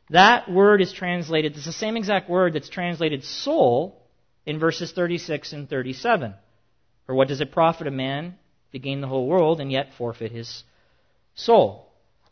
that 0.09 0.51
word 0.51 0.81
is 0.81 0.91
translated, 0.93 1.55
it's 1.55 1.65
the 1.65 1.71
same 1.71 1.95
exact 1.95 2.29
word 2.29 2.53
that's 2.53 2.69
translated 2.69 3.23
soul 3.23 4.01
in 4.45 4.59
verses 4.59 4.91
36 4.91 5.53
and 5.53 5.69
37. 5.69 6.33
For 7.05 7.15
what 7.15 7.27
does 7.27 7.41
it 7.41 7.51
profit 7.51 7.87
a 7.87 7.91
man 7.91 8.35
to 8.71 8.79
gain 8.79 9.01
the 9.01 9.07
whole 9.07 9.27
world 9.27 9.59
and 9.59 9.71
yet 9.71 9.93
forfeit 9.97 10.31
his 10.31 10.63
soul? 11.35 11.87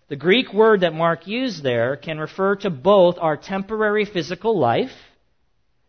The 0.08 0.16
Greek 0.16 0.54
word 0.54 0.82
that 0.82 0.94
Mark 0.94 1.28
used 1.28 1.62
there 1.64 1.96
can 1.96 2.18
refer 2.18 2.56
to 2.58 2.70
both 2.70 3.18
our 3.20 3.38
temporary 3.38 4.06
physical 4.06 4.58
life 4.58 4.92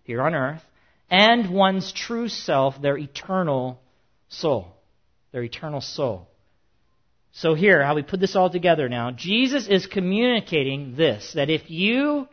here 0.04 0.20
on 0.20 0.34
earth 0.34 0.62
and 1.10 1.50
one's 1.50 1.92
true 1.92 2.28
self, 2.28 2.80
their 2.80 2.96
eternal 2.96 3.80
soul. 4.28 4.76
Their 5.32 5.42
eternal 5.42 5.80
soul. 5.80 6.28
So 7.32 7.54
here, 7.54 7.84
how 7.84 7.94
we 7.94 8.02
put 8.02 8.20
this 8.20 8.36
all 8.36 8.50
together 8.50 8.88
now, 8.88 9.10
Jesus 9.10 9.68
is 9.68 9.86
communicating 9.86 10.96
this, 10.96 11.32
that 11.34 11.50
if 11.50 11.70
you 11.70 12.28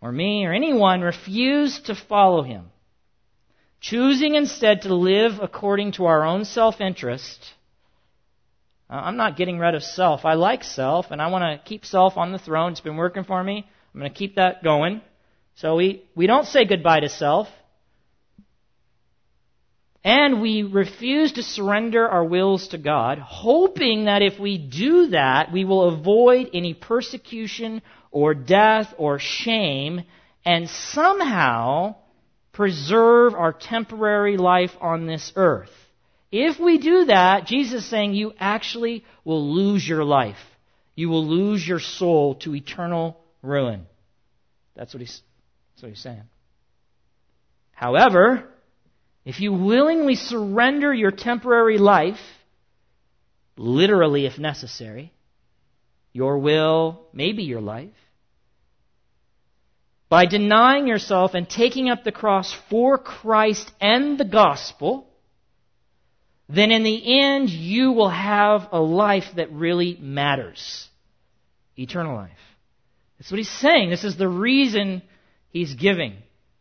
or 0.00 0.12
me 0.12 0.44
or 0.44 0.52
anyone 0.52 1.00
refuse 1.00 1.80
to 1.82 1.94
follow 1.94 2.42
him, 2.42 2.66
choosing 3.80 4.34
instead 4.34 4.82
to 4.82 4.94
live 4.94 5.40
according 5.40 5.92
to 5.92 6.06
our 6.06 6.24
own 6.24 6.44
self 6.44 6.80
interest. 6.80 7.54
Uh, 8.90 8.94
I'm 8.94 9.16
not 9.16 9.36
getting 9.36 9.58
rid 9.58 9.74
of 9.74 9.82
self. 9.82 10.24
I 10.24 10.34
like 10.34 10.64
self, 10.64 11.10
and 11.10 11.20
I 11.20 11.28
want 11.28 11.42
to 11.42 11.68
keep 11.68 11.84
self 11.84 12.16
on 12.16 12.32
the 12.32 12.38
throne. 12.38 12.72
It's 12.72 12.80
been 12.80 12.96
working 12.96 13.24
for 13.24 13.42
me. 13.42 13.66
I'm 13.94 14.00
going 14.00 14.12
to 14.12 14.18
keep 14.18 14.36
that 14.36 14.62
going. 14.62 15.02
So 15.56 15.76
we, 15.76 16.04
we 16.14 16.26
don't 16.26 16.46
say 16.46 16.64
goodbye 16.64 17.00
to 17.00 17.08
self. 17.08 17.48
And 20.04 20.40
we 20.40 20.62
refuse 20.62 21.32
to 21.32 21.42
surrender 21.42 22.08
our 22.08 22.24
wills 22.24 22.68
to 22.68 22.78
God, 22.78 23.18
hoping 23.18 24.04
that 24.04 24.22
if 24.22 24.38
we 24.38 24.56
do 24.56 25.08
that, 25.08 25.52
we 25.52 25.64
will 25.64 25.88
avoid 25.88 26.50
any 26.54 26.72
persecution 26.72 27.82
or 28.10 28.32
death 28.32 28.94
or 28.96 29.18
shame, 29.18 30.04
and 30.44 30.70
somehow 30.70 31.96
preserve 32.58 33.34
our 33.34 33.52
temporary 33.52 34.36
life 34.36 34.72
on 34.80 35.06
this 35.06 35.32
earth. 35.36 35.70
If 36.32 36.58
we 36.58 36.78
do 36.78 37.04
that, 37.04 37.46
Jesus 37.46 37.84
is 37.84 37.88
saying 37.88 38.14
you 38.14 38.32
actually 38.36 39.04
will 39.24 39.54
lose 39.54 39.88
your 39.88 40.02
life. 40.02 40.40
You 40.96 41.08
will 41.08 41.24
lose 41.24 41.66
your 41.66 41.78
soul 41.78 42.34
to 42.40 42.56
eternal 42.56 43.16
ruin. 43.42 43.86
That's 44.74 44.92
what 44.92 45.00
he's, 45.00 45.22
that's 45.70 45.84
what 45.84 45.88
he's 45.90 46.00
saying. 46.00 46.24
However, 47.70 48.48
if 49.24 49.38
you 49.38 49.52
willingly 49.52 50.16
surrender 50.16 50.92
your 50.92 51.12
temporary 51.12 51.78
life, 51.78 52.18
literally 53.56 54.26
if 54.26 54.36
necessary, 54.36 55.12
your 56.12 56.38
will, 56.38 57.02
maybe 57.12 57.44
your 57.44 57.60
life, 57.60 57.94
by 60.08 60.26
denying 60.26 60.86
yourself 60.86 61.34
and 61.34 61.48
taking 61.48 61.90
up 61.90 62.04
the 62.04 62.12
cross 62.12 62.56
for 62.70 62.98
Christ 62.98 63.70
and 63.80 64.18
the 64.18 64.24
gospel, 64.24 65.06
then 66.48 66.70
in 66.70 66.82
the 66.82 67.20
end 67.20 67.50
you 67.50 67.92
will 67.92 68.08
have 68.08 68.68
a 68.72 68.80
life 68.80 69.26
that 69.36 69.52
really 69.52 69.98
matters. 70.00 70.88
Eternal 71.76 72.16
life. 72.16 72.30
That's 73.18 73.30
what 73.30 73.38
he's 73.38 73.50
saying. 73.50 73.90
This 73.90 74.04
is 74.04 74.16
the 74.16 74.28
reason 74.28 75.02
he's 75.50 75.74
giving. 75.74 76.16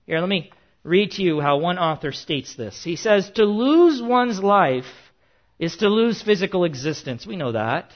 Here, 0.05 0.19
let 0.19 0.29
me 0.29 0.51
read 0.83 1.11
to 1.11 1.23
you 1.23 1.39
how 1.39 1.57
one 1.57 1.77
author 1.77 2.11
states 2.11 2.55
this. 2.55 2.83
He 2.83 2.95
says, 2.95 3.29
To 3.31 3.45
lose 3.45 4.01
one's 4.01 4.41
life 4.41 4.85
is 5.59 5.77
to 5.77 5.89
lose 5.89 6.21
physical 6.21 6.65
existence. 6.65 7.25
We 7.25 7.35
know 7.35 7.53
that. 7.53 7.91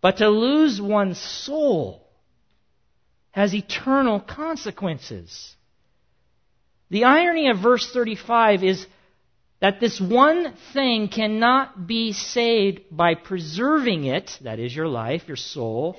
But 0.00 0.18
to 0.18 0.28
lose 0.28 0.80
one's 0.80 1.18
soul 1.18 2.01
has 3.32 3.54
eternal 3.54 4.20
consequences. 4.20 5.56
The 6.90 7.04
irony 7.04 7.48
of 7.48 7.58
verse 7.58 7.90
35 7.92 8.62
is 8.62 8.86
that 9.60 9.80
this 9.80 10.00
one 10.00 10.54
thing 10.72 11.08
cannot 11.08 11.86
be 11.86 12.12
saved 12.12 12.82
by 12.90 13.14
preserving 13.14 14.04
it, 14.04 14.38
that 14.42 14.58
is 14.58 14.74
your 14.74 14.88
life, 14.88 15.22
your 15.28 15.36
soul, 15.36 15.96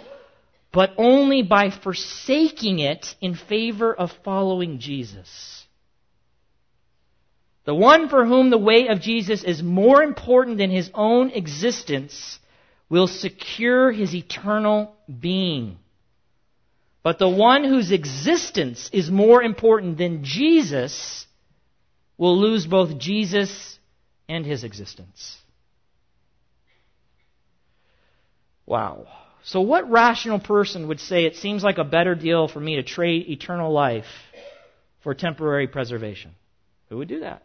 but 0.72 0.92
only 0.98 1.44
by 1.44 1.70
forsaking 1.70 2.80
it 2.80 3.16
in 3.22 3.36
favor 3.36 3.94
of 3.94 4.12
following 4.24 4.80
Jesus. 4.80 5.66
The 7.66 7.74
one 7.74 8.10
for 8.10 8.26
whom 8.26 8.50
the 8.50 8.58
way 8.58 8.88
of 8.90 9.00
Jesus 9.00 9.44
is 9.44 9.64
more 9.64 10.04
important 10.04 10.58
than 10.58 10.70
his 10.70 10.92
own 10.94 11.30
existence 11.30 12.40
will 12.90 13.08
secure 13.08 13.92
his 13.92 14.14
eternal 14.14 14.94
being. 15.08 15.78
But 17.04 17.20
the 17.20 17.30
one 17.30 17.66
whose 17.66 17.92
existence 17.92 18.90
is 18.94 19.12
more 19.12 19.44
important 19.44 19.98
than 19.98 20.24
Jesus 20.24 21.28
will 22.18 22.40
lose 22.40 22.66
both 22.66 22.98
Jesus 22.98 23.78
and 24.30 24.46
his 24.46 24.64
existence. 24.64 25.38
Wow. 28.66 29.08
So, 29.44 29.60
what 29.60 29.92
rational 29.92 30.40
person 30.40 30.88
would 30.88 31.02
say 31.02 31.26
it 31.26 31.36
seems 31.36 31.64
like 31.64 31.78
a 31.78 31.84
better 31.84 32.16
deal 32.16 32.48
for 32.48 32.62
me 32.62 32.78
to 32.78 32.84
trade 32.84 33.30
eternal 33.30 33.74
life 33.74 34.06
for 35.02 35.14
temporary 35.14 35.68
preservation? 35.68 36.32
Who 36.88 37.00
would 37.00 37.10
do 37.10 37.20
that? 37.20 37.44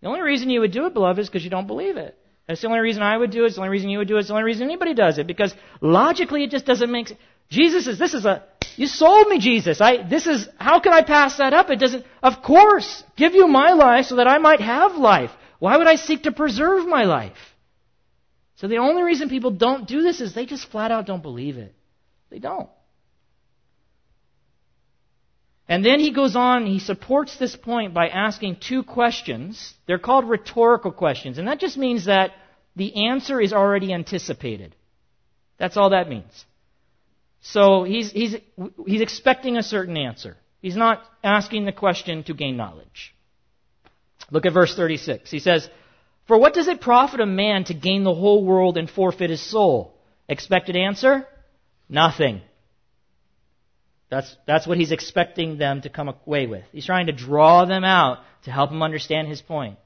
The 0.00 0.06
only 0.06 0.20
reason 0.20 0.48
you 0.48 0.60
would 0.60 0.70
do 0.70 0.86
it, 0.86 0.94
beloved, 0.94 1.18
is 1.18 1.28
because 1.28 1.42
you 1.42 1.50
don't 1.50 1.66
believe 1.66 1.96
it. 1.96 2.16
That's 2.50 2.62
the 2.62 2.66
only 2.66 2.80
reason 2.80 3.00
I 3.00 3.16
would 3.16 3.30
do 3.30 3.44
it. 3.44 3.46
It's 3.46 3.54
the 3.54 3.60
only 3.60 3.70
reason 3.70 3.90
you 3.90 3.98
would 3.98 4.08
do 4.08 4.16
it. 4.16 4.20
It's 4.20 4.28
the 4.28 4.34
only 4.34 4.42
reason 4.42 4.64
anybody 4.64 4.92
does 4.92 5.18
it. 5.18 5.28
Because 5.28 5.54
logically, 5.80 6.42
it 6.42 6.50
just 6.50 6.66
doesn't 6.66 6.90
make 6.90 7.06
sense. 7.06 7.20
Jesus 7.48 7.86
is, 7.86 7.96
this 7.96 8.12
is 8.12 8.24
a, 8.24 8.42
you 8.74 8.88
sold 8.88 9.28
me, 9.28 9.38
Jesus. 9.38 9.80
I, 9.80 10.02
this 10.02 10.26
is, 10.26 10.48
how 10.58 10.80
can 10.80 10.92
I 10.92 11.02
pass 11.02 11.36
that 11.36 11.52
up? 11.52 11.70
It 11.70 11.78
doesn't, 11.78 12.04
of 12.24 12.42
course, 12.42 13.04
give 13.16 13.34
you 13.34 13.46
my 13.46 13.70
life 13.70 14.06
so 14.06 14.16
that 14.16 14.26
I 14.26 14.38
might 14.38 14.60
have 14.60 14.96
life. 14.96 15.30
Why 15.60 15.76
would 15.76 15.86
I 15.86 15.94
seek 15.94 16.24
to 16.24 16.32
preserve 16.32 16.88
my 16.88 17.04
life? 17.04 17.38
So 18.56 18.66
the 18.66 18.78
only 18.78 19.04
reason 19.04 19.28
people 19.28 19.52
don't 19.52 19.86
do 19.86 20.02
this 20.02 20.20
is 20.20 20.34
they 20.34 20.44
just 20.44 20.68
flat 20.72 20.90
out 20.90 21.06
don't 21.06 21.22
believe 21.22 21.56
it. 21.56 21.72
They 22.30 22.40
don't. 22.40 22.68
And 25.68 25.84
then 25.84 26.00
he 26.00 26.12
goes 26.12 26.34
on, 26.34 26.66
he 26.66 26.80
supports 26.80 27.36
this 27.36 27.54
point 27.54 27.94
by 27.94 28.08
asking 28.08 28.56
two 28.56 28.82
questions. 28.82 29.72
They're 29.86 30.00
called 30.00 30.28
rhetorical 30.28 30.90
questions. 30.90 31.38
And 31.38 31.46
that 31.46 31.60
just 31.60 31.76
means 31.76 32.06
that 32.06 32.32
the 32.76 33.08
answer 33.08 33.40
is 33.40 33.52
already 33.52 33.92
anticipated. 33.92 34.74
That's 35.58 35.76
all 35.76 35.90
that 35.90 36.08
means. 36.08 36.44
So 37.42 37.84
he's, 37.84 38.10
he's, 38.12 38.36
he's 38.86 39.00
expecting 39.00 39.56
a 39.56 39.62
certain 39.62 39.96
answer. 39.96 40.36
He's 40.60 40.76
not 40.76 41.02
asking 41.24 41.64
the 41.64 41.72
question 41.72 42.22
to 42.24 42.34
gain 42.34 42.56
knowledge. 42.56 43.14
Look 44.30 44.46
at 44.46 44.52
verse 44.52 44.74
36. 44.74 45.30
He 45.30 45.38
says, 45.38 45.68
For 46.26 46.38
what 46.38 46.54
does 46.54 46.68
it 46.68 46.80
profit 46.80 47.20
a 47.20 47.26
man 47.26 47.64
to 47.64 47.74
gain 47.74 48.04
the 48.04 48.14
whole 48.14 48.44
world 48.44 48.76
and 48.76 48.88
forfeit 48.88 49.30
his 49.30 49.40
soul? 49.40 49.94
Expected 50.28 50.76
answer? 50.76 51.26
Nothing. 51.88 52.42
That's, 54.10 54.36
that's 54.46 54.66
what 54.66 54.76
he's 54.76 54.92
expecting 54.92 55.56
them 55.56 55.82
to 55.82 55.88
come 55.88 56.08
away 56.08 56.46
with. 56.46 56.64
He's 56.72 56.86
trying 56.86 57.06
to 57.06 57.12
draw 57.12 57.64
them 57.64 57.84
out 57.84 58.18
to 58.44 58.50
help 58.50 58.70
them 58.70 58.82
understand 58.82 59.28
his 59.28 59.40
point. 59.40 59.78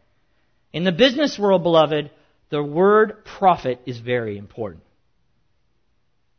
In 0.72 0.84
the 0.84 0.92
business 0.92 1.38
world, 1.38 1.62
beloved, 1.62 2.10
the 2.50 2.62
word 2.62 3.24
profit 3.24 3.80
is 3.86 3.98
very 3.98 4.38
important. 4.38 4.82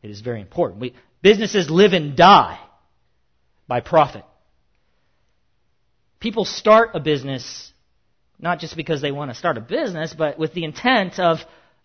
It 0.01 0.09
is 0.09 0.21
very 0.21 0.41
important. 0.41 0.79
We, 0.79 0.93
businesses 1.21 1.69
live 1.69 1.93
and 1.93 2.15
die 2.15 2.59
by 3.67 3.81
profit. 3.81 4.23
People 6.19 6.45
start 6.45 6.91
a 6.93 6.99
business 6.99 7.71
not 8.39 8.59
just 8.59 8.75
because 8.75 9.01
they 9.01 9.11
want 9.11 9.31
to 9.31 9.35
start 9.35 9.57
a 9.57 9.61
business, 9.61 10.13
but 10.13 10.37
with 10.37 10.53
the 10.53 10.63
intent 10.63 11.19
of 11.19 11.39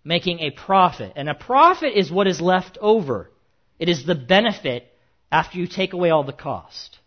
making 0.05 0.41
a 0.41 0.51
profit. 0.51 1.13
And 1.17 1.29
a 1.29 1.35
profit 1.35 1.93
is 1.97 2.11
what 2.11 2.27
is 2.27 2.41
left 2.41 2.79
over. 2.81 3.31
It 3.79 3.89
is 3.89 4.05
the 4.05 4.15
benefit 4.15 4.87
after 5.31 5.59
you 5.59 5.67
take 5.67 5.93
away 5.93 6.11
all 6.11 6.25
the 6.25 6.33
cost. 6.33 6.99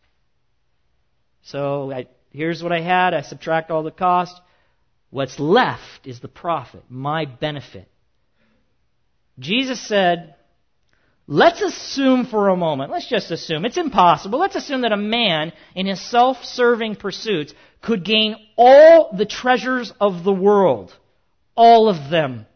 So 1.44 1.92
I, 1.92 2.08
here's 2.32 2.64
what 2.64 2.72
I 2.72 2.82
had. 2.82 3.14
I 3.14 3.22
subtract 3.22 3.70
all 3.70 3.84
the 3.84 3.92
cost. 3.92 4.40
What's 5.14 5.40
left 5.40 6.08
is 6.08 6.22
the 6.22 6.28
profit, 6.28 6.86
my 6.90 7.26
benefit. 7.26 7.88
Jesus 9.38 9.80
said, 9.80 10.34
Let's 11.28 11.62
assume 11.62 12.26
for 12.26 12.50
a 12.50 12.58
moment, 12.58 12.90
let's 12.90 13.08
just 13.08 13.30
assume, 13.30 13.64
it's 13.64 13.78
impossible. 13.78 14.40
Let's 14.40 14.56
assume 14.56 14.82
that 14.82 14.92
a 14.92 14.98
man 14.98 15.54
in 15.76 15.86
his 15.86 16.02
self 16.02 16.44
serving 16.44 16.96
pursuits 16.96 17.54
could 17.84 18.04
gain 18.04 18.38
all 18.58 19.16
the 19.16 19.28
treasures 19.28 19.94
of 20.02 20.24
the 20.24 20.34
world. 20.34 20.92
All 21.56 21.90
of 21.90 22.10
them. 22.10 22.48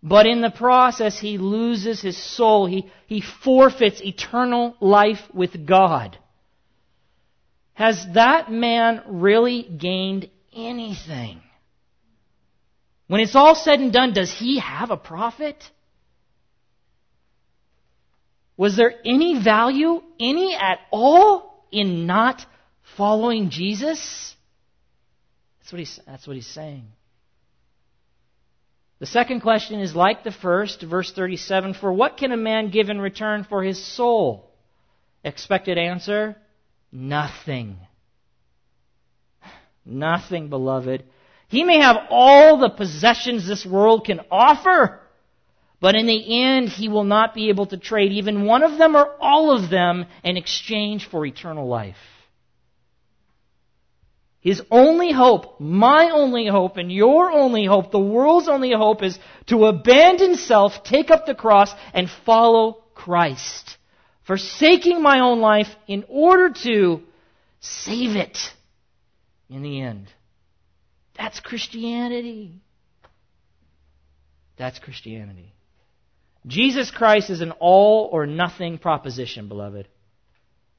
But 0.00 0.26
in 0.26 0.40
the 0.40 0.52
process, 0.52 1.18
he 1.18 1.36
loses 1.36 2.00
his 2.00 2.16
soul. 2.16 2.66
He, 2.66 2.88
he 3.08 3.22
forfeits 3.22 4.00
eternal 4.00 4.76
life 4.78 5.22
with 5.34 5.66
God. 5.66 6.16
Has 7.74 8.06
that 8.14 8.52
man 8.52 9.02
really 9.08 9.64
gained 9.64 10.30
anything? 10.58 11.40
When 13.06 13.20
it's 13.20 13.34
all 13.34 13.54
said 13.54 13.80
and 13.80 13.92
done, 13.92 14.12
does 14.12 14.32
he 14.32 14.58
have 14.58 14.90
a 14.90 14.96
profit? 14.96 15.56
Was 18.56 18.76
there 18.76 18.92
any 19.04 19.42
value, 19.42 20.02
any 20.20 20.54
at 20.54 20.80
all, 20.90 21.64
in 21.70 22.06
not 22.06 22.44
following 22.96 23.50
Jesus? 23.50 24.34
That's 25.60 25.72
what 25.72 25.78
he's, 25.78 26.00
that's 26.06 26.26
what 26.26 26.36
he's 26.36 26.46
saying. 26.46 26.84
The 28.98 29.06
second 29.06 29.40
question 29.40 29.80
is 29.80 29.94
like 29.94 30.24
the 30.24 30.32
first, 30.32 30.82
verse 30.82 31.12
37 31.12 31.74
For 31.74 31.92
what 31.92 32.16
can 32.16 32.32
a 32.32 32.36
man 32.36 32.70
give 32.70 32.90
in 32.90 33.00
return 33.00 33.44
for 33.44 33.62
his 33.62 33.82
soul? 33.82 34.50
Expected 35.22 35.78
answer 35.78 36.36
nothing. 36.90 37.76
Nothing, 39.88 40.48
beloved. 40.48 41.04
He 41.48 41.64
may 41.64 41.78
have 41.78 41.96
all 42.10 42.58
the 42.58 42.68
possessions 42.68 43.46
this 43.46 43.64
world 43.64 44.04
can 44.04 44.20
offer. 44.30 45.00
But 45.80 45.94
in 45.94 46.06
the 46.06 46.44
end, 46.44 46.68
he 46.68 46.88
will 46.88 47.04
not 47.04 47.34
be 47.34 47.48
able 47.48 47.66
to 47.66 47.78
trade 47.78 48.12
even 48.12 48.44
one 48.44 48.62
of 48.62 48.78
them 48.78 48.96
or 48.96 49.16
all 49.20 49.56
of 49.56 49.70
them 49.70 50.06
in 50.22 50.36
exchange 50.36 51.08
for 51.08 51.24
eternal 51.24 51.66
life. 51.66 51.96
His 54.40 54.62
only 54.70 55.10
hope, 55.10 55.58
my 55.60 56.10
only 56.10 56.46
hope, 56.46 56.76
and 56.76 56.92
your 56.92 57.30
only 57.30 57.64
hope, 57.64 57.90
the 57.90 57.98
world's 57.98 58.48
only 58.48 58.72
hope 58.72 59.02
is 59.02 59.18
to 59.46 59.66
abandon 59.66 60.36
self, 60.36 60.84
take 60.84 61.10
up 61.10 61.26
the 61.26 61.34
cross, 61.34 61.72
and 61.92 62.08
follow 62.24 62.84
Christ. 62.94 63.76
Forsaking 64.24 65.02
my 65.02 65.20
own 65.20 65.40
life 65.40 65.68
in 65.86 66.04
order 66.08 66.50
to 66.64 67.02
save 67.60 68.16
it 68.16 68.38
in 69.50 69.62
the 69.62 69.80
end. 69.80 70.08
That's 71.16 71.40
Christianity. 71.40 72.54
That's 74.56 74.78
Christianity. 74.78 75.54
Jesus 76.46 76.90
Christ 76.90 77.30
is 77.30 77.40
an 77.40 77.52
all 77.52 78.08
or 78.12 78.26
nothing 78.26 78.78
proposition, 78.78 79.48
beloved. 79.48 79.88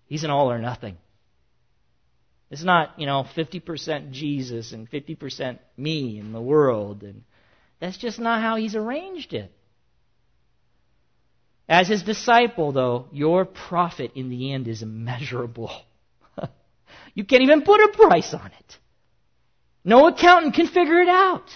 He's 0.06 0.24
an 0.24 0.32
all 0.32 0.52
or 0.52 0.60
nothing. 0.60 0.98
It's 2.50 2.64
not, 2.64 3.00
you 3.00 3.06
know, 3.06 3.26
50% 3.36 4.12
Jesus 4.12 4.72
and 4.72 4.90
50% 4.90 5.60
me 5.78 6.20
and 6.20 6.34
the 6.34 6.42
world. 6.42 7.04
And 7.04 7.24
that's 7.80 7.98
just 7.98 8.20
not 8.20 8.42
how 8.42 8.56
he's 8.56 8.76
arranged 8.76 9.34
it. 9.34 9.52
As 11.68 11.88
his 11.88 12.02
disciple, 12.02 12.72
though, 12.72 13.08
your 13.12 13.46
profit 13.46 14.14
in 14.16 14.30
the 14.30 14.52
end 14.52 14.68
is 14.68 14.82
immeasurable. 14.82 15.72
You 17.14 17.24
can't 17.24 17.44
even 17.44 17.62
put 17.64 17.82
a 17.82 17.90
price 17.90 18.34
on 18.34 18.48
it. 18.48 18.78
No 19.84 20.08
accountant 20.08 20.56
can 20.56 20.68
figure 20.68 21.02
it 21.02 21.10
out. 21.10 21.50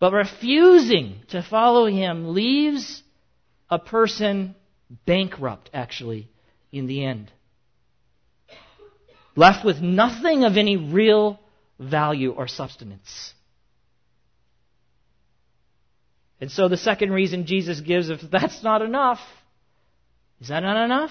But 0.00 0.12
refusing 0.12 1.20
to 1.28 1.42
follow 1.42 1.86
him 1.86 2.34
leaves 2.34 3.02
a 3.68 3.78
person 3.78 4.54
bankrupt, 5.06 5.70
actually, 5.74 6.30
in 6.72 6.86
the 6.86 7.04
end. 7.04 7.30
Left 9.34 9.64
with 9.64 9.80
nothing 9.80 10.44
of 10.44 10.56
any 10.56 10.76
real 10.76 11.38
value 11.78 12.32
or 12.32 12.48
substance. 12.48 13.34
And 16.40 16.50
so 16.50 16.68
the 16.68 16.76
second 16.76 17.12
reason 17.12 17.46
Jesus 17.46 17.80
gives, 17.80 18.10
if 18.10 18.20
that's 18.20 18.62
not 18.62 18.82
enough, 18.82 19.20
is 20.40 20.48
that 20.48 20.60
not 20.60 20.84
enough? 20.84 21.10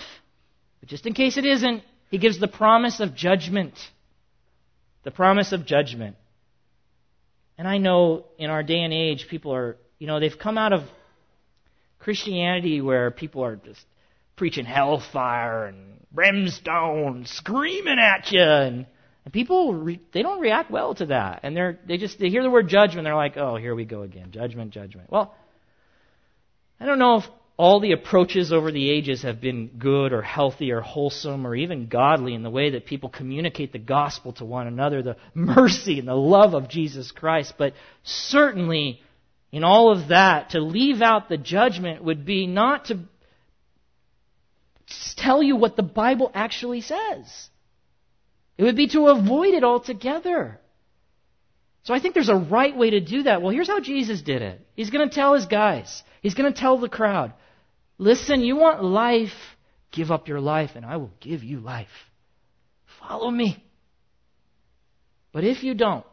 But 0.80 0.90
just 0.90 1.06
in 1.06 1.14
case 1.14 1.38
it 1.38 1.46
isn't, 1.46 1.84
he 2.10 2.18
gives 2.18 2.40
the 2.40 2.48
promise 2.48 3.00
of 3.00 3.16
judgment. 3.16 3.74
The 5.04 5.12
promise 5.12 5.52
of 5.52 5.66
judgment. 5.66 6.16
And 7.58 7.68
I 7.68 7.78
know 7.78 8.26
in 8.38 8.50
our 8.50 8.64
day 8.64 8.82
and 8.82 8.94
age, 8.94 9.28
people 9.30 9.54
are, 9.54 9.78
you 10.00 10.08
know, 10.08 10.20
they've 10.20 10.38
come 10.38 10.58
out 10.58 10.74
of 10.74 10.84
Christianity 12.00 12.82
where 12.82 13.12
people 13.12 13.44
are 13.44 13.56
just 13.56 13.84
preaching 14.36 14.66
hellfire 14.66 15.66
and 15.66 16.06
brimstone, 16.12 17.26
screaming 17.26 18.00
at 18.00 18.32
you, 18.32 18.42
and, 18.42 18.86
and 19.26 19.34
people 19.34 19.74
re, 19.74 20.00
they 20.14 20.22
don't 20.22 20.40
react 20.40 20.72
well 20.72 20.94
to 20.96 21.08
that, 21.08 21.42
and 21.44 21.58
they're 21.58 21.80
they 21.88 21.98
just 21.98 22.20
they 22.20 22.30
hear 22.30 22.44
the 22.44 22.50
word 22.50 22.70
judgment, 22.70 23.06
they're 23.06 23.16
like, 23.16 23.36
oh, 23.36 23.56
here 23.56 23.76
we 23.76 23.84
go 23.84 24.04
again, 24.04 24.32
judgment, 24.32 24.72
judgment. 24.72 25.12
Well, 25.12 25.36
I 26.80 26.86
don't 26.86 27.00
know 27.00 27.18
if 27.18 27.26
all 27.58 27.80
the 27.80 27.92
approaches 27.92 28.54
over 28.54 28.72
the 28.72 28.90
ages 28.90 29.24
have 29.24 29.42
been 29.42 29.68
good 29.80 30.14
or 30.14 30.22
healthy 30.22 30.72
or 30.72 30.80
wholesome 30.82 31.46
or 31.46 31.56
even 31.56 31.88
godly 31.88 32.36
in 32.36 32.44
the 32.44 32.52
way 32.52 32.72
that 32.72 32.86
people 32.86 33.10
communicate 33.10 33.72
the 33.72 33.80
gospel 33.80 34.34
to 34.34 34.46
one 34.46 34.68
another, 34.68 35.02
the 35.02 35.18
mercy 35.34 35.98
and 35.98 36.08
the 36.08 36.14
love 36.14 36.54
of 36.54 36.70
Jesus 36.70 37.12
Christ. 37.12 37.56
But 37.58 37.74
certainly, 38.04 39.02
in 39.52 39.64
all 39.64 39.92
of 39.92 40.10
that, 40.10 40.52
to 40.52 40.60
leave 40.60 41.02
out 41.02 41.30
the 41.30 41.38
judgment 41.38 42.04
would 42.04 42.26
be 42.26 42.46
not 42.46 42.86
to 42.86 43.00
tell 45.16 45.42
you 45.42 45.56
what 45.56 45.76
the 45.76 45.84
Bible 45.84 46.30
actually 46.36 46.82
says. 46.82 47.50
It 48.60 48.64
would 48.64 48.76
be 48.76 48.88
to 48.90 49.08
avoid 49.08 49.56
it 49.56 49.64
altogether. 49.64 50.60
So 51.84 51.94
I 51.94 52.00
think 52.00 52.14
there's 52.14 52.30
a 52.30 52.36
right 52.36 52.76
way 52.76 52.92
to 52.92 53.00
do 53.00 53.24
that. 53.24 53.42
Well, 53.42 53.52
here's 53.52 53.68
how 53.68 53.80
Jesus 53.80 54.22
did 54.22 54.44
it. 54.44 54.62
He's 54.76 54.92
going 54.92 55.10
to 55.10 55.16
tell 55.16 55.34
his 55.34 55.48
guys. 55.48 56.04
He's 56.22 56.36
going 56.36 56.54
to 56.54 56.60
tell 56.60 56.78
the 56.78 56.90
crowd. 56.90 57.34
Listen, 57.98 58.42
you 58.42 58.56
want 58.56 58.84
life? 58.84 59.34
Give 59.92 60.12
up 60.12 60.28
your 60.28 60.40
life, 60.40 60.72
and 60.76 60.86
I 60.86 60.98
will 60.98 61.12
give 61.20 61.44
you 61.44 61.60
life. 61.60 61.88
Follow 63.00 63.32
me. 63.32 63.64
But 65.32 65.44
if 65.44 65.64
you 65.64 65.74
don't, 65.74 66.06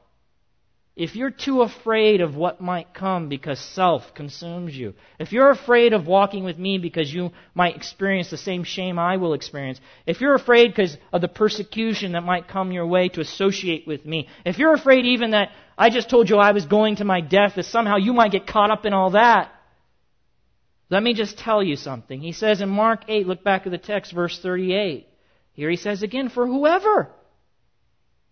if 0.97 1.17
you're 1.17 1.31
too 1.31 1.63
afraid 1.63 2.21
of 2.21 2.37
what 2.37 2.61
might 2.61 2.95
come 2.95 3.29
because 3.29 3.59
self 3.59 4.15
consumes 4.15 4.77
you, 4.77 4.95
if 5.19 5.33
you're 5.33 5.51
afraid 5.51 5.93
of 5.93 6.07
walking 6.07 6.45
with 6.45 6.57
me 6.57 6.79
because 6.79 7.13
you 7.13 7.33
might 7.53 7.75
experience 7.75 8.31
the 8.31 8.37
same 8.37 8.63
shame 8.63 8.97
I 8.97 9.17
will 9.17 9.35
experience, 9.35 9.81
if 10.07 10.21
you're 10.21 10.35
afraid 10.37 10.69
because 10.69 10.97
of 11.13 11.21
the 11.21 11.29
persecution 11.29 12.13
that 12.13 12.23
might 12.23 12.47
come 12.47 12.71
your 12.71 12.87
way 12.87 13.09
to 13.09 13.21
associate 13.21 13.89
with 13.89 14.05
me, 14.05 14.29
if 14.45 14.59
you're 14.59 14.73
afraid 14.73 15.05
even 15.05 15.33
that 15.33 15.51
I 15.77 15.91
just 15.91 16.11
told 16.11 16.31
you 16.31 16.37
I 16.37 16.53
was 16.53 16.67
going 16.67 16.97
to 16.97 17.05
my 17.05 17.21
death, 17.21 17.55
that 17.57 17.65
somehow 17.65 17.97
you 17.97 18.13
might 18.13 18.31
get 18.31 18.47
caught 18.47 18.71
up 18.71 18.87
in 18.87 18.93
all 18.93 19.11
that, 19.11 19.51
let 20.91 21.03
me 21.03 21.15
just 21.15 21.39
tell 21.39 21.63
you 21.63 21.77
something. 21.77 22.21
He 22.21 22.33
says 22.33 22.61
in 22.61 22.69
Mark 22.69 23.05
8, 23.09 23.27
look 23.27 23.43
back 23.43 23.67
at 23.67 23.73
the 23.73 23.79
text, 23.79 24.13
verse 24.13 24.39
38. 24.39 25.09
Here 25.53 25.71
he 25.71 25.77
says 25.77 26.03
again, 26.03 26.29
for 26.29 26.47
whoever, 26.47 27.11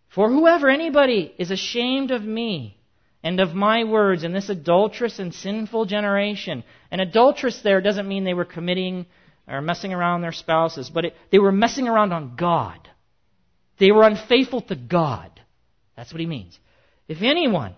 for 0.08 0.28
whoever, 0.28 0.68
anybody, 0.68 1.32
is 1.38 1.50
ashamed 1.50 2.10
of 2.10 2.22
me 2.22 2.78
and 3.22 3.40
of 3.40 3.54
my 3.54 3.84
words 3.84 4.24
in 4.24 4.32
this 4.32 4.48
adulterous 4.48 5.18
and 5.18 5.32
sinful 5.32 5.86
generation. 5.86 6.64
And 6.90 7.00
adulterous 7.00 7.62
there 7.62 7.80
doesn't 7.80 8.08
mean 8.08 8.24
they 8.24 8.34
were 8.34 8.44
committing 8.44 9.06
or 9.48 9.60
messing 9.60 9.92
around 9.92 10.20
their 10.20 10.32
spouses, 10.32 10.90
but 10.90 11.06
it, 11.06 11.14
they 11.30 11.38
were 11.38 11.52
messing 11.52 11.88
around 11.88 12.12
on 12.12 12.36
God. 12.36 12.78
They 13.78 13.90
were 13.90 14.02
unfaithful 14.02 14.60
to 14.62 14.76
God. 14.76 15.40
That's 15.96 16.12
what 16.12 16.20
he 16.20 16.26
means. 16.26 16.58
If 17.08 17.22
anyone 17.22 17.74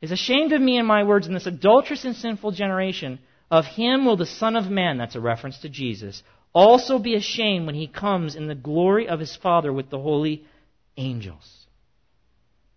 is 0.00 0.12
ashamed 0.12 0.52
of 0.52 0.60
me 0.60 0.78
and 0.78 0.86
my 0.86 1.04
words 1.04 1.26
in 1.26 1.34
this 1.34 1.46
adulterous 1.46 2.04
and 2.04 2.14
sinful 2.14 2.52
generation, 2.52 3.18
of 3.50 3.64
him 3.64 4.04
will 4.04 4.16
the 4.16 4.26
Son 4.26 4.56
of 4.56 4.70
Man, 4.70 4.98
that's 4.98 5.14
a 5.14 5.20
reference 5.20 5.58
to 5.58 5.68
Jesus, 5.68 6.22
also 6.52 6.98
be 6.98 7.14
ashamed 7.14 7.66
when 7.66 7.74
he 7.74 7.86
comes 7.86 8.34
in 8.34 8.46
the 8.48 8.54
glory 8.54 9.08
of 9.08 9.20
his 9.20 9.36
Father 9.36 9.72
with 9.72 9.90
the 9.90 9.98
holy 9.98 10.44
angels. 10.96 11.66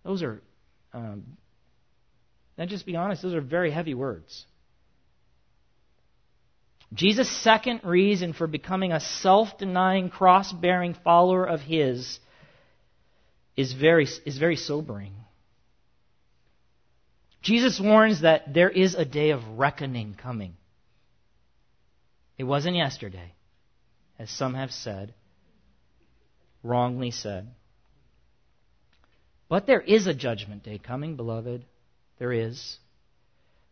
Those 0.03 0.22
are, 0.22 0.41
um, 0.93 1.38
let's 2.57 2.72
just 2.72 2.86
be 2.86 2.95
honest, 2.95 3.22
those 3.22 3.34
are 3.34 3.41
very 3.41 3.72
heavy 3.72 3.93
words. 3.93 4.45
Jesus' 6.93 7.30
second 7.30 7.82
reason 7.84 8.34
for 8.34 8.47
becoming 8.47 8.91
a 8.91 8.99
self 8.99 9.57
denying, 9.57 10.09
cross 10.09 10.51
bearing 10.51 10.95
follower 10.95 11.45
of 11.45 11.61
his 11.61 12.20
is 13.55 13.74
very, 13.74 14.07
is 14.26 14.38
very 14.38 14.55
sobering. 14.55 15.13
Jesus 17.41 17.80
warns 17.80 18.22
that 18.22 18.53
there 18.53 18.70
is 18.70 18.95
a 18.95 19.05
day 19.05 19.30
of 19.30 19.41
reckoning 19.57 20.15
coming. 20.15 20.55
It 22.39 22.45
wasn't 22.45 22.77
yesterday, 22.77 23.33
as 24.17 24.31
some 24.31 24.53
have 24.53 24.71
said, 24.71 25.13
wrongly 26.63 27.11
said. 27.11 27.49
But 29.49 29.67
there 29.67 29.81
is 29.81 30.07
a 30.07 30.13
judgment 30.13 30.63
day 30.63 30.77
coming, 30.77 31.17
beloved. 31.17 31.65
There 32.17 32.31
is. 32.31 32.77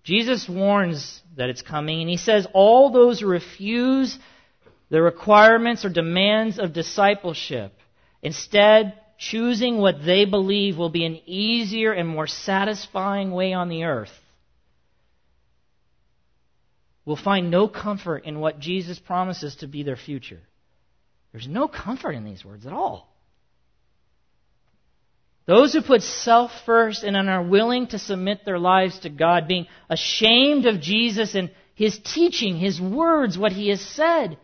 Jesus 0.03 0.49
warns 0.49 1.21
that 1.37 1.49
it's 1.49 1.61
coming, 1.61 2.01
and 2.01 2.09
he 2.09 2.17
says 2.17 2.45
all 2.53 2.91
those 2.91 3.21
who 3.21 3.27
refuse 3.27 4.19
the 4.89 5.01
requirements 5.01 5.85
or 5.85 5.89
demands 5.89 6.59
of 6.59 6.73
discipleship, 6.73 7.73
instead 8.21 8.99
choosing 9.17 9.77
what 9.77 10.03
they 10.05 10.25
believe 10.25 10.77
will 10.77 10.89
be 10.89 11.05
an 11.05 11.19
easier 11.25 11.93
and 11.93 12.07
more 12.07 12.27
satisfying 12.27 13.31
way 13.31 13.53
on 13.53 13.69
the 13.69 13.85
earth, 13.85 14.11
will 17.07 17.15
find 17.15 17.49
no 17.49 17.69
comfort 17.69 18.25
in 18.25 18.41
what 18.41 18.59
Jesus 18.59 18.99
promises 18.99 19.55
to 19.55 19.67
be 19.67 19.81
their 19.81 19.95
future. 19.95 20.41
There's 21.31 21.47
no 21.47 21.69
comfort 21.69 22.11
in 22.11 22.25
these 22.25 22.43
words 22.43 22.67
at 22.67 22.73
all. 22.73 23.07
Those 25.45 25.71
who 25.71 25.81
put 25.81 26.03
self 26.03 26.51
first 26.65 27.05
and 27.05 27.15
are 27.15 27.41
willing 27.41 27.87
to 27.87 27.97
submit 27.97 28.43
their 28.43 28.59
lives 28.59 28.99
to 28.99 29.09
God, 29.09 29.47
being 29.47 29.67
ashamed 29.89 30.65
of 30.65 30.81
Jesus 30.81 31.33
and 31.33 31.49
His 31.75 31.97
teaching, 31.97 32.57
His 32.57 32.81
words, 32.81 33.37
what 33.37 33.53
He 33.53 33.69
has 33.69 33.79
said. 33.79 34.37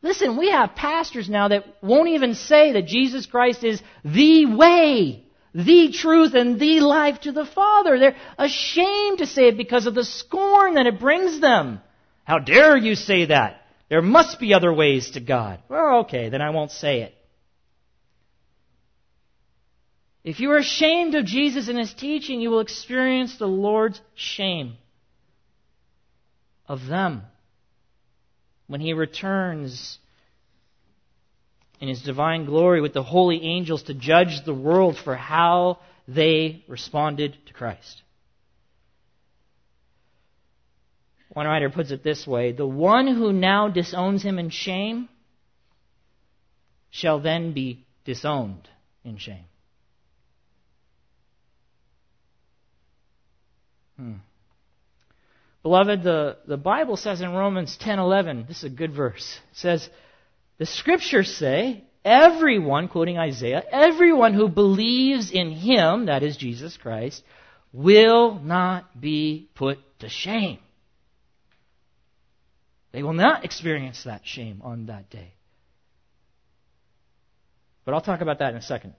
Listen, 0.00 0.38
we 0.38 0.50
have 0.50 0.74
pastors 0.74 1.28
now 1.28 1.48
that 1.48 1.66
won't 1.82 2.08
even 2.08 2.34
say 2.34 2.72
that 2.72 2.86
Jesus 2.86 3.26
Christ 3.26 3.64
is 3.64 3.82
the 4.02 4.46
way, 4.46 5.26
the 5.54 5.92
truth, 5.92 6.32
and 6.32 6.58
the 6.58 6.80
life 6.80 7.20
to 7.22 7.32
the 7.32 7.44
Father. 7.44 7.98
They're 7.98 8.16
ashamed 8.38 9.18
to 9.18 9.26
say 9.26 9.48
it 9.48 9.58
because 9.58 9.84
of 9.84 9.94
the 9.94 10.04
scorn 10.04 10.76
that 10.76 10.86
it 10.86 10.98
brings 10.98 11.38
them. 11.40 11.82
How 12.28 12.38
dare 12.38 12.76
you 12.76 12.94
say 12.94 13.24
that? 13.24 13.62
There 13.88 14.02
must 14.02 14.38
be 14.38 14.52
other 14.52 14.70
ways 14.70 15.12
to 15.12 15.20
God. 15.20 15.60
Well, 15.70 16.00
okay, 16.00 16.28
then 16.28 16.42
I 16.42 16.50
won't 16.50 16.70
say 16.70 17.00
it. 17.00 17.14
If 20.24 20.38
you 20.38 20.50
are 20.50 20.58
ashamed 20.58 21.14
of 21.14 21.24
Jesus 21.24 21.68
and 21.68 21.78
his 21.78 21.94
teaching, 21.94 22.42
you 22.42 22.50
will 22.50 22.60
experience 22.60 23.38
the 23.38 23.46
Lord's 23.46 23.98
shame 24.14 24.76
of 26.66 26.86
them 26.86 27.22
when 28.66 28.82
he 28.82 28.92
returns 28.92 29.98
in 31.80 31.88
his 31.88 32.02
divine 32.02 32.44
glory 32.44 32.82
with 32.82 32.92
the 32.92 33.02
holy 33.02 33.42
angels 33.42 33.84
to 33.84 33.94
judge 33.94 34.44
the 34.44 34.52
world 34.52 34.98
for 34.98 35.14
how 35.14 35.78
they 36.06 36.62
responded 36.68 37.38
to 37.46 37.54
Christ. 37.54 38.02
One 41.38 41.46
writer 41.46 41.70
puts 41.70 41.92
it 41.92 42.02
this 42.02 42.26
way 42.26 42.50
The 42.50 42.66
one 42.66 43.06
who 43.06 43.32
now 43.32 43.68
disowns 43.68 44.24
him 44.24 44.40
in 44.40 44.50
shame 44.50 45.08
shall 46.90 47.20
then 47.20 47.52
be 47.52 47.86
disowned 48.04 48.68
in 49.04 49.18
shame. 49.18 49.44
Hmm. 53.96 54.14
Beloved, 55.62 56.02
the, 56.02 56.38
the 56.48 56.56
Bible 56.56 56.96
says 56.96 57.20
in 57.20 57.30
Romans 57.30 57.78
10:11, 57.80 58.48
this 58.48 58.58
is 58.58 58.64
a 58.64 58.68
good 58.68 58.92
verse. 58.92 59.38
Says, 59.52 59.88
"The 60.58 60.66
scriptures 60.66 61.32
say, 61.32 61.84
everyone, 62.04 62.88
quoting 62.88 63.16
Isaiah, 63.16 63.62
everyone 63.70 64.34
who 64.34 64.48
believes 64.48 65.30
in 65.30 65.52
him, 65.52 66.06
that 66.06 66.24
is 66.24 66.36
Jesus 66.36 66.76
Christ, 66.76 67.22
will 67.72 68.40
not 68.40 69.00
be 69.00 69.48
put 69.54 69.78
to 70.00 70.08
shame." 70.08 70.58
They 72.92 73.02
will 73.02 73.12
not 73.12 73.44
experience 73.44 74.04
that 74.04 74.22
shame 74.24 74.60
on 74.62 74.86
that 74.86 75.10
day. 75.10 75.34
But 77.84 77.94
I'll 77.94 78.00
talk 78.00 78.20
about 78.20 78.40
that 78.40 78.50
in 78.50 78.56
a 78.56 78.62
second. 78.62 78.94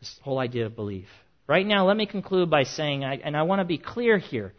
This 0.00 0.18
whole 0.22 0.38
idea 0.38 0.66
of 0.66 0.76
belief. 0.76 1.08
Right 1.46 1.66
now, 1.66 1.86
let 1.86 1.96
me 1.96 2.06
conclude 2.06 2.50
by 2.50 2.64
saying, 2.64 3.04
and 3.04 3.36
I 3.36 3.42
want 3.42 3.60
to 3.60 3.64
be 3.64 3.78
clear 3.78 4.18
here, 4.18 4.54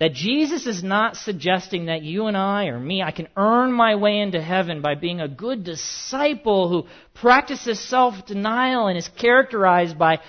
that 0.00 0.12
Jesus 0.12 0.66
is 0.66 0.82
not 0.82 1.16
suggesting 1.16 1.86
that 1.86 2.02
you 2.02 2.26
and 2.26 2.36
I 2.36 2.66
or 2.66 2.78
me, 2.78 3.02
I 3.02 3.10
can 3.10 3.28
earn 3.36 3.72
my 3.72 3.96
way 3.96 4.20
into 4.20 4.40
heaven 4.40 4.80
by 4.80 4.94
being 4.94 5.20
a 5.20 5.28
good 5.28 5.64
disciple 5.64 6.68
who 6.68 6.88
practices 7.14 7.80
self 7.80 8.24
denial 8.26 8.86
and 8.86 8.96
is 8.96 9.08
characterized 9.08 9.98
by 9.98 10.20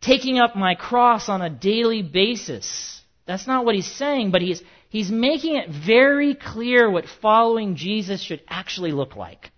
taking 0.00 0.38
up 0.38 0.56
my 0.56 0.76
cross 0.76 1.28
on 1.28 1.42
a 1.42 1.50
daily 1.50 2.02
basis. 2.02 3.02
That's 3.26 3.46
not 3.46 3.66
what 3.66 3.74
he's 3.74 3.90
saying, 3.90 4.30
but 4.30 4.40
he's, 4.40 4.62
he's 4.88 5.10
making 5.10 5.56
it 5.56 5.70
very 5.70 6.34
clear 6.34 6.90
what 6.90 7.06
following 7.20 7.76
Jesus 7.76 8.20
should 8.20 8.42
actually 8.48 8.92
look 8.92 9.16
like 9.16 9.50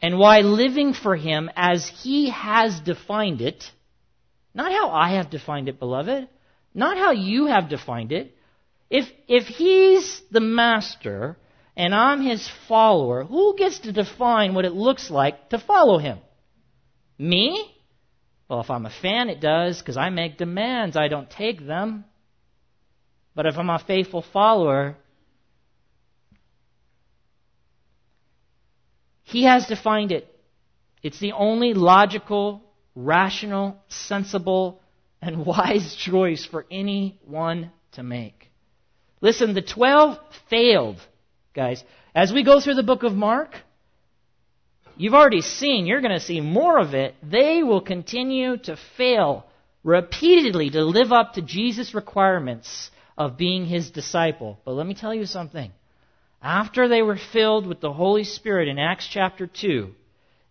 and 0.00 0.18
why 0.18 0.40
living 0.40 0.94
for 0.94 1.16
Him 1.16 1.50
as 1.56 1.86
He 1.86 2.30
has 2.30 2.80
defined 2.80 3.40
it, 3.40 3.70
not 4.54 4.72
how 4.72 4.90
I 4.90 5.14
have 5.16 5.30
defined 5.30 5.68
it, 5.68 5.78
beloved, 5.78 6.28
not 6.74 6.96
how 6.96 7.12
you 7.12 7.46
have 7.46 7.68
defined 7.68 8.12
it. 8.12 8.36
If, 8.90 9.10
if 9.26 9.46
He's 9.46 10.22
the 10.30 10.40
Master 10.40 11.36
and 11.76 11.94
I'm 11.94 12.22
His 12.22 12.48
follower, 12.68 13.24
who 13.24 13.56
gets 13.56 13.80
to 13.80 13.92
define 13.92 14.54
what 14.54 14.64
it 14.64 14.72
looks 14.72 15.10
like 15.10 15.50
to 15.50 15.58
follow 15.58 15.98
Him? 15.98 16.18
Me? 17.18 17.74
Well, 18.48 18.60
if 18.60 18.70
I'm 18.70 18.86
a 18.86 18.90
fan, 18.90 19.28
it 19.28 19.40
does, 19.40 19.78
because 19.78 19.96
I 19.96 20.08
make 20.10 20.38
demands. 20.38 20.96
I 20.96 21.08
don't 21.08 21.28
take 21.28 21.66
them. 21.66 22.04
But 23.38 23.46
if 23.46 23.56
I'm 23.56 23.70
a 23.70 23.78
faithful 23.78 24.22
follower, 24.32 24.96
He 29.22 29.44
has 29.44 29.68
defined 29.68 30.10
it. 30.10 30.26
It's 31.04 31.20
the 31.20 31.30
only 31.30 31.72
logical, 31.72 32.64
rational, 32.96 33.76
sensible, 33.86 34.80
and 35.22 35.46
wise 35.52 35.94
choice 35.94 36.46
for 36.46 36.66
anyone 36.68 37.70
to 37.92 38.02
make. 38.02 38.50
Listen, 39.20 39.54
the 39.54 39.62
12 39.62 40.18
failed, 40.50 40.96
guys. 41.54 41.84
As 42.16 42.32
we 42.32 42.42
go 42.42 42.58
through 42.58 42.74
the 42.74 42.82
book 42.82 43.04
of 43.04 43.12
Mark, 43.12 43.54
you've 44.96 45.14
already 45.14 45.42
seen, 45.42 45.86
you're 45.86 46.00
going 46.00 46.10
to 46.10 46.18
see 46.18 46.40
more 46.40 46.76
of 46.76 46.92
it. 46.92 47.14
They 47.22 47.62
will 47.62 47.82
continue 47.82 48.56
to 48.64 48.76
fail 48.96 49.46
repeatedly 49.84 50.70
to 50.70 50.84
live 50.84 51.12
up 51.12 51.34
to 51.34 51.42
Jesus' 51.42 51.94
requirements 51.94 52.90
of 53.18 53.36
being 53.36 53.66
his 53.66 53.90
disciple. 53.90 54.58
But 54.64 54.72
let 54.72 54.86
me 54.86 54.94
tell 54.94 55.12
you 55.12 55.26
something 55.26 55.72
after 56.40 56.88
they 56.88 57.02
were 57.02 57.18
filled 57.32 57.66
with 57.66 57.80
the 57.80 57.92
Holy 57.92 58.24
Spirit 58.24 58.68
in 58.68 58.78
Acts 58.78 59.08
chapter 59.08 59.46
2, 59.46 59.90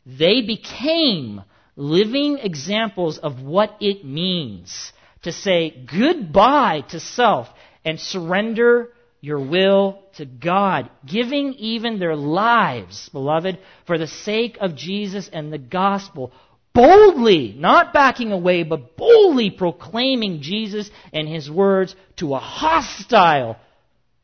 they 0.05 0.41
became 0.41 1.41
living 1.75 2.39
examples 2.39 3.17
of 3.17 3.41
what 3.41 3.77
it 3.79 4.03
means 4.05 4.91
to 5.23 5.31
say 5.31 5.69
goodbye 5.69 6.81
to 6.89 6.99
self 6.99 7.47
and 7.85 7.99
surrender 7.99 8.89
your 9.21 9.39
will 9.39 10.03
to 10.17 10.25
God, 10.25 10.89
giving 11.05 11.53
even 11.53 11.99
their 11.99 12.15
lives, 12.15 13.09
beloved, 13.09 13.57
for 13.85 13.97
the 13.97 14.07
sake 14.07 14.57
of 14.59 14.75
Jesus 14.75 15.29
and 15.31 15.51
the 15.51 15.57
gospel, 15.57 16.31
boldly, 16.77 17.55
not 17.57 17.91
backing 17.91 18.31
away, 18.31 18.61
but 18.61 18.95
boldly 18.95 19.49
proclaiming 19.49 20.41
Jesus 20.41 20.91
and 21.11 21.27
his 21.27 21.49
words 21.49 21.95
to 22.17 22.35
a 22.35 22.39
hostile 22.39 23.57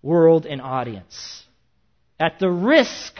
world 0.04 0.46
and 0.46 0.62
audience. 0.62 1.44
At 2.20 2.38
the 2.38 2.52
risk 2.52 3.16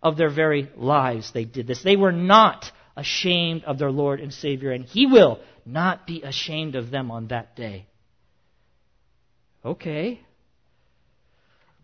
of 0.00 0.16
their 0.16 0.30
very 0.30 0.70
lives, 0.76 1.32
they 1.32 1.44
did 1.44 1.66
this. 1.66 1.82
They 1.82 1.96
were 1.96 2.12
not 2.12 2.70
ashamed 2.96 3.64
of 3.64 3.76
their 3.80 3.90
Lord 3.90 4.20
and 4.20 4.32
Savior, 4.32 4.70
and 4.70 4.84
He 4.84 5.06
will 5.06 5.40
not 5.64 6.06
be 6.06 6.22
ashamed 6.22 6.76
of 6.76 6.92
them 6.92 7.10
on 7.10 7.26
that 7.28 7.56
day. 7.56 7.86
Okay. 9.64 10.20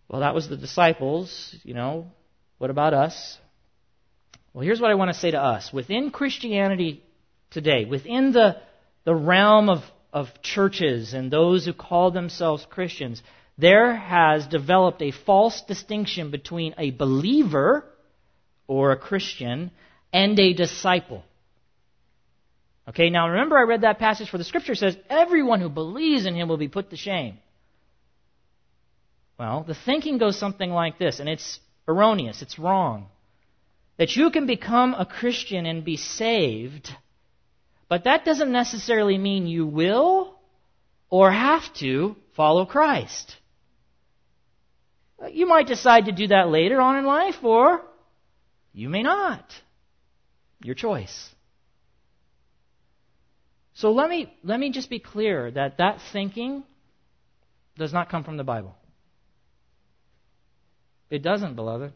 Well, 0.08 0.20
that 0.20 0.36
was 0.36 0.48
the 0.48 0.56
disciples, 0.56 1.56
you 1.64 1.74
know. 1.74 2.12
What 2.58 2.70
about 2.70 2.94
us? 2.94 3.38
Well, 4.52 4.64
here's 4.64 4.80
what 4.80 4.90
I 4.90 4.94
want 4.94 5.12
to 5.12 5.18
say 5.18 5.30
to 5.30 5.40
us. 5.40 5.72
Within 5.72 6.10
Christianity 6.10 7.02
today, 7.50 7.84
within 7.84 8.32
the, 8.32 8.58
the 9.04 9.14
realm 9.14 9.68
of, 9.68 9.82
of 10.12 10.28
churches 10.42 11.14
and 11.14 11.30
those 11.30 11.64
who 11.64 11.72
call 11.72 12.10
themselves 12.10 12.66
Christians, 12.68 13.22
there 13.56 13.94
has 13.94 14.46
developed 14.46 15.00
a 15.00 15.10
false 15.10 15.62
distinction 15.62 16.30
between 16.30 16.74
a 16.76 16.90
believer 16.90 17.84
or 18.66 18.92
a 18.92 18.98
Christian 18.98 19.70
and 20.12 20.38
a 20.38 20.52
disciple. 20.52 21.24
Okay, 22.88 23.10
now 23.10 23.28
remember 23.28 23.56
I 23.56 23.62
read 23.62 23.82
that 23.82 23.98
passage 23.98 24.32
where 24.32 24.38
the 24.38 24.44
scripture 24.44 24.74
says, 24.74 24.96
everyone 25.08 25.60
who 25.60 25.68
believes 25.68 26.26
in 26.26 26.34
him 26.34 26.48
will 26.48 26.56
be 26.56 26.68
put 26.68 26.90
to 26.90 26.96
shame. 26.96 27.38
Well, 29.38 29.64
the 29.66 29.74
thinking 29.74 30.18
goes 30.18 30.38
something 30.38 30.70
like 30.70 30.98
this, 30.98 31.20
and 31.20 31.28
it's 31.28 31.58
erroneous, 31.88 32.42
it's 32.42 32.58
wrong. 32.58 33.06
That 33.98 34.16
you 34.16 34.30
can 34.30 34.46
become 34.46 34.94
a 34.94 35.06
Christian 35.06 35.66
and 35.66 35.84
be 35.84 35.96
saved, 35.96 36.90
but 37.88 38.04
that 38.04 38.24
doesn't 38.24 38.50
necessarily 38.50 39.18
mean 39.18 39.46
you 39.46 39.66
will 39.66 40.38
or 41.10 41.30
have 41.30 41.72
to 41.74 42.16
follow 42.34 42.64
Christ. 42.64 43.36
You 45.30 45.46
might 45.46 45.66
decide 45.66 46.06
to 46.06 46.12
do 46.12 46.28
that 46.28 46.48
later 46.48 46.80
on 46.80 46.96
in 46.96 47.04
life, 47.04 47.36
or 47.42 47.82
you 48.72 48.88
may 48.88 49.02
not. 49.02 49.52
Your 50.64 50.74
choice. 50.74 51.28
So 53.74 53.92
let 53.92 54.08
me, 54.08 54.32
let 54.42 54.58
me 54.58 54.70
just 54.70 54.90
be 54.90 54.98
clear 54.98 55.50
that 55.50 55.78
that 55.78 56.00
thinking 56.12 56.64
does 57.76 57.92
not 57.92 58.10
come 58.10 58.24
from 58.24 58.36
the 58.36 58.44
Bible. 58.44 58.74
It 61.10 61.22
doesn't, 61.22 61.56
beloved. 61.56 61.92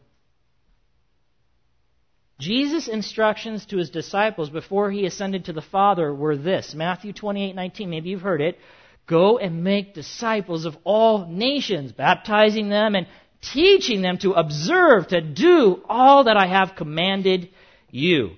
Jesus' 2.39 2.87
instructions 2.87 3.65
to 3.67 3.77
his 3.77 3.89
disciples 3.89 4.49
before 4.49 4.91
he 4.91 5.05
ascended 5.05 5.45
to 5.45 5.53
the 5.53 5.61
Father 5.61 6.13
were 6.13 6.37
this 6.37 6.75
Matthew 6.75 7.13
28 7.13 7.55
19. 7.55 7.89
Maybe 7.89 8.09
you've 8.09 8.21
heard 8.21 8.41
it. 8.41 8.59
Go 9.07 9.37
and 9.37 9.63
make 9.63 9.93
disciples 9.93 10.65
of 10.65 10.77
all 10.83 11.27
nations, 11.27 11.93
baptizing 11.93 12.69
them 12.69 12.93
and 12.93 13.07
teaching 13.41 14.01
them 14.01 14.17
to 14.19 14.33
observe, 14.33 15.07
to 15.07 15.21
do 15.21 15.81
all 15.87 16.25
that 16.25 16.37
I 16.37 16.47
have 16.47 16.75
commanded 16.75 17.49
you. 17.89 18.31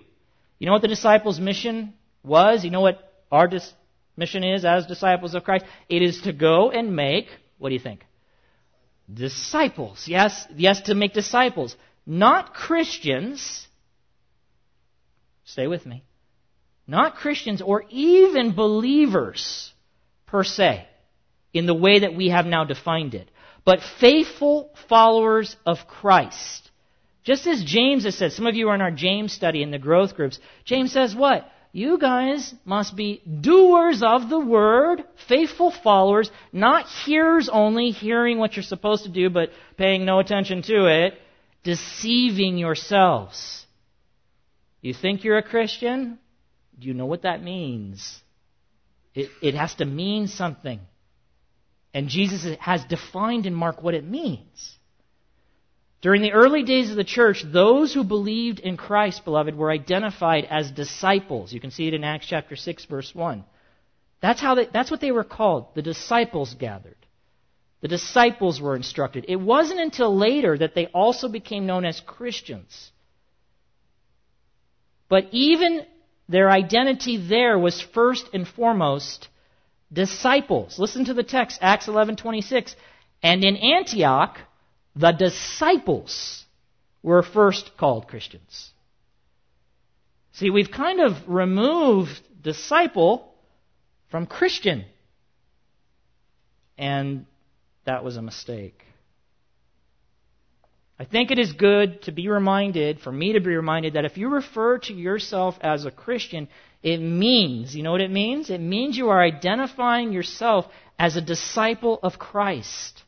You 0.59 0.65
know 0.67 0.73
what 0.73 0.81
the 0.81 0.87
disciples' 0.87 1.39
mission 1.39 1.93
was? 2.23 2.63
You 2.63 2.71
know 2.71 2.81
what 2.81 3.11
our 3.31 3.47
dis- 3.47 3.73
mission 4.15 4.43
is 4.43 4.63
as 4.63 4.85
disciples 4.85 5.33
of 5.33 5.43
Christ? 5.43 5.65
It 5.87 6.01
is 6.01 6.21
to 6.21 6.33
go 6.33 6.69
and 6.69 6.95
make, 6.95 7.27
what 7.57 7.69
do 7.69 7.73
you 7.73 7.79
think? 7.79 8.05
Disciples. 9.11 10.07
Yes, 10.07 10.45
yes, 10.55 10.81
to 10.81 10.95
make 10.95 11.13
disciples. 11.13 11.75
Not 12.05 12.53
Christians. 12.53 13.67
Stay 15.51 15.65
with 15.67 15.85
me. 15.85 16.03
Not 16.85 17.15
Christians 17.15 17.61
or 17.61 17.83
even 17.89 18.53
believers 18.53 19.71
per 20.27 20.43
se, 20.43 20.87
in 21.53 21.65
the 21.65 21.73
way 21.73 21.99
that 21.99 22.15
we 22.15 22.29
have 22.29 22.45
now 22.45 22.65
defined 22.65 23.15
it, 23.15 23.29
but 23.65 23.79
faithful 23.99 24.71
followers 24.87 25.55
of 25.65 25.87
Christ. 25.87 26.69
Just 27.23 27.47
as 27.47 27.63
James 27.63 28.03
has 28.05 28.15
said, 28.15 28.31
some 28.31 28.45
of 28.45 28.55
you 28.55 28.69
are 28.69 28.75
in 28.75 28.81
our 28.81 28.91
James 28.91 29.33
study 29.33 29.63
in 29.63 29.71
the 29.71 29.79
growth 29.79 30.15
groups. 30.15 30.39
James 30.65 30.91
says 30.91 31.15
what? 31.15 31.49
You 31.71 31.97
guys 31.97 32.53
must 32.63 32.95
be 32.95 33.21
doers 33.41 34.01
of 34.03 34.29
the 34.29 34.39
word, 34.39 35.03
faithful 35.27 35.71
followers, 35.71 36.31
not 36.51 36.87
hearers 37.05 37.49
only, 37.51 37.89
hearing 37.89 38.37
what 38.37 38.55
you're 38.55 38.63
supposed 38.63 39.03
to 39.03 39.09
do 39.09 39.29
but 39.29 39.49
paying 39.77 40.05
no 40.05 40.19
attention 40.19 40.61
to 40.63 40.85
it, 40.85 41.15
deceiving 41.63 42.57
yourselves. 42.57 43.65
You 44.81 44.93
think 44.93 45.23
you're 45.23 45.37
a 45.37 45.43
Christian? 45.43 46.19
Do 46.77 46.87
you 46.87 46.93
know 46.93 47.05
what 47.05 47.23
that 47.23 47.43
means? 47.43 48.21
It, 49.13 49.29
it 49.41 49.55
has 49.55 49.75
to 49.75 49.85
mean 49.85 50.27
something. 50.27 50.79
And 51.93 52.07
Jesus 52.07 52.57
has 52.59 52.83
defined 52.85 53.45
in 53.45 53.53
Mark 53.53 53.81
what 53.81 53.93
it 53.93 54.05
means. 54.05 54.75
During 56.01 56.21
the 56.21 56.31
early 56.31 56.63
days 56.63 56.89
of 56.91 56.95
the 56.95 57.03
church, 57.03 57.43
those 57.45 57.93
who 57.93 58.05
believed 58.05 58.59
in 58.59 58.77
Christ, 58.77 59.25
beloved, 59.25 59.55
were 59.55 59.71
identified 59.71 60.45
as 60.49 60.71
disciples. 60.71 61.51
You 61.51 61.59
can 61.59 61.71
see 61.71 61.87
it 61.87 61.93
in 61.93 62.05
Acts 62.05 62.27
chapter 62.27 62.55
6, 62.55 62.85
verse 62.85 63.13
1. 63.13 63.43
That's, 64.21 64.39
how 64.39 64.55
they, 64.55 64.67
that's 64.71 64.91
what 64.91 65.01
they 65.01 65.11
were 65.11 65.25
called. 65.25 65.75
The 65.75 65.81
disciples 65.81 66.53
gathered. 66.53 66.95
The 67.81 67.89
disciples 67.89 68.61
were 68.61 68.75
instructed. 68.75 69.25
It 69.27 69.37
wasn't 69.37 69.79
until 69.79 70.15
later 70.15 70.57
that 70.57 70.75
they 70.75 70.87
also 70.87 71.27
became 71.27 71.65
known 71.65 71.85
as 71.85 71.99
Christians. 71.99 72.91
But 75.09 75.27
even 75.31 75.85
their 76.29 76.49
identity 76.49 77.17
there 77.17 77.57
was 77.57 77.81
first 77.81 78.29
and 78.33 78.47
foremost 78.47 79.27
disciples. 79.91 80.77
Listen 80.77 81.05
to 81.05 81.13
the 81.13 81.23
text, 81.23 81.59
Acts 81.61 81.87
11:26. 81.87 82.75
And 83.21 83.43
in 83.43 83.57
Antioch, 83.57 84.37
the 84.95 85.11
disciples 85.11 86.45
were 87.01 87.23
first 87.23 87.75
called 87.75 88.07
Christians. 88.07 88.71
See, 90.33 90.49
we've 90.49 90.71
kind 90.71 91.01
of 91.01 91.27
removed 91.27 92.21
disciple 92.41 93.33
from 94.09 94.25
Christian. 94.25 94.85
And 96.77 97.25
that 97.85 98.03
was 98.03 98.15
a 98.15 98.21
mistake. 98.21 98.85
I 100.99 101.05
think 101.05 101.31
it 101.31 101.39
is 101.39 101.53
good 101.53 102.01
to 102.03 102.11
be 102.11 102.27
reminded, 102.27 102.99
for 102.99 103.11
me 103.11 103.33
to 103.33 103.39
be 103.39 103.55
reminded, 103.55 103.93
that 103.93 104.03
if 104.03 104.17
you 104.17 104.27
refer 104.27 104.79
to 104.79 104.93
yourself 104.93 105.55
as 105.61 105.85
a 105.85 105.91
Christian, 105.91 106.49
it 106.83 106.97
means, 106.97 107.73
you 107.73 107.83
know 107.83 107.93
what 107.93 108.01
it 108.01 108.11
means? 108.11 108.49
It 108.49 108.59
means 108.59 108.97
you 108.97 109.09
are 109.09 109.21
identifying 109.21 110.11
yourself 110.11 110.65
as 110.97 111.15
a 111.15 111.21
disciple 111.21 111.99
of 112.03 112.19
Christ. 112.19 113.01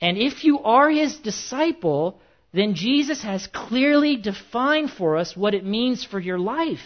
And 0.00 0.16
if 0.16 0.44
you 0.44 0.60
are 0.60 0.88
his 0.88 1.18
disciple, 1.18 2.20
then 2.54 2.74
Jesus 2.74 3.22
has 3.22 3.46
clearly 3.46 4.16
defined 4.16 4.90
for 4.90 5.18
us 5.18 5.36
what 5.36 5.54
it 5.54 5.66
means 5.66 6.04
for 6.04 6.18
your 6.18 6.38
life 6.38 6.80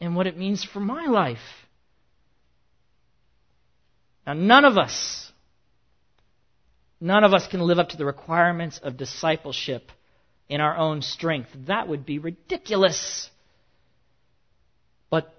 and 0.00 0.16
what 0.16 0.26
it 0.26 0.36
means 0.38 0.64
for 0.64 0.80
my 0.80 1.06
life. 1.06 1.38
Now, 4.26 4.32
none 4.32 4.64
of 4.64 4.78
us 4.78 5.27
None 7.00 7.24
of 7.24 7.32
us 7.32 7.46
can 7.46 7.60
live 7.60 7.78
up 7.78 7.90
to 7.90 7.96
the 7.96 8.04
requirements 8.04 8.78
of 8.82 8.96
discipleship 8.96 9.92
in 10.48 10.60
our 10.60 10.76
own 10.76 11.02
strength. 11.02 11.50
That 11.66 11.88
would 11.88 12.04
be 12.04 12.18
ridiculous. 12.18 13.30
But 15.10 15.32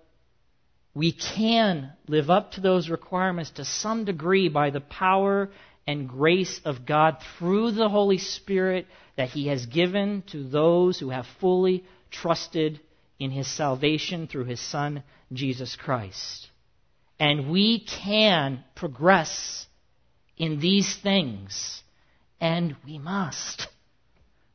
we 0.93 1.11
can 1.11 1.91
live 2.07 2.29
up 2.29 2.53
to 2.53 2.61
those 2.61 2.89
requirements 2.89 3.51
to 3.51 3.65
some 3.65 4.05
degree 4.05 4.47
by 4.47 4.69
the 4.69 4.81
power 4.81 5.49
and 5.85 6.07
grace 6.07 6.61
of 6.65 6.85
God 6.85 7.17
through 7.37 7.71
the 7.71 7.89
Holy 7.89 8.19
Spirit 8.19 8.85
that 9.17 9.29
He 9.29 9.47
has 9.47 9.65
given 9.65 10.23
to 10.27 10.43
those 10.43 10.99
who 10.99 11.09
have 11.09 11.25
fully 11.41 11.83
trusted 12.11 12.79
in 13.19 13.31
His 13.31 13.47
salvation 13.47 14.27
through 14.27 14.45
His 14.45 14.61
Son, 14.61 15.03
Jesus 15.33 15.75
Christ. 15.75 16.47
And 17.19 17.51
we 17.51 17.79
can 17.79 18.63
progress 18.75 19.65
in 20.39 20.59
these 20.59 20.95
things. 20.95 21.83
And 22.41 22.75
we 22.85 22.97
must. 22.97 23.67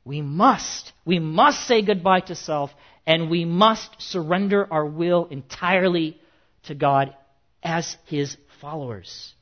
We 0.04 0.22
must. 0.22 0.92
We 1.04 1.18
must 1.18 1.66
say 1.68 1.82
goodbye 1.82 2.20
to 2.20 2.34
self, 2.34 2.70
and 3.06 3.30
we 3.30 3.44
must 3.44 3.90
surrender 4.00 4.66
our 4.72 4.86
will 4.86 5.26
entirely 5.26 6.18
to 6.64 6.74
God 6.74 7.14
as 7.62 7.96
His 8.06 8.36
followers. 8.60 9.34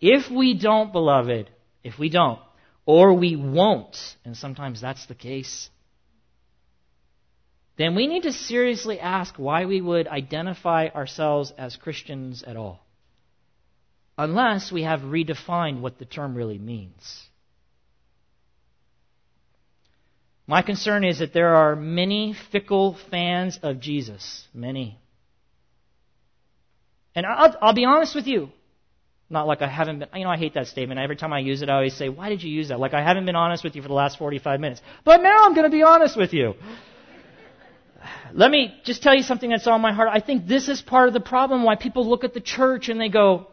If 0.00 0.30
we 0.30 0.58
don't, 0.58 0.92
beloved, 0.92 1.50
if 1.84 1.98
we 1.98 2.08
don't, 2.08 2.40
or 2.84 3.14
we 3.14 3.36
won't, 3.36 3.96
and 4.24 4.36
sometimes 4.36 4.80
that's 4.80 5.06
the 5.06 5.14
case, 5.14 5.70
then 7.78 7.94
we 7.94 8.06
need 8.06 8.22
to 8.22 8.32
seriously 8.32 8.98
ask 9.00 9.34
why 9.36 9.66
we 9.66 9.82
would 9.82 10.08
identify 10.08 10.88
ourselves 10.88 11.52
as 11.58 11.76
Christians 11.76 12.42
at 12.42 12.56
all 12.56 12.85
unless 14.18 14.72
we 14.72 14.82
have 14.82 15.00
redefined 15.00 15.80
what 15.80 15.98
the 15.98 16.04
term 16.04 16.34
really 16.34 16.58
means. 16.58 17.26
My 20.46 20.62
concern 20.62 21.04
is 21.04 21.18
that 21.18 21.32
there 21.32 21.56
are 21.56 21.74
many 21.74 22.34
fickle 22.52 22.96
fans 23.10 23.58
of 23.62 23.80
Jesus. 23.80 24.46
Many. 24.54 24.98
And 27.14 27.26
I'll, 27.26 27.56
I'll, 27.60 27.74
be 27.74 27.84
honest 27.84 28.14
with 28.14 28.26
you. 28.26 28.50
Not 29.28 29.48
like 29.48 29.60
I 29.60 29.66
haven't 29.66 29.98
been, 29.98 30.08
you 30.14 30.24
know, 30.24 30.30
I 30.30 30.36
hate 30.36 30.54
that 30.54 30.68
statement. 30.68 31.00
Every 31.00 31.16
time 31.16 31.32
I 31.32 31.40
use 31.40 31.62
it, 31.62 31.68
I 31.68 31.74
always 31.74 31.94
say, 31.94 32.08
why 32.08 32.28
did 32.28 32.44
you 32.44 32.50
use 32.50 32.68
that? 32.68 32.78
Like 32.78 32.94
I 32.94 33.02
haven't 33.02 33.26
been 33.26 33.34
honest 33.34 33.64
with 33.64 33.74
you 33.74 33.82
for 33.82 33.88
the 33.88 33.94
last 33.94 34.18
45 34.18 34.60
minutes. 34.60 34.80
But 35.04 35.20
now 35.22 35.44
I'm 35.44 35.54
going 35.54 35.68
to 35.68 35.76
be 35.76 35.82
honest 35.82 36.16
with 36.16 36.32
you. 36.32 36.54
Let 38.32 38.50
me 38.50 38.72
just 38.84 39.02
tell 39.02 39.16
you 39.16 39.24
something 39.24 39.50
that's 39.50 39.66
on 39.66 39.80
my 39.80 39.92
heart. 39.92 40.10
I 40.12 40.20
think 40.20 40.46
this 40.46 40.68
is 40.68 40.80
part 40.80 41.08
of 41.08 41.14
the 41.14 41.20
problem 41.20 41.64
why 41.64 41.74
people 41.74 42.08
look 42.08 42.22
at 42.22 42.34
the 42.34 42.40
church 42.40 42.88
and 42.88 43.00
they 43.00 43.08
go, 43.08 43.48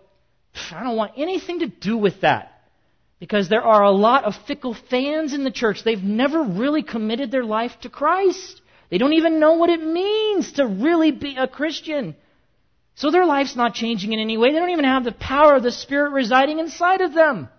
I 0.72 0.84
don't 0.84 0.96
want 0.96 1.14
anything 1.18 1.60
to 1.60 1.68
do 1.68 1.98
with 1.98 2.22
that. 2.22 2.50
Because 3.20 3.48
there 3.48 3.64
are 3.64 3.84
a 3.84 3.92
lot 3.92 4.26
of 4.26 4.36
fickle 4.48 4.76
fans 4.90 5.34
in 5.34 5.44
the 5.44 5.52
church. 5.52 5.84
They've 5.84 6.04
never 6.04 6.44
really 6.44 6.84
committed 6.84 7.32
their 7.32 7.46
life 7.46 7.72
to 7.82 7.90
Christ. 7.90 8.62
They 8.90 8.98
don't 8.98 9.14
even 9.14 9.40
know 9.40 9.54
what 9.54 9.70
it 9.70 9.82
means 9.82 10.54
to 10.54 10.66
really 10.68 11.12
be 11.12 11.38
a 11.38 11.48
Christian. 11.48 12.16
So 12.96 13.12
their 13.12 13.26
life's 13.26 13.56
not 13.56 13.74
changing 13.74 14.14
in 14.14 14.20
any 14.20 14.38
way. 14.38 14.52
They 14.52 14.60
don't 14.60 14.70
even 14.70 14.86
have 14.86 15.04
the 15.04 15.14
power 15.14 15.56
of 15.56 15.64
the 15.64 15.72
Spirit 15.72 16.12
residing 16.12 16.60
inside 16.60 17.02
of 17.02 17.14
them. 17.14 17.50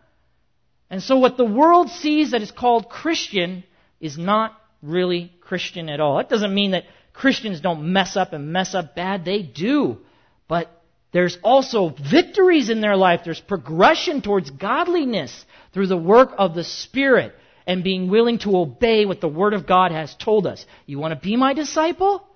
And 0.91 1.03
so 1.03 1.17
what 1.17 1.37
the 1.37 1.45
world 1.45 1.91
sees 1.91 2.33
that 2.33 2.43
is 2.43 2.51
called 2.51 2.89
Christian 2.89 3.65
is 4.01 4.19
not 4.19 4.55
really 4.83 5.33
Christian 5.41 5.89
at 5.89 5.99
all. 5.99 6.21
It 6.21 6.29
doesn't 6.29 6.55
mean 6.55 6.73
that 6.73 6.85
Christians 7.13 7.61
don't 7.61 7.93
mess 7.93 8.17
up 8.17 8.33
and 8.33 8.53
mess 8.53 8.75
up 8.75 8.95
bad. 8.95 9.25
They 9.25 9.43
do. 9.43 9.99
But 10.47 10.71
there's 11.15 11.39
also 11.45 11.91
victories 12.11 12.71
in 12.71 12.81
their 12.81 12.97
life. 12.97 13.21
There's 13.25 13.41
progression 13.41 14.21
towards 14.21 14.51
godliness 14.51 15.47
through 15.73 15.87
the 15.87 15.97
work 15.97 16.31
of 16.37 16.57
the 16.57 16.65
Spirit 16.65 17.37
and 17.69 17.85
being 17.85 18.11
willing 18.11 18.41
to 18.41 18.57
obey 18.57 19.07
what 19.07 19.21
the 19.21 19.29
Word 19.29 19.55
of 19.55 19.65
God 19.65 19.93
has 19.93 20.13
told 20.17 20.45
us. 20.45 20.67
You 20.87 20.99
want 20.99 21.15
to 21.15 21.25
be 21.25 21.37
my 21.37 21.55
disciple? 21.55 22.27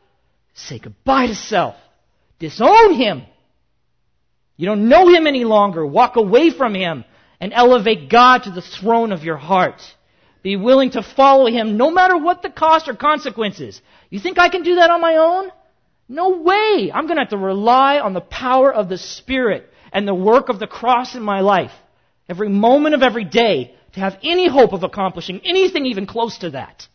Say 0.54 0.78
goodbye 0.78 1.26
to 1.26 1.34
self. 1.34 1.74
Disown 2.38 2.94
him. 2.94 3.24
You 4.56 4.66
don't 4.66 4.88
know 4.88 5.08
him 5.08 5.26
any 5.26 5.42
longer. 5.42 5.84
Walk 5.84 6.14
away 6.14 6.50
from 6.50 6.72
him 6.72 7.04
and 7.40 7.52
elevate 7.52 8.08
God 8.08 8.44
to 8.44 8.52
the 8.52 8.62
throne 8.62 9.10
of 9.10 9.24
your 9.24 9.38
heart. 9.38 9.82
Be 10.44 10.54
willing 10.54 10.92
to 10.92 11.02
follow 11.02 11.46
him 11.46 11.78
no 11.78 11.90
matter 11.90 12.16
what 12.16 12.42
the 12.42 12.50
cost 12.50 12.86
or 12.86 12.94
consequences. 12.94 13.82
You 14.08 14.20
think 14.20 14.38
I 14.38 14.50
can 14.50 14.62
do 14.62 14.76
that 14.76 14.90
on 14.90 15.00
my 15.00 15.16
own? 15.16 15.50
No 16.08 16.38
way. 16.38 16.90
I'm 16.92 17.06
going 17.06 17.16
to 17.16 17.22
have 17.22 17.30
to 17.30 17.36
rely 17.36 17.98
on 17.98 18.14
the 18.14 18.20
power 18.20 18.72
of 18.72 18.88
the 18.88 18.98
Spirit 18.98 19.70
and 19.92 20.08
the 20.08 20.14
work 20.14 20.48
of 20.48 20.58
the 20.58 20.66
cross 20.66 21.14
in 21.14 21.22
my 21.22 21.40
life. 21.40 21.72
Every 22.28 22.48
moment 22.48 22.94
of 22.94 23.02
every 23.02 23.24
day 23.24 23.74
to 23.92 24.00
have 24.00 24.18
any 24.22 24.48
hope 24.48 24.72
of 24.72 24.82
accomplishing 24.82 25.40
anything 25.44 25.86
even 25.86 26.06
close 26.06 26.38
to 26.38 26.50
that. 26.50 26.86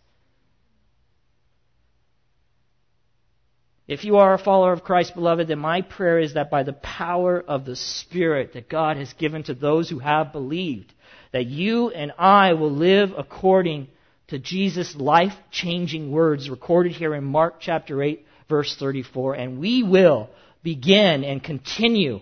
If 3.85 4.05
you 4.05 4.17
are 4.17 4.33
a 4.33 4.39
follower 4.39 4.71
of 4.71 4.83
Christ, 4.83 5.13
beloved, 5.13 5.49
then 5.49 5.59
my 5.59 5.81
prayer 5.81 6.19
is 6.19 6.35
that 6.35 6.49
by 6.49 6.63
the 6.63 6.73
power 6.73 7.39
of 7.39 7.65
the 7.65 7.75
Spirit 7.75 8.53
that 8.53 8.69
God 8.69 8.95
has 8.97 9.11
given 9.13 9.43
to 9.43 9.53
those 9.53 9.89
who 9.89 9.99
have 9.99 10.31
believed, 10.31 10.93
that 11.33 11.47
you 11.47 11.89
and 11.89 12.13
I 12.17 12.53
will 12.53 12.71
live 12.71 13.11
according 13.17 13.89
to 14.27 14.39
Jesus' 14.39 14.95
life 14.95 15.33
changing 15.51 16.11
words 16.11 16.49
recorded 16.49 16.93
here 16.93 17.13
in 17.13 17.25
Mark 17.25 17.59
chapter 17.59 18.01
8, 18.01 18.25
verse 18.49 18.75
34. 18.77 19.35
And 19.35 19.59
we 19.59 19.83
will 19.83 20.29
begin 20.63 21.23
and 21.23 21.43
continue 21.43 22.19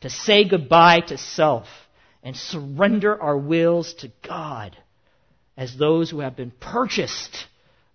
to 0.00 0.10
say 0.10 0.48
goodbye 0.48 1.00
to 1.00 1.18
self 1.18 1.66
and 2.22 2.36
surrender 2.36 3.20
our 3.20 3.36
wills 3.36 3.94
to 3.94 4.10
God 4.26 4.76
as 5.56 5.76
those 5.76 6.10
who 6.10 6.20
have 6.20 6.36
been 6.36 6.50
purchased 6.50 7.46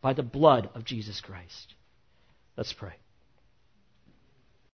by 0.01 0.13
the 0.13 0.23
blood 0.23 0.69
of 0.75 0.85
Jesus 0.85 1.21
Christ. 1.21 1.73
Let's 2.57 2.73
pray. 2.73 2.93